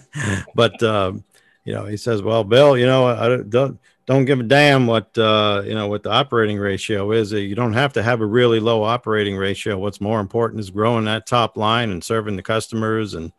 but 0.54 0.82
um, 0.82 1.24
you 1.64 1.72
know 1.72 1.86
he 1.86 1.96
says, 1.96 2.22
"Well, 2.22 2.44
Bill, 2.44 2.76
you 2.78 2.86
know, 2.86 3.06
I 3.06 3.28
don't 3.48 3.78
don't 4.06 4.26
give 4.26 4.40
a 4.40 4.44
damn 4.44 4.86
what 4.86 5.16
uh, 5.16 5.62
you 5.64 5.74
know 5.74 5.88
what 5.88 6.02
the 6.02 6.10
operating 6.10 6.58
ratio 6.58 7.10
is. 7.12 7.32
You 7.32 7.54
don't 7.54 7.72
have 7.72 7.94
to 7.94 8.02
have 8.02 8.20
a 8.20 8.26
really 8.26 8.60
low 8.60 8.82
operating 8.82 9.36
ratio. 9.36 9.78
What's 9.78 10.00
more 10.00 10.20
important 10.20 10.60
is 10.60 10.70
growing 10.70 11.06
that 11.06 11.26
top 11.26 11.56
line 11.56 11.90
and 11.90 12.04
serving 12.04 12.36
the 12.36 12.42
customers 12.42 13.14
and 13.14 13.32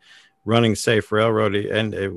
running 0.44 0.74
safe 0.74 1.12
railroad. 1.12 1.54
And 1.54 1.94
it 1.94 2.12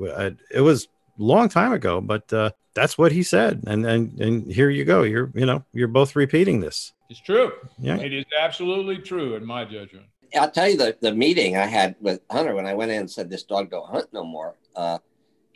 it 0.52 0.60
was 0.60 0.84
a 0.84 1.22
long 1.22 1.48
time 1.48 1.72
ago, 1.72 2.00
but 2.00 2.32
uh, 2.32 2.50
that's 2.74 2.96
what 2.96 3.12
he 3.12 3.22
said. 3.22 3.64
And 3.66 3.84
and 3.86 4.20
and 4.20 4.52
here 4.52 4.70
you 4.70 4.84
go. 4.84 5.02
You're 5.02 5.30
you 5.34 5.46
know 5.46 5.64
you're 5.72 5.88
both 5.88 6.16
repeating 6.16 6.60
this. 6.60 6.92
It's 7.08 7.20
true. 7.20 7.52
Yeah. 7.78 7.96
It 7.96 8.12
is 8.12 8.24
absolutely 8.38 8.98
true 8.98 9.34
in 9.34 9.44
my 9.44 9.64
judgment. 9.64 10.06
I'll 10.38 10.50
tell 10.50 10.68
you 10.68 10.76
the, 10.76 10.96
the 11.00 11.12
meeting 11.12 11.56
I 11.56 11.66
had 11.66 11.96
with 12.00 12.20
Hunter 12.30 12.54
when 12.54 12.66
I 12.66 12.74
went 12.74 12.92
in 12.92 13.00
and 13.00 13.10
said 13.10 13.28
this 13.28 13.42
dog 13.42 13.70
don't 13.70 13.90
hunt 13.90 14.12
no 14.12 14.24
more. 14.24 14.54
Uh, 14.76 14.98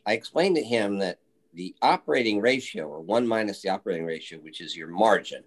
I 0.05 0.15
explained 0.15 0.57
to 0.57 0.65
him 0.65 0.99
that 0.99 1.19
the 1.55 1.75
operating 1.81 2.41
ratio, 2.41 2.87
or 2.89 3.01
one 3.01 3.27
minus 3.27 3.63
the 3.63 3.69
operating 3.69 4.05
ratio, 4.05 4.41
which 4.41 4.61
is 4.61 4.77
your 4.77 4.89
margin, 4.89 5.45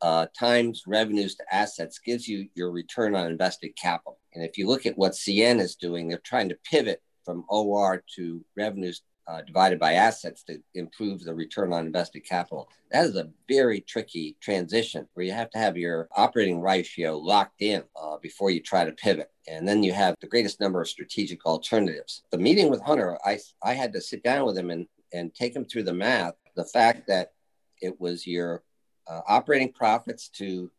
uh, 0.00 0.26
times 0.38 0.84
revenues 0.86 1.34
to 1.36 1.54
assets, 1.54 1.98
gives 1.98 2.26
you 2.26 2.48
your 2.54 2.70
return 2.70 3.14
on 3.14 3.26
invested 3.26 3.76
capital. 3.76 4.18
And 4.34 4.42
if 4.42 4.56
you 4.56 4.66
look 4.66 4.86
at 4.86 4.96
what 4.96 5.12
CN 5.12 5.60
is 5.60 5.76
doing, 5.76 6.08
they're 6.08 6.18
trying 6.18 6.48
to 6.48 6.58
pivot 6.64 7.02
from 7.24 7.44
OR 7.48 8.02
to 8.16 8.44
revenues 8.56 9.02
uh, 9.28 9.42
divided 9.42 9.78
by 9.78 9.94
assets 9.94 10.42
to 10.44 10.58
improve 10.74 11.22
the 11.22 11.34
return 11.34 11.72
on 11.72 11.86
invested 11.86 12.20
capital. 12.20 12.68
That 12.92 13.06
is 13.06 13.16
a 13.16 13.30
very 13.48 13.80
tricky 13.80 14.36
transition 14.40 15.08
where 15.14 15.26
you 15.26 15.32
have 15.32 15.50
to 15.50 15.58
have 15.58 15.76
your 15.76 16.08
operating 16.16 16.60
ratio 16.60 17.18
locked 17.18 17.60
in 17.62 17.82
uh, 18.00 18.18
before 18.18 18.50
you 18.50 18.60
try 18.60 18.84
to 18.84 18.92
pivot. 18.92 19.30
And 19.48 19.66
then 19.66 19.82
you 19.82 19.92
have 19.92 20.14
the 20.20 20.28
greatest 20.28 20.60
number 20.60 20.80
of 20.80 20.88
strategic 20.88 21.44
alternatives. 21.44 22.22
The 22.30 22.38
meeting 22.38 22.70
with 22.70 22.82
Hunter, 22.82 23.18
I, 23.24 23.38
I 23.62 23.74
had 23.74 23.92
to 23.94 24.00
sit 24.00 24.22
down 24.22 24.46
with 24.46 24.56
him 24.56 24.70
and, 24.70 24.86
and 25.12 25.34
take 25.34 25.54
him 25.54 25.64
through 25.64 25.84
the 25.84 25.94
math. 25.94 26.34
The 26.54 26.64
fact 26.64 27.08
that 27.08 27.32
it 27.80 28.00
was 28.00 28.26
your 28.26 28.62
uh, 29.08 29.20
operating 29.28 29.72
profits 29.72 30.28
to 30.28 30.70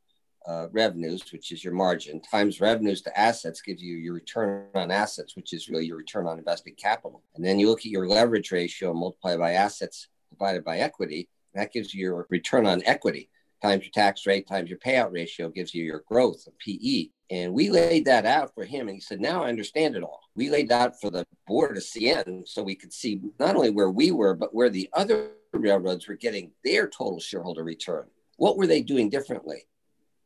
uh, 0.47 0.67
revenues, 0.71 1.31
which 1.31 1.51
is 1.51 1.63
your 1.63 1.73
margin, 1.73 2.21
times 2.21 2.61
revenues 2.61 3.01
to 3.01 3.19
assets 3.19 3.61
gives 3.61 3.81
you 3.81 3.95
your 3.95 4.13
return 4.13 4.67
on 4.75 4.91
assets, 4.91 5.35
which 5.35 5.53
is 5.53 5.69
really 5.69 5.85
your 5.85 5.97
return 5.97 6.25
on 6.25 6.37
invested 6.37 6.77
capital. 6.77 7.21
And 7.35 7.43
then 7.43 7.59
you 7.59 7.69
look 7.69 7.79
at 7.79 7.85
your 7.85 8.07
leverage 8.07 8.51
ratio 8.51 8.93
multiplied 8.93 9.39
by 9.39 9.53
assets 9.53 10.07
divided 10.31 10.63
by 10.63 10.79
equity, 10.79 11.29
that 11.53 11.73
gives 11.73 11.93
you 11.93 12.01
your 12.01 12.27
return 12.29 12.65
on 12.65 12.83
equity 12.85 13.29
times 13.61 13.83
your 13.83 13.91
tax 13.91 14.25
rate 14.25 14.47
times 14.47 14.69
your 14.69 14.79
payout 14.79 15.11
ratio 15.11 15.49
gives 15.49 15.73
you 15.73 15.83
your 15.83 16.03
growth 16.07 16.45
of 16.47 16.57
PE. 16.59 17.09
And 17.29 17.53
we 17.53 17.69
laid 17.69 18.05
that 18.05 18.25
out 18.25 18.53
for 18.53 18.63
him. 18.63 18.87
And 18.87 18.95
he 18.95 19.01
said, 19.01 19.19
Now 19.19 19.43
I 19.43 19.49
understand 19.49 19.95
it 19.95 20.03
all. 20.03 20.21
We 20.35 20.49
laid 20.49 20.69
that 20.69 20.81
out 20.81 21.01
for 21.01 21.09
the 21.09 21.25
board 21.45 21.75
of 21.75 21.83
CN 21.83 22.47
so 22.47 22.63
we 22.63 22.75
could 22.75 22.93
see 22.93 23.21
not 23.39 23.55
only 23.55 23.69
where 23.69 23.89
we 23.89 24.11
were, 24.11 24.33
but 24.33 24.53
where 24.53 24.69
the 24.69 24.89
other 24.93 25.31
railroads 25.53 26.07
were 26.07 26.15
getting 26.15 26.51
their 26.63 26.87
total 26.87 27.19
shareholder 27.19 27.63
return. 27.63 28.05
What 28.37 28.57
were 28.57 28.67
they 28.67 28.81
doing 28.81 29.09
differently? 29.09 29.65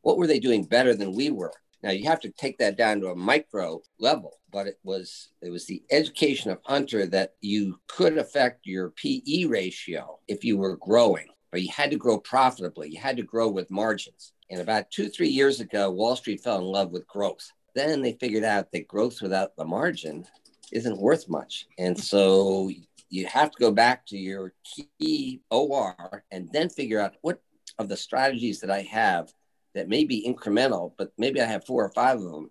What 0.02 0.18
were 0.18 0.26
they 0.26 0.38
doing 0.38 0.64
better 0.64 0.94
than 0.94 1.14
we 1.14 1.30
were? 1.30 1.52
Now 1.82 1.90
you 1.90 2.04
have 2.04 2.20
to 2.20 2.30
take 2.30 2.58
that 2.58 2.76
down 2.76 3.00
to 3.00 3.08
a 3.08 3.16
micro 3.16 3.80
level, 3.98 4.38
but 4.52 4.66
it 4.66 4.78
was 4.84 5.30
it 5.40 5.50
was 5.50 5.66
the 5.66 5.82
education 5.90 6.50
of 6.50 6.60
Hunter 6.64 7.06
that 7.06 7.34
you 7.40 7.80
could 7.88 8.18
affect 8.18 8.66
your 8.66 8.90
PE 8.90 9.44
ratio 9.46 10.18
if 10.28 10.44
you 10.44 10.56
were 10.56 10.76
growing, 10.76 11.26
but 11.50 11.62
you 11.62 11.70
had 11.74 11.90
to 11.90 11.96
grow 11.96 12.18
profitably. 12.18 12.90
You 12.90 13.00
had 13.00 13.16
to 13.16 13.22
grow 13.22 13.48
with 13.48 13.70
margins. 13.70 14.32
And 14.50 14.60
about 14.60 14.90
two 14.90 15.08
three 15.08 15.28
years 15.28 15.60
ago, 15.60 15.90
Wall 15.90 16.14
Street 16.14 16.42
fell 16.42 16.58
in 16.58 16.64
love 16.64 16.92
with 16.92 17.06
growth. 17.08 17.50
Then 17.74 18.02
they 18.02 18.12
figured 18.12 18.44
out 18.44 18.70
that 18.72 18.86
growth 18.86 19.20
without 19.20 19.56
the 19.56 19.64
margin 19.64 20.24
isn't 20.70 21.00
worth 21.00 21.28
much, 21.28 21.66
and 21.78 21.98
so 21.98 22.70
you 23.08 23.26
have 23.26 23.50
to 23.50 23.60
go 23.60 23.70
back 23.70 24.06
to 24.06 24.16
your 24.16 24.54
key 24.64 25.42
OR 25.50 26.24
and 26.30 26.48
then 26.52 26.70
figure 26.70 26.98
out 27.00 27.14
what 27.20 27.40
of 27.78 27.88
the 27.88 27.96
strategies 27.96 28.60
that 28.60 28.70
I 28.70 28.82
have 28.82 29.32
that 29.74 29.88
may 29.88 30.04
be 30.04 30.26
incremental, 30.26 30.92
but 30.98 31.12
maybe 31.18 31.40
I 31.40 31.46
have 31.46 31.64
four 31.64 31.84
or 31.84 31.90
five 31.90 32.18
of 32.18 32.24
them, 32.24 32.50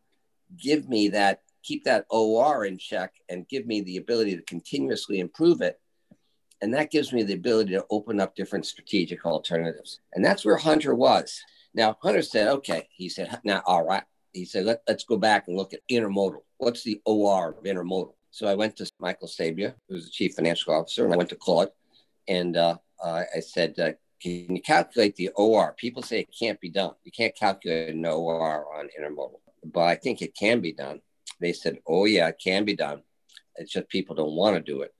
give 0.57 0.89
me 0.89 1.09
that, 1.09 1.41
keep 1.63 1.83
that 1.85 2.05
OR 2.09 2.65
in 2.65 2.77
check 2.77 3.13
and 3.29 3.47
give 3.47 3.65
me 3.65 3.81
the 3.81 3.97
ability 3.97 4.35
to 4.35 4.41
continuously 4.43 5.19
improve 5.19 5.61
it. 5.61 5.79
And 6.61 6.73
that 6.73 6.91
gives 6.91 7.11
me 7.11 7.23
the 7.23 7.33
ability 7.33 7.71
to 7.71 7.85
open 7.89 8.19
up 8.19 8.35
different 8.35 8.65
strategic 8.65 9.25
alternatives. 9.25 9.99
And 10.13 10.23
that's 10.23 10.45
where 10.45 10.57
Hunter 10.57 10.93
was. 10.93 11.41
Now, 11.73 11.97
Hunter 12.01 12.21
said, 12.21 12.47
okay, 12.49 12.87
he 12.91 13.09
said, 13.09 13.39
now, 13.43 13.63
all 13.65 13.85
right. 13.85 14.03
He 14.33 14.45
said, 14.45 14.65
Let, 14.65 14.81
us 14.87 15.03
go 15.03 15.17
back 15.17 15.47
and 15.47 15.57
look 15.57 15.73
at 15.73 15.81
intermodal. 15.89 16.41
What's 16.57 16.83
the 16.83 17.01
OR 17.05 17.49
of 17.57 17.63
intermodal? 17.63 18.13
So 18.29 18.47
I 18.47 18.55
went 18.55 18.77
to 18.77 18.89
Michael 18.99 19.27
Sabia, 19.27 19.73
who's 19.89 20.05
the 20.05 20.11
chief 20.11 20.35
financial 20.35 20.73
officer, 20.73 21.03
and 21.03 21.13
I 21.13 21.17
went 21.17 21.29
to 21.29 21.35
Claude. 21.35 21.69
And 22.27 22.55
uh, 22.55 22.77
uh, 23.03 23.23
I 23.35 23.39
said, 23.41 23.77
uh, 23.77 23.91
can 24.21 24.55
you 24.55 24.61
calculate 24.61 25.15
the 25.15 25.29
OR? 25.29 25.73
People 25.77 26.03
say 26.03 26.19
it 26.19 26.35
can't 26.37 26.59
be 26.61 26.69
done. 26.69 26.93
You 27.03 27.11
can't 27.11 27.35
calculate 27.35 27.93
an 27.93 28.05
OR 28.05 28.67
on 28.77 28.89
intermodal, 28.99 29.39
but 29.65 29.81
I 29.81 29.95
think 29.95 30.21
it 30.21 30.35
can 30.35 30.59
be 30.59 30.73
done. 30.73 31.01
They 31.39 31.53
said, 31.53 31.79
oh, 31.87 32.05
yeah, 32.05 32.27
it 32.27 32.39
can 32.43 32.63
be 32.63 32.75
done. 32.75 33.01
It's 33.55 33.71
just 33.71 33.89
people 33.89 34.15
don't 34.15 34.35
want 34.35 34.55
to 34.55 34.61
do 34.61 34.81
it. 34.81 34.93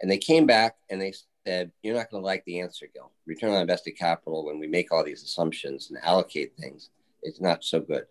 And 0.00 0.10
they 0.10 0.18
came 0.18 0.46
back 0.46 0.76
and 0.90 1.00
they 1.00 1.14
said, 1.46 1.70
you're 1.82 1.94
not 1.94 2.10
going 2.10 2.22
to 2.22 2.26
like 2.26 2.44
the 2.44 2.60
answer, 2.60 2.86
Gil. 2.92 3.12
Return 3.24 3.50
on 3.50 3.60
invested 3.60 3.92
capital, 3.92 4.44
when 4.44 4.58
we 4.58 4.66
make 4.66 4.92
all 4.92 5.04
these 5.04 5.22
assumptions 5.22 5.90
and 5.90 5.98
allocate 6.02 6.56
things, 6.56 6.90
it's 7.22 7.40
not 7.40 7.62
so 7.62 7.80
good. 7.80 8.04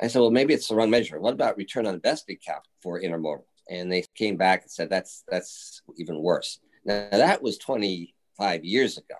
I 0.00 0.08
said, 0.08 0.20
well, 0.20 0.30
maybe 0.30 0.52
it's 0.52 0.68
the 0.68 0.74
wrong 0.74 0.90
measure. 0.90 1.18
What 1.18 1.34
about 1.34 1.56
return 1.56 1.86
on 1.86 1.94
invested 1.94 2.36
capital 2.44 2.70
for 2.82 3.00
intermodal? 3.00 3.44
And 3.70 3.90
they 3.90 4.04
came 4.14 4.36
back 4.36 4.62
and 4.62 4.70
said, 4.70 4.90
that's, 4.90 5.24
that's 5.28 5.80
even 5.96 6.20
worse. 6.20 6.60
Now, 6.84 7.08
that 7.10 7.42
was 7.42 7.56
25 7.58 8.64
years 8.64 8.98
ago 8.98 9.14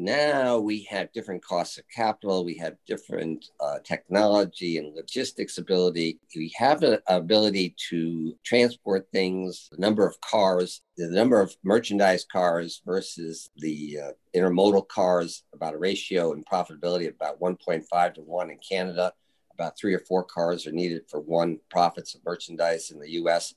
now 0.00 0.58
we 0.58 0.82
have 0.90 1.12
different 1.12 1.44
costs 1.44 1.76
of 1.78 1.84
capital 1.94 2.44
we 2.44 2.56
have 2.56 2.74
different 2.86 3.50
uh, 3.60 3.78
technology 3.84 4.78
and 4.78 4.94
logistics 4.94 5.58
ability. 5.58 6.18
We 6.34 6.52
have 6.56 6.82
an 6.82 7.00
ability 7.06 7.74
to 7.90 8.34
transport 8.44 9.06
things 9.12 9.68
the 9.70 9.78
number 9.78 10.06
of 10.06 10.20
cars 10.20 10.82
the 10.96 11.08
number 11.08 11.40
of 11.40 11.54
merchandise 11.62 12.24
cars 12.30 12.82
versus 12.84 13.50
the 13.58 13.98
uh, 14.02 14.12
intermodal 14.34 14.88
cars 14.88 15.44
about 15.54 15.74
a 15.74 15.78
ratio 15.78 16.32
and 16.32 16.46
profitability 16.46 17.08
of 17.08 17.14
about 17.14 17.40
1.5 17.40 18.14
to 18.14 18.20
1 18.22 18.50
in 18.50 18.58
canada. 18.58 19.12
About 19.52 19.76
three 19.78 19.92
or 19.92 20.00
four 20.00 20.24
cars 20.24 20.66
are 20.66 20.72
needed 20.72 21.02
for 21.08 21.20
one 21.20 21.58
profits 21.70 22.14
of 22.14 22.24
merchandise 22.24 22.90
in 22.90 22.98
the 22.98 23.08
us 23.08 23.54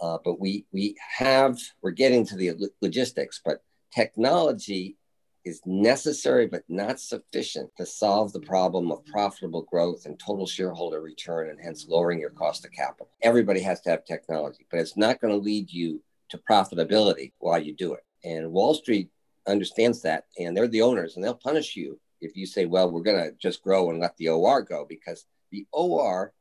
uh, 0.00 0.18
but 0.24 0.40
we 0.40 0.66
we 0.72 0.96
have 1.18 1.58
we're 1.82 1.92
getting 1.92 2.26
to 2.26 2.36
the 2.36 2.52
logistics 2.80 3.40
but 3.44 3.62
technology 3.94 4.96
is 5.44 5.60
necessary 5.66 6.46
but 6.46 6.64
not 6.68 6.98
sufficient 6.98 7.70
to 7.76 7.84
solve 7.84 8.32
the 8.32 8.40
problem 8.40 8.90
of 8.90 9.04
profitable 9.06 9.62
growth 9.62 10.06
and 10.06 10.18
total 10.18 10.46
shareholder 10.46 11.00
return 11.00 11.50
and 11.50 11.60
hence 11.62 11.86
lowering 11.88 12.18
your 12.18 12.30
cost 12.30 12.64
of 12.64 12.72
capital. 12.72 13.08
Everybody 13.22 13.60
has 13.60 13.80
to 13.82 13.90
have 13.90 14.04
technology, 14.04 14.66
but 14.70 14.80
it's 14.80 14.96
not 14.96 15.20
going 15.20 15.32
to 15.32 15.44
lead 15.44 15.70
you 15.70 16.02
to 16.30 16.38
profitability 16.38 17.32
while 17.38 17.60
you 17.60 17.74
do 17.74 17.94
it. 17.94 18.04
And 18.24 18.52
Wall 18.52 18.74
Street 18.74 19.10
understands 19.46 20.00
that 20.02 20.24
and 20.38 20.56
they're 20.56 20.68
the 20.68 20.82
owners 20.82 21.16
and 21.16 21.24
they'll 21.24 21.34
punish 21.34 21.76
you 21.76 22.00
if 22.20 22.36
you 22.36 22.46
say, 22.46 22.64
well, 22.64 22.90
we're 22.90 23.02
going 23.02 23.22
to 23.22 23.36
just 23.38 23.62
grow 23.62 23.90
and 23.90 24.00
let 24.00 24.16
the 24.16 24.28
OR 24.28 24.62
go 24.62 24.86
because 24.88 25.26
the 25.50 25.66
OR, 25.72 26.32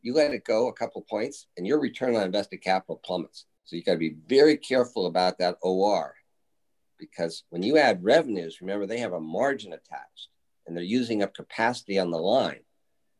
you 0.00 0.14
let 0.14 0.32
it 0.32 0.44
go 0.44 0.68
a 0.68 0.72
couple 0.72 1.02
points 1.02 1.46
and 1.56 1.66
your 1.66 1.78
return 1.78 2.16
on 2.16 2.22
invested 2.22 2.58
capital 2.58 3.00
plummets. 3.04 3.44
So 3.64 3.76
you 3.76 3.82
got 3.82 3.92
to 3.92 3.98
be 3.98 4.16
very 4.26 4.56
careful 4.56 5.04
about 5.06 5.38
that 5.38 5.58
OR 5.60 6.14
because 6.98 7.44
when 7.50 7.62
you 7.62 7.78
add 7.78 8.04
revenues, 8.04 8.60
remember 8.60 8.86
they 8.86 8.98
have 8.98 9.12
a 9.12 9.20
margin 9.20 9.72
attached 9.72 10.28
and 10.66 10.76
they're 10.76 10.84
using 10.84 11.22
up 11.22 11.34
capacity 11.34 11.98
on 11.98 12.10
the 12.10 12.18
line. 12.18 12.60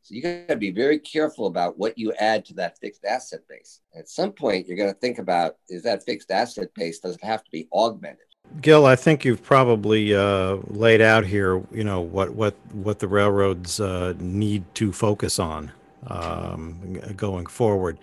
So 0.03 0.15
you 0.15 0.23
got 0.23 0.49
to 0.49 0.57
be 0.57 0.71
very 0.71 0.99
careful 0.99 1.47
about 1.47 1.79
what 1.79 1.99
you 1.99 2.13
add 2.15 2.45
to 2.47 2.55
that 2.55 2.79
fixed 2.79 3.05
asset 3.05 3.41
base. 3.49 3.81
At 3.95 4.09
some 4.09 4.33
point, 4.33 4.67
you're 4.67 4.77
going 4.77 4.93
to 4.93 4.99
think 4.99 5.19
about 5.19 5.57
is 5.69 5.83
that 5.83 6.05
fixed 6.05 6.31
asset 6.31 6.69
base 6.75 7.01
does 7.01 7.17
it 7.17 7.25
have 7.25 7.45
to 7.45 7.51
be 7.51 7.69
augmented? 7.73 8.25
Gil, 8.63 8.87
I 8.87 8.97
think 8.97 9.25
you've 9.25 9.43
probably 9.43 10.15
uh, 10.15 10.57
laid 10.69 11.03
out 11.03 11.27
here, 11.27 11.63
you 11.71 11.85
know, 11.85 12.01
what 12.01 12.33
what 12.33 12.55
what 12.73 12.99
the 12.99 13.09
railroads 13.09 13.81
uh, 13.81 14.15
need 14.19 14.65
to 14.77 14.93
focus 14.93 15.39
on 15.39 15.73
um, 16.07 16.95
going 17.15 17.47
forward. 17.47 17.99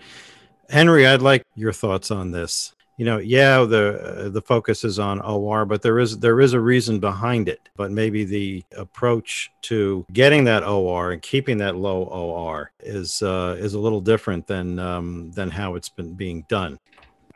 Henry, 0.70 1.06
I'd 1.06 1.22
like 1.22 1.42
your 1.56 1.72
thoughts 1.72 2.12
on 2.12 2.30
this. 2.30 2.75
You 2.96 3.04
know, 3.04 3.18
yeah, 3.18 3.62
the 3.64 4.00
uh, 4.00 4.28
the 4.30 4.40
focus 4.40 4.82
is 4.82 4.98
on 4.98 5.20
OR, 5.20 5.66
but 5.66 5.82
there 5.82 5.98
is 5.98 6.18
there 6.18 6.40
is 6.40 6.54
a 6.54 6.60
reason 6.60 6.98
behind 6.98 7.48
it. 7.48 7.68
But 7.76 7.90
maybe 7.90 8.24
the 8.24 8.64
approach 8.76 9.50
to 9.62 10.06
getting 10.12 10.44
that 10.44 10.64
OR 10.64 11.12
and 11.12 11.20
keeping 11.20 11.58
that 11.58 11.76
low 11.76 12.04
OR 12.04 12.72
is 12.80 13.22
uh, 13.22 13.56
is 13.58 13.74
a 13.74 13.78
little 13.78 14.00
different 14.00 14.46
than 14.46 14.78
um, 14.78 15.30
than 15.32 15.50
how 15.50 15.74
it's 15.74 15.90
been 15.90 16.14
being 16.14 16.46
done. 16.48 16.78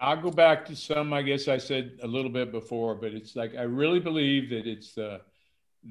I'll 0.01 0.17
go 0.17 0.31
back 0.31 0.65
to 0.67 0.77
some, 0.77 1.13
I 1.13 1.21
guess 1.21 1.47
I 1.47 1.59
said 1.59 1.93
a 2.03 2.07
little 2.07 2.31
bit 2.31 2.53
before, 2.53 2.95
but 2.95 3.13
it's 3.13 3.37
like 3.37 3.55
I 3.55 3.63
really 3.63 4.01
believe 4.01 4.49
that 4.51 4.67
it's 4.67 4.95
the 4.95 5.21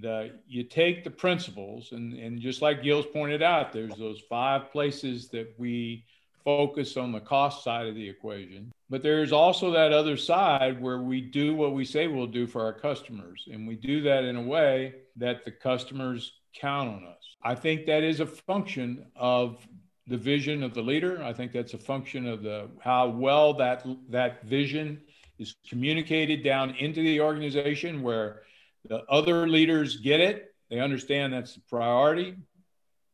the 0.02 0.32
you 0.48 0.64
take 0.64 1.04
the 1.04 1.10
principles 1.10 1.92
and 1.92 2.14
and 2.14 2.40
just 2.40 2.62
like 2.62 2.84
Gil's 2.84 3.06
pointed 3.06 3.44
out, 3.44 3.72
there's 3.72 3.96
those 3.96 4.22
five 4.28 4.72
places 4.72 5.30
that 5.30 5.54
we 5.58 6.06
focus 6.44 6.98
on 6.98 7.12
the 7.12 7.20
cost 7.20 7.64
side 7.64 7.88
of 7.88 7.96
the 7.96 8.10
equation. 8.10 8.72
But 8.90 9.04
there's 9.04 9.32
also 9.32 9.72
that 9.72 9.92
other 9.92 10.18
side 10.18 10.82
where 10.82 11.00
we 11.00 11.22
do 11.22 11.54
what 11.56 11.74
we 11.74 11.86
say 11.86 12.08
we'll 12.08 12.28
do 12.28 12.48
for 12.48 12.64
our 12.64 12.74
customers. 12.74 13.48
And 13.52 13.68
we 13.68 13.76
do 13.76 14.02
that 14.02 14.24
in 14.24 14.36
a 14.36 14.42
way 14.42 14.96
that 15.18 15.46
the 15.46 15.52
customers 15.52 16.34
count 16.60 16.90
on 16.90 17.06
us. 17.06 17.36
I 17.44 17.56
think 17.56 17.86
that 17.86 18.04
is 18.04 18.20
a 18.20 18.26
function 18.26 19.06
of 19.16 19.66
the 20.08 20.18
vision 20.18 20.64
of 20.64 20.74
the 20.74 20.82
leader. 20.82 21.24
I 21.24 21.34
think 21.34 21.52
that's 21.52 21.76
a 21.76 21.78
function 21.78 22.28
of 22.28 22.42
the 22.42 22.70
how 22.80 23.10
well 23.10 23.54
that 23.56 23.86
that 24.10 24.44
vision 24.44 25.02
is 25.38 25.56
communicated 25.68 26.44
down 26.44 26.72
into 26.72 27.02
the 27.02 27.22
organization 27.22 28.02
where 28.02 28.42
the 28.88 29.04
other 29.06 29.48
leaders 29.48 29.98
get 29.98 30.20
it. 30.20 30.54
They 30.70 30.80
understand 30.80 31.32
that's 31.32 31.54
the 31.54 31.62
priority 31.70 32.36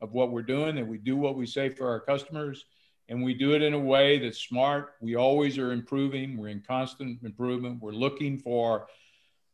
of 0.01 0.13
what 0.13 0.31
we're 0.31 0.43
doing, 0.43 0.75
that 0.75 0.87
we 0.87 0.97
do 0.97 1.15
what 1.15 1.35
we 1.35 1.45
say 1.45 1.69
for 1.69 1.89
our 1.89 1.99
customers, 1.99 2.65
and 3.09 3.23
we 3.23 3.33
do 3.33 3.53
it 3.53 3.61
in 3.61 3.73
a 3.73 3.79
way 3.79 4.19
that's 4.19 4.39
smart. 4.39 4.93
We 4.99 5.15
always 5.15 5.57
are 5.57 5.71
improving. 5.71 6.37
We're 6.37 6.49
in 6.49 6.63
constant 6.67 7.19
improvement. 7.23 7.81
We're 7.81 7.91
looking 7.91 8.39
for 8.39 8.87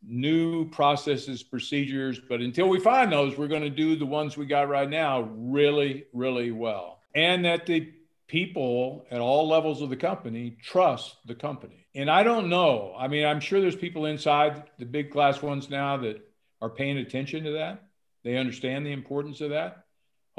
new 0.03 0.69
processes, 0.69 1.43
procedures, 1.43 2.19
but 2.19 2.41
until 2.41 2.67
we 2.69 2.79
find 2.79 3.11
those, 3.11 3.37
we're 3.37 3.47
going 3.47 3.61
to 3.61 3.69
do 3.69 3.95
the 3.95 4.05
ones 4.05 4.35
we 4.35 4.45
got 4.45 4.69
right 4.69 4.89
now 4.89 5.29
really, 5.35 6.05
really 6.13 6.51
well 6.51 7.01
and 7.13 7.45
that 7.45 7.65
the 7.65 7.91
people 8.27 9.05
at 9.11 9.19
all 9.19 9.47
levels 9.47 9.81
of 9.81 9.89
the 9.89 9.95
company 9.95 10.57
trust 10.61 11.17
the 11.25 11.35
company. 11.35 11.85
And 11.93 12.09
I 12.09 12.23
don't 12.23 12.49
know. 12.49 12.95
I 12.97 13.07
mean, 13.07 13.25
I'm 13.25 13.41
sure 13.41 13.59
there's 13.59 13.75
people 13.75 14.05
inside 14.05 14.63
the 14.79 14.85
big 14.85 15.11
class 15.11 15.41
ones 15.41 15.69
now 15.69 15.97
that 15.97 16.25
are 16.61 16.69
paying 16.69 16.97
attention 16.97 17.43
to 17.43 17.51
that. 17.51 17.83
They 18.23 18.37
understand 18.37 18.85
the 18.85 18.93
importance 18.93 19.41
of 19.41 19.49
that. 19.49 19.80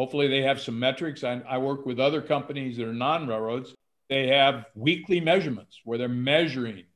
Hopefully, 0.02 0.26
they 0.26 0.42
have 0.42 0.60
some 0.60 0.80
metrics. 0.80 1.22
I, 1.22 1.40
I 1.48 1.58
work 1.58 1.86
with 1.86 2.00
other 2.00 2.20
companies 2.20 2.76
that 2.76 2.88
are 2.88 2.92
non 2.92 3.28
railroads. 3.28 3.72
They 4.08 4.26
have 4.26 4.66
weekly 4.74 5.20
measurements 5.20 5.80
where 5.84 5.96
they're 5.96 6.08
measuring 6.08 6.86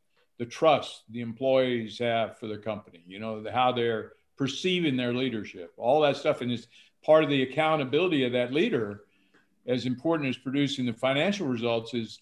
the 0.41 0.45
trust 0.45 1.05
the 1.11 1.21
employees 1.21 2.01
have 2.01 2.37
for 2.37 2.49
their 2.49 2.59
company, 2.59 3.05
you 3.07 3.21
know, 3.21 3.45
the, 3.45 3.53
how 3.53 3.71
they're 3.71 4.15
perceiving 4.37 4.97
their 4.97 5.15
leadership, 5.15 5.73
all 5.77 6.01
that 6.01 6.17
stuff. 6.17 6.41
And 6.41 6.51
it's 6.51 6.67
part 7.05 7.23
of 7.23 7.31
the 7.31 7.45
accountability 7.45 8.25
of 8.25 8.33
that 8.33 8.53
leader 8.53 9.03
as 9.69 9.87
important 9.87 10.29
as 10.29 10.37
producing 10.37 10.85
the 10.85 10.93
financial 10.93 11.47
results 11.47 11.95
is 11.95 12.19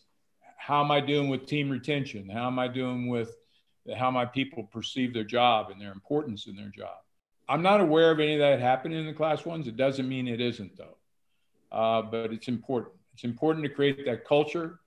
how 0.58 0.84
am 0.84 0.90
I 0.90 1.00
doing 1.00 1.30
with 1.30 1.46
team 1.46 1.70
retention? 1.70 2.28
How 2.28 2.48
am 2.48 2.58
I 2.58 2.68
doing 2.68 3.08
with 3.08 3.34
how 3.96 4.10
my 4.10 4.26
people 4.26 4.64
perceive 4.64 5.14
their 5.14 5.24
job 5.24 5.70
and 5.70 5.80
their 5.80 5.92
importance 5.92 6.46
in 6.46 6.54
their 6.54 6.68
job? 6.68 6.98
I'm 7.48 7.62
not 7.62 7.80
aware 7.80 8.10
of 8.10 8.20
any 8.20 8.34
of 8.34 8.40
that 8.40 8.60
happening 8.60 8.98
in 8.98 9.06
the 9.06 9.12
class 9.12 9.44
ones. 9.44 9.66
It 9.66 9.76
doesn't 9.76 10.08
mean 10.08 10.28
it 10.28 10.40
isn't, 10.40 10.76
though. 10.76 10.96
Uh, 11.70 12.02
but 12.02 12.32
it's 12.32 12.48
important. 12.48 12.94
It's 13.14 13.24
important 13.24 13.64
to 13.64 13.68
create 13.68 14.04
that 14.06 14.24
culture, 14.26 14.80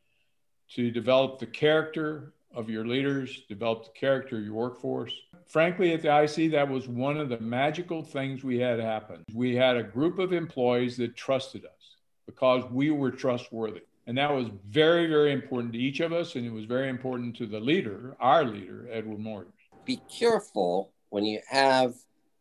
to 0.76 0.91
develop 0.91 1.39
the 1.39 1.45
character 1.45 2.34
of 2.53 2.70
your 2.70 2.86
leaders, 2.86 3.43
develop 3.47 3.86
the 3.86 3.91
character 3.91 4.38
of 4.38 4.43
your 4.43 4.53
workforce. 4.53 5.14
Frankly, 5.47 5.93
at 5.93 6.01
the 6.01 6.24
IC, 6.24 6.51
that 6.51 6.68
was 6.68 6.88
one 6.88 7.18
of 7.18 7.30
the 7.30 7.39
magical 7.39 8.03
things 8.03 8.43
we 8.43 8.60
had 8.60 8.80
happen. 8.80 9.24
We 9.34 9.55
had 9.55 9.78
a 9.78 9.84
group 9.84 10.20
of 10.20 10.34
employees 10.34 10.97
that 10.97 11.16
trusted 11.16 11.66
us 11.66 11.95
because 12.26 12.64
we 12.72 12.89
were 12.89 13.12
trustworthy. 13.12 13.82
And 14.08 14.18
that 14.18 14.34
was 14.34 14.47
very, 14.68 15.08
very 15.08 15.34
important 15.34 15.74
to 15.74 15.80
each 15.80 15.99
of 15.99 16.14
us. 16.14 16.36
And 16.36 16.45
it 16.45 16.51
was 16.51 16.66
very 16.66 16.89
important 16.89 17.36
to 17.38 17.45
the 17.45 17.60
leader, 17.60 18.16
our 18.20 18.43
leader, 18.45 18.88
Edward 18.91 19.20
Moyers. 19.20 19.45
Be 19.86 20.01
careful 20.10 20.91
when 21.10 21.26
you 21.26 21.41
have 21.49 21.93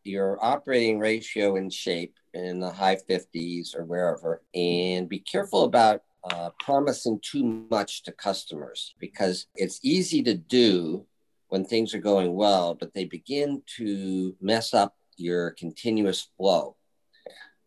your 0.07 0.43
operating 0.43 0.99
ratio 0.99 1.55
in 1.57 1.69
shape 1.69 2.15
in 2.33 2.59
the 2.59 2.71
high 2.71 2.97
50s 3.09 3.75
or 3.75 3.83
wherever, 3.85 4.41
and 4.55 5.09
be 5.09 5.19
careful 5.19 5.63
about 5.63 6.01
uh, 6.31 6.49
promising 6.59 7.19
too 7.21 7.65
much 7.69 8.03
to 8.03 8.11
customers 8.11 8.95
because 8.99 9.47
it's 9.55 9.79
easy 9.83 10.23
to 10.23 10.33
do 10.33 11.05
when 11.49 11.63
things 11.65 11.93
are 11.93 11.99
going 11.99 12.33
well, 12.33 12.73
but 12.73 12.93
they 12.93 13.05
begin 13.05 13.61
to 13.77 14.35
mess 14.41 14.73
up 14.73 14.95
your 15.17 15.51
continuous 15.51 16.29
flow. 16.37 16.76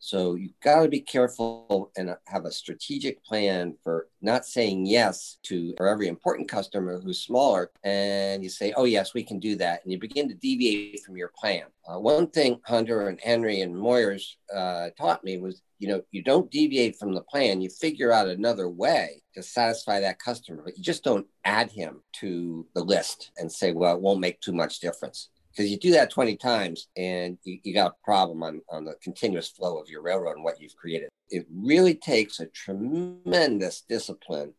So 0.03 0.35
you've 0.35 0.59
got 0.65 0.83
to 0.83 0.89
be 0.89 1.01
careful 1.01 1.93
and 1.97 2.17
have 2.27 2.47
a 2.47 2.51
strategic 2.51 3.23
plan 3.23 3.77
for 3.85 4.09
not 4.23 4.47
saying 4.47 4.87
yes 4.87 5.37
to 5.45 5.75
for 5.77 5.87
every 5.87 6.09
important 6.09 6.49
customer 6.49 6.99
who's 6.99 7.23
smaller. 7.23 7.71
And 7.85 8.43
you 8.43 8.49
say, 8.49 8.73
oh, 8.77 8.85
yes, 8.85 9.13
we 9.13 9.23
can 9.23 9.39
do 9.39 9.57
that. 9.57 9.83
And 9.85 9.93
you 9.93 9.99
begin 9.99 10.27
to 10.29 10.35
deviate 10.35 11.03
from 11.05 11.19
your 11.19 11.31
plan. 11.39 11.65
Uh, 11.87 12.01
one 12.01 12.29
thing 12.29 12.61
Hunter 12.65 13.09
and 13.09 13.21
Henry 13.21 13.61
and 13.61 13.75
Moyers 13.75 14.37
uh, 14.55 14.89
taught 14.99 15.23
me 15.23 15.39
was, 15.39 15.61
you 15.79 15.89
know, 15.89 16.03
you 16.13 16.23
don't 16.23 16.51
deviate 16.51 16.97
from 16.97 17.13
the 17.13 17.23
plan. 17.23 17.61
You 17.61 17.69
figure 17.69 18.11
out 18.11 18.27
another 18.27 18.71
way 18.71 19.23
to 19.35 19.43
satisfy 19.43 20.01
that 20.01 20.19
customer, 20.19 20.63
but 20.65 20.79
you 20.79 20.83
just 20.83 21.05
don't 21.05 21.27
add 21.45 21.71
him 21.71 22.03
to 22.21 22.67
the 22.75 22.83
list 22.83 23.33
and 23.37 23.53
say, 23.53 23.73
well, 23.73 23.97
it 23.97 24.01
won't 24.01 24.21
make 24.21 24.41
too 24.41 24.53
much 24.53 24.81
difference 24.81 25.29
because 25.51 25.71
you 25.71 25.79
do 25.79 25.93
that 25.93 26.11
20 26.11 26.37
times 26.37 26.89
and 26.97 27.39
you, 27.43 27.59
you 27.63 27.75
got 27.75 27.93
a 27.93 28.05
problem 28.05 28.43
on, 28.43 28.63
on 28.69 28.85
the 28.85 28.95
continuous 29.03 29.49
flow 29.49 29.79
of 29.79 29.89
your 29.89 30.03
railroad 30.03 30.37
and 30.37 30.45
what 30.45 30.61
you've 30.61 30.77
created. 30.77 31.09
It 31.29 31.47
really 31.53 31.95
takes 31.95 32.41
a 32.41 32.47
tremendous 32.47 33.83
discipline 33.89 34.55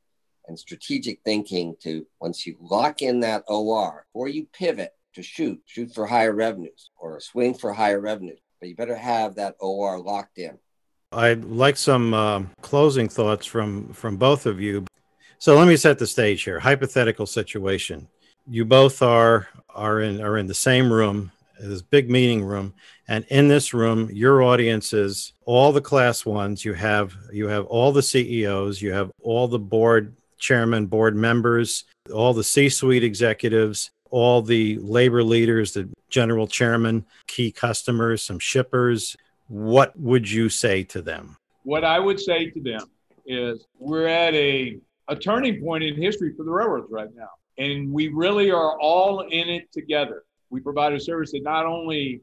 and 0.47 0.57
strategic 0.57 1.21
thinking 1.23 1.75
to 1.81 2.05
once 2.19 2.45
you 2.45 2.57
lock 2.59 3.01
in 3.01 3.21
that 3.21 3.43
OR 3.47 4.05
or 4.13 4.27
you 4.27 4.47
pivot 4.53 4.93
to 5.13 5.23
shoot, 5.23 5.61
shoot 5.65 5.93
for 5.93 6.05
higher 6.05 6.33
revenues 6.33 6.91
or 6.97 7.19
swing 7.19 7.53
for 7.53 7.73
higher 7.73 7.99
revenues. 7.99 8.39
But 8.59 8.69
you 8.69 8.75
better 8.75 8.95
have 8.95 9.35
that 9.35 9.55
OR 9.59 9.99
locked 9.99 10.37
in. 10.37 10.57
I'd 11.13 11.43
like 11.43 11.75
some 11.75 12.13
uh, 12.13 12.43
closing 12.61 13.09
thoughts 13.09 13.45
from 13.45 13.91
from 13.91 14.15
both 14.15 14.45
of 14.45 14.61
you. 14.61 14.85
So 15.39 15.57
let 15.57 15.67
me 15.67 15.75
set 15.75 15.99
the 15.99 16.07
stage 16.07 16.43
here. 16.43 16.59
Hypothetical 16.59 17.25
situation 17.25 18.07
you 18.51 18.65
both 18.65 19.01
are 19.01 19.47
are 19.69 20.01
in 20.01 20.21
are 20.21 20.37
in 20.37 20.45
the 20.45 20.53
same 20.53 20.91
room 20.91 21.31
this 21.57 21.81
big 21.81 22.09
meeting 22.09 22.43
room 22.43 22.73
and 23.07 23.23
in 23.29 23.47
this 23.47 23.73
room 23.73 24.09
your 24.11 24.43
audience 24.43 24.91
is 24.91 25.31
all 25.45 25.71
the 25.71 25.79
class 25.79 26.25
ones. 26.25 26.65
You 26.65 26.73
have 26.73 27.15
you 27.31 27.47
have 27.47 27.65
all 27.65 27.93
the 27.93 28.03
ceos 28.03 28.81
you 28.81 28.91
have 28.91 29.09
all 29.21 29.47
the 29.47 29.59
board 29.59 30.13
chairman 30.37 30.87
board 30.87 31.15
members 31.15 31.85
all 32.13 32.33
the 32.33 32.43
c-suite 32.43 33.03
executives 33.03 33.91
all 34.09 34.41
the 34.41 34.77
labor 34.79 35.23
leaders 35.23 35.71
the 35.71 35.87
general 36.09 36.47
chairman 36.47 37.05
key 37.27 37.51
customers 37.51 38.21
some 38.21 38.39
shippers. 38.39 39.15
What 39.47 39.97
would 39.97 40.29
you 40.29 40.49
say 40.49 40.83
to 40.85 41.01
them? 41.01 41.37
What 41.63 41.85
i 41.85 41.99
would 41.99 42.19
say 42.19 42.49
to 42.49 42.59
them 42.59 42.89
is 43.25 43.65
we're 43.79 44.07
at 44.07 44.33
a, 44.33 44.77
a 45.07 45.15
turning 45.15 45.63
point 45.63 45.85
in 45.85 45.95
history 45.95 46.33
for 46.35 46.43
the 46.43 46.51
railroads 46.51 46.91
right 46.91 47.15
now 47.15 47.29
and 47.57 47.91
we 47.91 48.07
really 48.07 48.51
are 48.51 48.79
all 48.79 49.21
in 49.21 49.49
it 49.49 49.71
together. 49.71 50.23
We 50.49 50.61
provide 50.61 50.93
a 50.93 50.99
service 50.99 51.31
that 51.31 51.43
not 51.43 51.65
only 51.65 52.21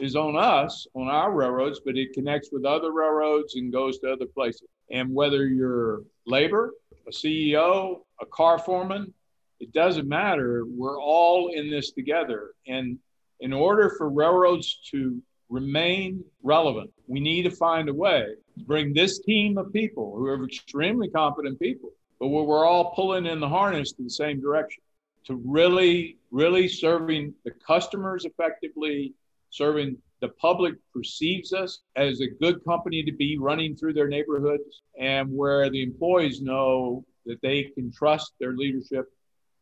is 0.00 0.16
on 0.16 0.36
us, 0.36 0.86
on 0.94 1.08
our 1.08 1.32
railroads, 1.32 1.80
but 1.84 1.96
it 1.96 2.12
connects 2.12 2.50
with 2.52 2.64
other 2.64 2.92
railroads 2.92 3.54
and 3.54 3.72
goes 3.72 3.98
to 4.00 4.12
other 4.12 4.26
places. 4.26 4.68
And 4.90 5.14
whether 5.14 5.46
you're 5.46 6.02
labor, 6.26 6.72
a 7.06 7.10
CEO, 7.10 8.00
a 8.20 8.26
car 8.26 8.58
foreman, 8.58 9.12
it 9.60 9.72
doesn't 9.72 10.08
matter. 10.08 10.64
We're 10.66 11.00
all 11.00 11.48
in 11.48 11.70
this 11.70 11.92
together. 11.92 12.50
And 12.66 12.98
in 13.40 13.52
order 13.52 13.94
for 13.96 14.08
railroads 14.08 14.80
to 14.90 15.22
remain 15.48 16.24
relevant, 16.42 16.90
we 17.06 17.20
need 17.20 17.42
to 17.42 17.50
find 17.50 17.88
a 17.88 17.94
way 17.94 18.26
to 18.58 18.64
bring 18.64 18.92
this 18.92 19.20
team 19.20 19.58
of 19.58 19.72
people 19.72 20.14
who 20.16 20.26
are 20.26 20.44
extremely 20.44 21.08
competent 21.08 21.60
people 21.60 21.90
but 22.24 22.30
where 22.30 22.44
we're 22.44 22.64
all 22.64 22.94
pulling 22.94 23.26
in 23.26 23.38
the 23.38 23.46
harness 23.46 23.92
to 23.92 24.02
the 24.02 24.08
same 24.08 24.40
direction. 24.40 24.82
to 25.26 25.42
really, 25.44 26.16
really 26.30 26.66
serving 26.66 27.34
the 27.44 27.50
customers 27.66 28.24
effectively, 28.24 29.12
serving 29.50 29.98
the 30.22 30.28
public 30.28 30.74
perceives 30.94 31.52
us 31.52 31.80
as 31.96 32.20
a 32.20 32.26
good 32.26 32.64
company 32.64 33.02
to 33.02 33.12
be 33.12 33.36
running 33.38 33.76
through 33.76 33.92
their 33.92 34.08
neighborhoods, 34.08 34.80
and 34.98 35.30
where 35.30 35.68
the 35.68 35.82
employees 35.82 36.40
know 36.40 37.04
that 37.26 37.42
they 37.42 37.64
can 37.74 37.92
trust 37.92 38.32
their 38.40 38.52
leadership 38.52 39.06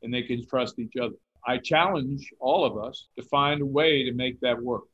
and 0.05 0.15
they 0.15 0.23
can 0.23 0.47
trust 0.47 0.79
each 0.79 0.97
other. 1.03 1.17
I 1.45 1.59
challenge 1.59 2.33
all 2.39 2.65
of 2.65 2.77
us 2.79 3.09
to 3.19 3.25
find 3.25 3.61
a 3.61 3.67
way 3.67 4.05
to 4.05 4.13
make 4.13 4.39
that 4.41 4.63
work. 4.63 4.85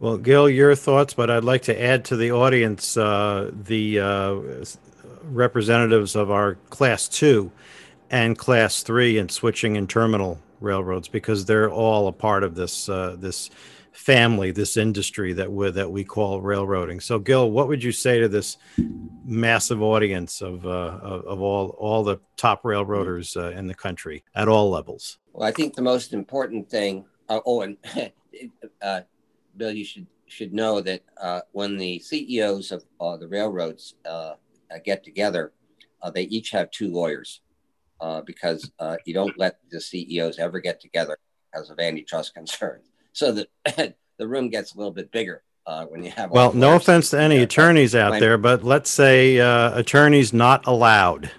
Well, 0.00 0.16
Gil, 0.16 0.48
your 0.48 0.74
thoughts, 0.74 1.12
but 1.12 1.30
I'd 1.30 1.44
like 1.44 1.62
to 1.62 1.78
add 1.78 2.06
to 2.06 2.16
the 2.16 2.30
audience 2.30 2.96
uh, 2.96 3.50
the 3.52 4.00
uh, 4.00 4.64
representatives 5.28 6.16
of 6.16 6.30
our 6.30 6.54
Class 6.70 7.08
2 7.08 7.50
and 8.10 8.36
Class 8.36 8.82
3 8.82 9.18
and 9.18 9.30
switching 9.30 9.76
and 9.76 9.88
terminal 9.88 10.40
railroads 10.60 11.08
because 11.08 11.44
they're 11.44 11.70
all 11.70 12.08
a 12.08 12.12
part 12.12 12.42
of 12.42 12.54
this 12.54 12.88
uh, 12.88 13.16
this 13.18 13.50
family, 13.92 14.52
this 14.52 14.76
industry 14.76 15.32
that 15.32 15.50
we 15.50 15.70
that 15.70 15.90
we 15.90 16.04
call 16.04 16.40
railroading. 16.40 17.00
So, 17.00 17.18
Gil, 17.18 17.50
what 17.50 17.68
would 17.68 17.82
you 17.82 17.92
say 17.92 18.20
to 18.20 18.28
this 18.28 18.56
massive 19.24 19.82
audience 19.82 20.40
of 20.40 20.64
uh, 20.64 20.68
of, 21.02 21.24
of, 21.24 21.40
all 21.40 21.70
all 21.78 22.04
the 22.04 22.18
top 22.36 22.64
railroaders 22.64 23.36
uh, 23.36 23.50
in 23.50 23.66
the 23.66 23.74
country 23.74 24.24
at 24.34 24.48
all 24.48 24.70
levels? 24.70 25.18
Well, 25.32 25.46
I 25.46 25.52
think 25.52 25.74
the 25.74 25.82
most 25.82 26.12
important 26.12 26.70
thing. 26.70 27.04
Uh, 27.28 27.40
oh, 27.44 27.62
and 27.62 27.76
uh, 28.82 29.00
Bill, 29.56 29.72
you 29.72 29.84
should 29.84 30.06
should 30.26 30.52
know 30.54 30.80
that 30.80 31.02
uh, 31.20 31.40
when 31.52 31.76
the 31.76 31.98
CEOs 31.98 32.70
of 32.70 32.84
uh, 33.00 33.16
the 33.16 33.26
railroads 33.26 33.94
get 34.84 35.04
together, 35.04 35.52
uh, 36.02 36.10
they 36.10 36.22
each 36.22 36.50
have 36.50 36.70
two 36.70 36.92
lawyers 36.92 37.40
uh, 38.00 38.20
because 38.22 38.70
uh, 38.78 38.96
you 39.04 39.14
don't 39.14 39.38
let 39.38 39.58
the 39.70 39.80
CEOs 39.80 40.38
ever 40.38 40.60
get 40.60 40.80
together 40.80 41.18
because 41.52 41.70
of 41.70 41.78
antitrust 41.78 42.34
concerns. 42.34 42.90
So 43.12 43.32
that 43.32 43.96
the 44.18 44.28
room 44.28 44.48
gets 44.50 44.74
a 44.74 44.78
little 44.78 44.92
bit 44.92 45.10
bigger 45.10 45.42
when 45.88 46.02
you 46.02 46.10
have. 46.12 46.30
Well, 46.30 46.54
no 46.54 46.76
offense 46.76 47.10
to 47.10 47.20
any 47.20 47.38
attorneys 47.38 47.94
out 47.94 48.20
there, 48.20 48.38
but 48.38 48.64
let's 48.64 48.90
say 48.90 49.36
attorneys 49.36 50.32
not 50.32 50.66
allowed. 50.66 51.30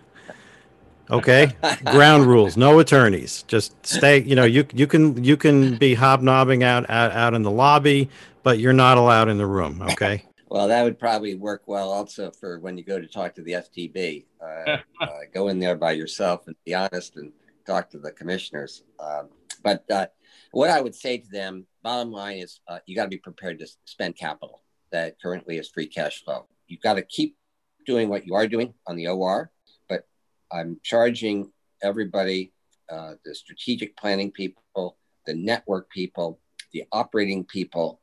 Okay, 1.12 1.52
ground 1.86 2.28
rules. 2.28 2.56
No 2.56 2.80
attorneys. 2.80 3.44
Just 3.48 3.74
stay. 3.86 4.22
You 4.22 4.36
know, 4.36 4.46
you 4.46 4.66
you 4.74 4.86
can 4.86 5.24
you 5.24 5.38
can 5.38 5.76
be 5.78 5.96
hobnobbing 5.96 6.64
out, 6.64 6.88
out 6.90 7.12
out 7.12 7.34
in 7.34 7.42
the 7.42 7.52
lobby, 7.52 8.10
but 8.44 8.60
you're 8.60 8.74
not 8.74 8.98
allowed 8.98 9.28
in 9.30 9.38
the 9.38 9.48
room. 9.48 9.82
Okay. 9.82 10.24
Well, 10.50 10.68
that 10.68 10.84
would 10.84 10.97
probably 10.97 11.36
work 11.36 11.64
well 11.68 11.91
also 11.91 12.32
for 12.32 12.60
when 12.60 12.78
you 12.78 12.84
go 12.84 13.00
to 13.00 13.08
talk 13.08 13.36
to 13.36 13.43
the 13.43 13.54
STB. 13.54 14.26
Uh, 14.41 14.78
uh, 15.02 15.08
go 15.34 15.47
in 15.47 15.60
there 15.60 15.76
by 15.76 15.91
yourself 15.91 16.47
and 16.47 16.56
be 16.66 16.74
honest 16.74 17.16
and 17.18 17.32
talk 17.68 17.89
to 17.91 18.00
the 18.00 18.12
commissioners. 18.12 18.84
Um, 19.00 19.30
but 19.64 19.89
uh, 19.91 20.08
what 20.52 20.72
I 20.72 20.82
would 20.82 20.95
say 20.95 21.18
to 21.20 21.30
them, 21.30 21.68
bottom 21.84 22.12
line 22.12 22.38
is, 22.38 22.62
uh, 22.68 22.80
you 22.88 22.95
got 22.95 23.04
to 23.04 23.10
be 23.10 23.18
prepared 23.18 23.60
to 23.60 23.68
spend 23.86 24.16
capital 24.16 24.64
that 24.91 25.22
currently 25.22 25.58
is 25.58 25.70
free 25.70 25.86
cash 25.86 26.24
flow. 26.24 26.47
You've 26.68 26.82
got 26.82 26.95
to 26.95 27.04
keep 27.04 27.38
doing 27.86 28.10
what 28.10 28.26
you 28.26 28.34
are 28.34 28.47
doing 28.47 28.74
on 28.88 28.95
the 28.95 29.08
OR 29.08 29.52
but 29.88 30.06
I'm 30.52 30.80
charging 30.84 31.52
everybody, 31.82 32.54
uh, 32.91 33.14
the 33.26 33.36
strategic 33.36 33.97
planning 33.97 34.32
people, 34.32 34.97
the 35.26 35.34
network 35.34 35.89
people, 35.89 36.39
the 36.74 36.84
operating 36.91 37.43
people, 37.45 38.00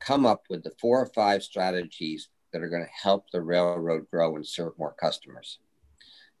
come 0.00 0.26
up 0.26 0.44
with 0.48 0.62
the 0.62 0.72
four 0.80 1.00
or 1.00 1.06
five 1.06 1.42
strategies 1.42 2.28
that 2.52 2.62
are 2.62 2.68
going 2.68 2.84
to 2.84 3.02
help 3.02 3.26
the 3.30 3.40
railroad 3.40 4.06
grow 4.10 4.36
and 4.36 4.46
serve 4.46 4.78
more 4.78 4.94
customers. 4.94 5.58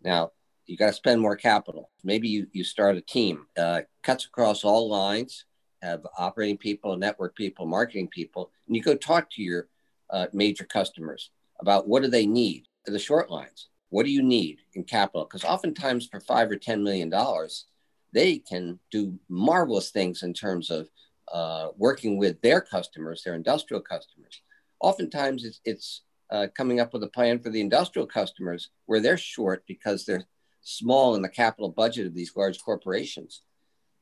Now, 0.02 0.32
you 0.66 0.76
got 0.76 0.88
to 0.88 0.92
spend 0.92 1.20
more 1.20 1.36
capital. 1.36 1.90
Maybe 2.04 2.28
you, 2.28 2.46
you 2.52 2.64
start 2.64 2.96
a 2.96 3.00
team, 3.00 3.46
uh, 3.58 3.82
cuts 4.02 4.26
across 4.26 4.64
all 4.64 4.88
lines, 4.88 5.44
have 5.82 6.06
operating 6.18 6.58
people, 6.58 6.96
network 6.96 7.34
people, 7.36 7.66
marketing 7.66 8.08
people, 8.08 8.50
and 8.66 8.76
you 8.76 8.82
go 8.82 8.94
talk 8.94 9.30
to 9.30 9.42
your 9.42 9.68
uh, 10.10 10.26
major 10.32 10.64
customers 10.64 11.30
about 11.60 11.88
what 11.88 12.02
do 12.02 12.08
they 12.08 12.26
need. 12.26 12.64
The 12.84 12.98
short 12.98 13.30
lines, 13.30 13.68
what 13.90 14.04
do 14.04 14.10
you 14.10 14.22
need 14.22 14.60
in 14.74 14.84
capital? 14.84 15.24
Because 15.24 15.44
oftentimes 15.44 16.06
for 16.06 16.20
five 16.20 16.50
or 16.50 16.56
ten 16.56 16.82
million 16.82 17.10
dollars, 17.10 17.66
they 18.12 18.38
can 18.38 18.78
do 18.90 19.18
marvelous 19.28 19.90
things 19.90 20.22
in 20.22 20.32
terms 20.32 20.70
of 20.70 20.88
uh, 21.32 21.68
working 21.76 22.18
with 22.18 22.40
their 22.40 22.60
customers, 22.60 23.22
their 23.22 23.34
industrial 23.34 23.82
customers. 23.82 24.42
Oftentimes, 24.80 25.44
it's, 25.44 25.60
it's 25.64 26.02
uh, 26.30 26.46
coming 26.56 26.80
up 26.80 26.92
with 26.92 27.02
a 27.02 27.08
plan 27.08 27.38
for 27.38 27.50
the 27.50 27.60
industrial 27.60 28.06
customers 28.06 28.70
where 28.86 29.00
they're 29.00 29.18
short 29.18 29.64
because 29.66 30.04
they're 30.04 30.24
small 30.60 31.14
in 31.14 31.22
the 31.22 31.28
capital 31.28 31.70
budget 31.70 32.06
of 32.06 32.14
these 32.14 32.36
large 32.36 32.62
corporations. 32.62 33.42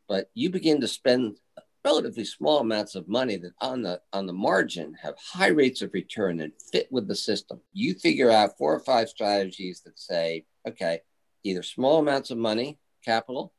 But 0.09 0.31
you 0.35 0.51
begin 0.51 0.81
to 0.81 0.89
spend 0.89 1.39
relatively 1.85 2.24
small 2.24 2.59
amounts 2.59 2.97
of 2.97 3.07
money 3.07 3.37
that 3.37 3.53
on 3.61 3.81
the 3.83 4.01
on 4.12 4.27
the 4.27 4.33
margin 4.33 4.93
have 5.01 5.14
high 5.18 5.49
rates 5.49 5.83
of 5.83 5.95
return 5.95 6.41
and 6.41 6.53
fit 6.72 6.89
with 6.91 7.07
the 7.07 7.14
system. 7.14 7.61
You 7.72 7.95
figure 7.95 8.31
out 8.31 8.59
four 8.59 8.74
or 8.74 8.81
five 8.81 9.09
strategies 9.09 9.83
that 9.83 9.99
say, 9.99 10.47
okay, 10.66 11.01
either 11.45 11.62
small 11.62 12.01
amounts 12.01 12.31
of 12.31 12.39
money, 12.39 12.79
capital, 13.05 13.53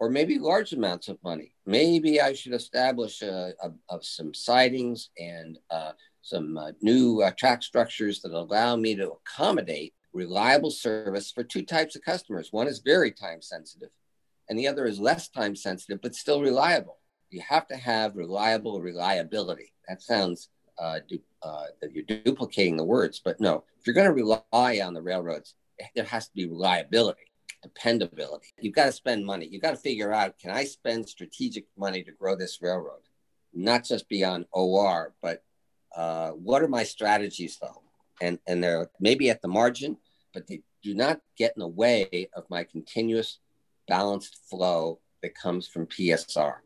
or 0.00 0.10
maybe 0.10 0.38
large 0.38 0.72
amounts 0.72 1.08
of 1.08 1.22
money. 1.22 1.54
Maybe 1.66 2.20
I 2.20 2.32
should 2.32 2.54
establish 2.54 3.22
a, 3.22 3.52
a, 3.62 3.94
a 3.94 4.02
some 4.02 4.34
sidings 4.34 5.10
and 5.18 5.58
uh, 5.70 5.92
some 6.22 6.58
uh, 6.58 6.72
new 6.82 7.22
uh, 7.22 7.30
track 7.38 7.62
structures 7.62 8.20
that 8.22 8.32
allow 8.32 8.74
me 8.76 8.96
to 8.96 9.12
accommodate 9.12 9.94
reliable 10.12 10.70
service 10.72 11.30
for 11.30 11.44
two 11.44 11.62
types 11.62 11.94
of 11.94 12.02
customers. 12.02 12.48
One 12.50 12.66
is 12.66 12.80
very 12.80 13.12
time 13.12 13.42
sensitive, 13.42 13.90
and 14.48 14.58
the 14.58 14.66
other 14.66 14.86
is 14.86 14.98
less 14.98 15.28
time 15.28 15.54
sensitive 15.54 16.00
but 16.02 16.16
still 16.16 16.40
reliable 16.40 17.00
you 17.30 17.40
have 17.48 17.66
to 17.68 17.76
have 17.76 18.16
reliable 18.16 18.80
reliability. 18.80 19.72
That 19.88 20.02
sounds 20.02 20.48
uh, 20.78 21.00
du- 21.08 21.22
uh, 21.42 21.66
that 21.80 21.92
you're 21.92 22.04
duplicating 22.04 22.76
the 22.76 22.84
words, 22.84 23.20
but 23.24 23.40
no, 23.40 23.64
if 23.78 23.86
you're 23.86 23.94
going 23.94 24.06
to 24.06 24.12
rely 24.12 24.80
on 24.80 24.94
the 24.94 25.02
railroads, 25.02 25.54
there 25.94 26.04
has 26.04 26.26
to 26.28 26.34
be 26.34 26.46
reliability, 26.46 27.29
dependability. 27.62 28.48
You've 28.60 28.74
got 28.74 28.86
to 28.86 28.92
spend 28.92 29.24
money. 29.24 29.48
You've 29.50 29.62
got 29.62 29.72
to 29.72 29.76
figure 29.76 30.12
out 30.12 30.38
can 30.38 30.50
I 30.50 30.64
spend 30.64 31.08
strategic 31.08 31.66
money 31.76 32.02
to 32.02 32.12
grow 32.12 32.36
this 32.36 32.60
railroad? 32.62 33.02
Not 33.52 33.84
just 33.84 34.08
beyond 34.08 34.46
OR, 34.52 35.12
but 35.20 35.42
uh, 35.94 36.30
what 36.30 36.62
are 36.62 36.68
my 36.68 36.84
strategies 36.84 37.58
though? 37.60 37.82
And, 38.20 38.38
and 38.46 38.62
they're 38.62 38.90
maybe 39.00 39.30
at 39.30 39.42
the 39.42 39.48
margin, 39.48 39.96
but 40.32 40.46
they 40.46 40.62
do 40.82 40.94
not 40.94 41.20
get 41.36 41.52
in 41.56 41.60
the 41.60 41.68
way 41.68 42.28
of 42.34 42.44
my 42.48 42.64
continuous 42.64 43.38
balanced 43.88 44.38
flow 44.48 45.00
that 45.22 45.34
comes 45.34 45.66
from 45.66 45.86
PSR. 45.86 46.56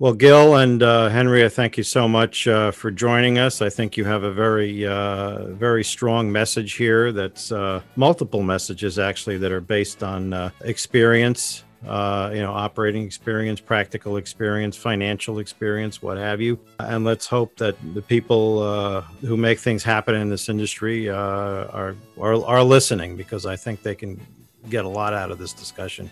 Well, 0.00 0.12
Gil 0.12 0.54
and 0.54 0.80
uh, 0.80 1.08
Henry, 1.08 1.44
I 1.44 1.48
thank 1.48 1.76
you 1.76 1.82
so 1.82 2.06
much 2.06 2.46
uh, 2.46 2.70
for 2.70 2.92
joining 2.92 3.38
us. 3.38 3.60
I 3.60 3.68
think 3.68 3.96
you 3.96 4.04
have 4.04 4.22
a 4.22 4.30
very, 4.30 4.86
uh, 4.86 5.46
very 5.46 5.82
strong 5.82 6.30
message 6.30 6.74
here. 6.74 7.10
That's 7.10 7.50
uh, 7.50 7.82
multiple 7.96 8.44
messages 8.44 9.00
actually 9.00 9.38
that 9.38 9.50
are 9.50 9.60
based 9.60 10.04
on 10.04 10.32
uh, 10.32 10.50
experience, 10.60 11.64
uh, 11.84 12.30
you 12.32 12.40
know, 12.42 12.52
operating 12.52 13.02
experience, 13.02 13.58
practical 13.58 14.18
experience, 14.18 14.76
financial 14.76 15.40
experience, 15.40 16.00
what 16.00 16.16
have 16.16 16.40
you. 16.40 16.60
And 16.78 17.04
let's 17.04 17.26
hope 17.26 17.56
that 17.56 17.74
the 17.92 18.02
people 18.02 19.02
who 19.20 19.36
make 19.36 19.58
things 19.58 19.82
happen 19.82 20.14
in 20.14 20.28
this 20.28 20.48
industry 20.48 21.08
are, 21.08 21.66
are 21.72 21.96
are 22.20 22.62
listening 22.62 23.16
because 23.16 23.46
I 23.46 23.56
think 23.56 23.82
they 23.82 23.96
can 23.96 24.24
get 24.70 24.84
a 24.84 24.88
lot 24.88 25.12
out 25.12 25.32
of 25.32 25.38
this 25.38 25.52
discussion. 25.52 26.08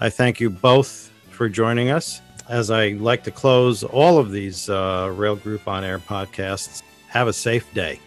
I 0.00 0.08
thank 0.08 0.40
you 0.40 0.48
both 0.48 1.12
for 1.28 1.50
joining 1.50 1.90
us 1.90 2.22
as 2.48 2.70
I 2.70 2.90
like 2.90 3.24
to 3.24 3.30
close 3.30 3.82
all 3.82 4.18
of 4.18 4.30
these 4.30 4.68
uh, 4.68 5.12
Rail 5.14 5.36
Group 5.36 5.66
on 5.68 5.84
Air 5.84 5.98
podcasts, 5.98 6.82
have 7.08 7.28
a 7.28 7.32
safe 7.32 7.72
day. 7.74 8.00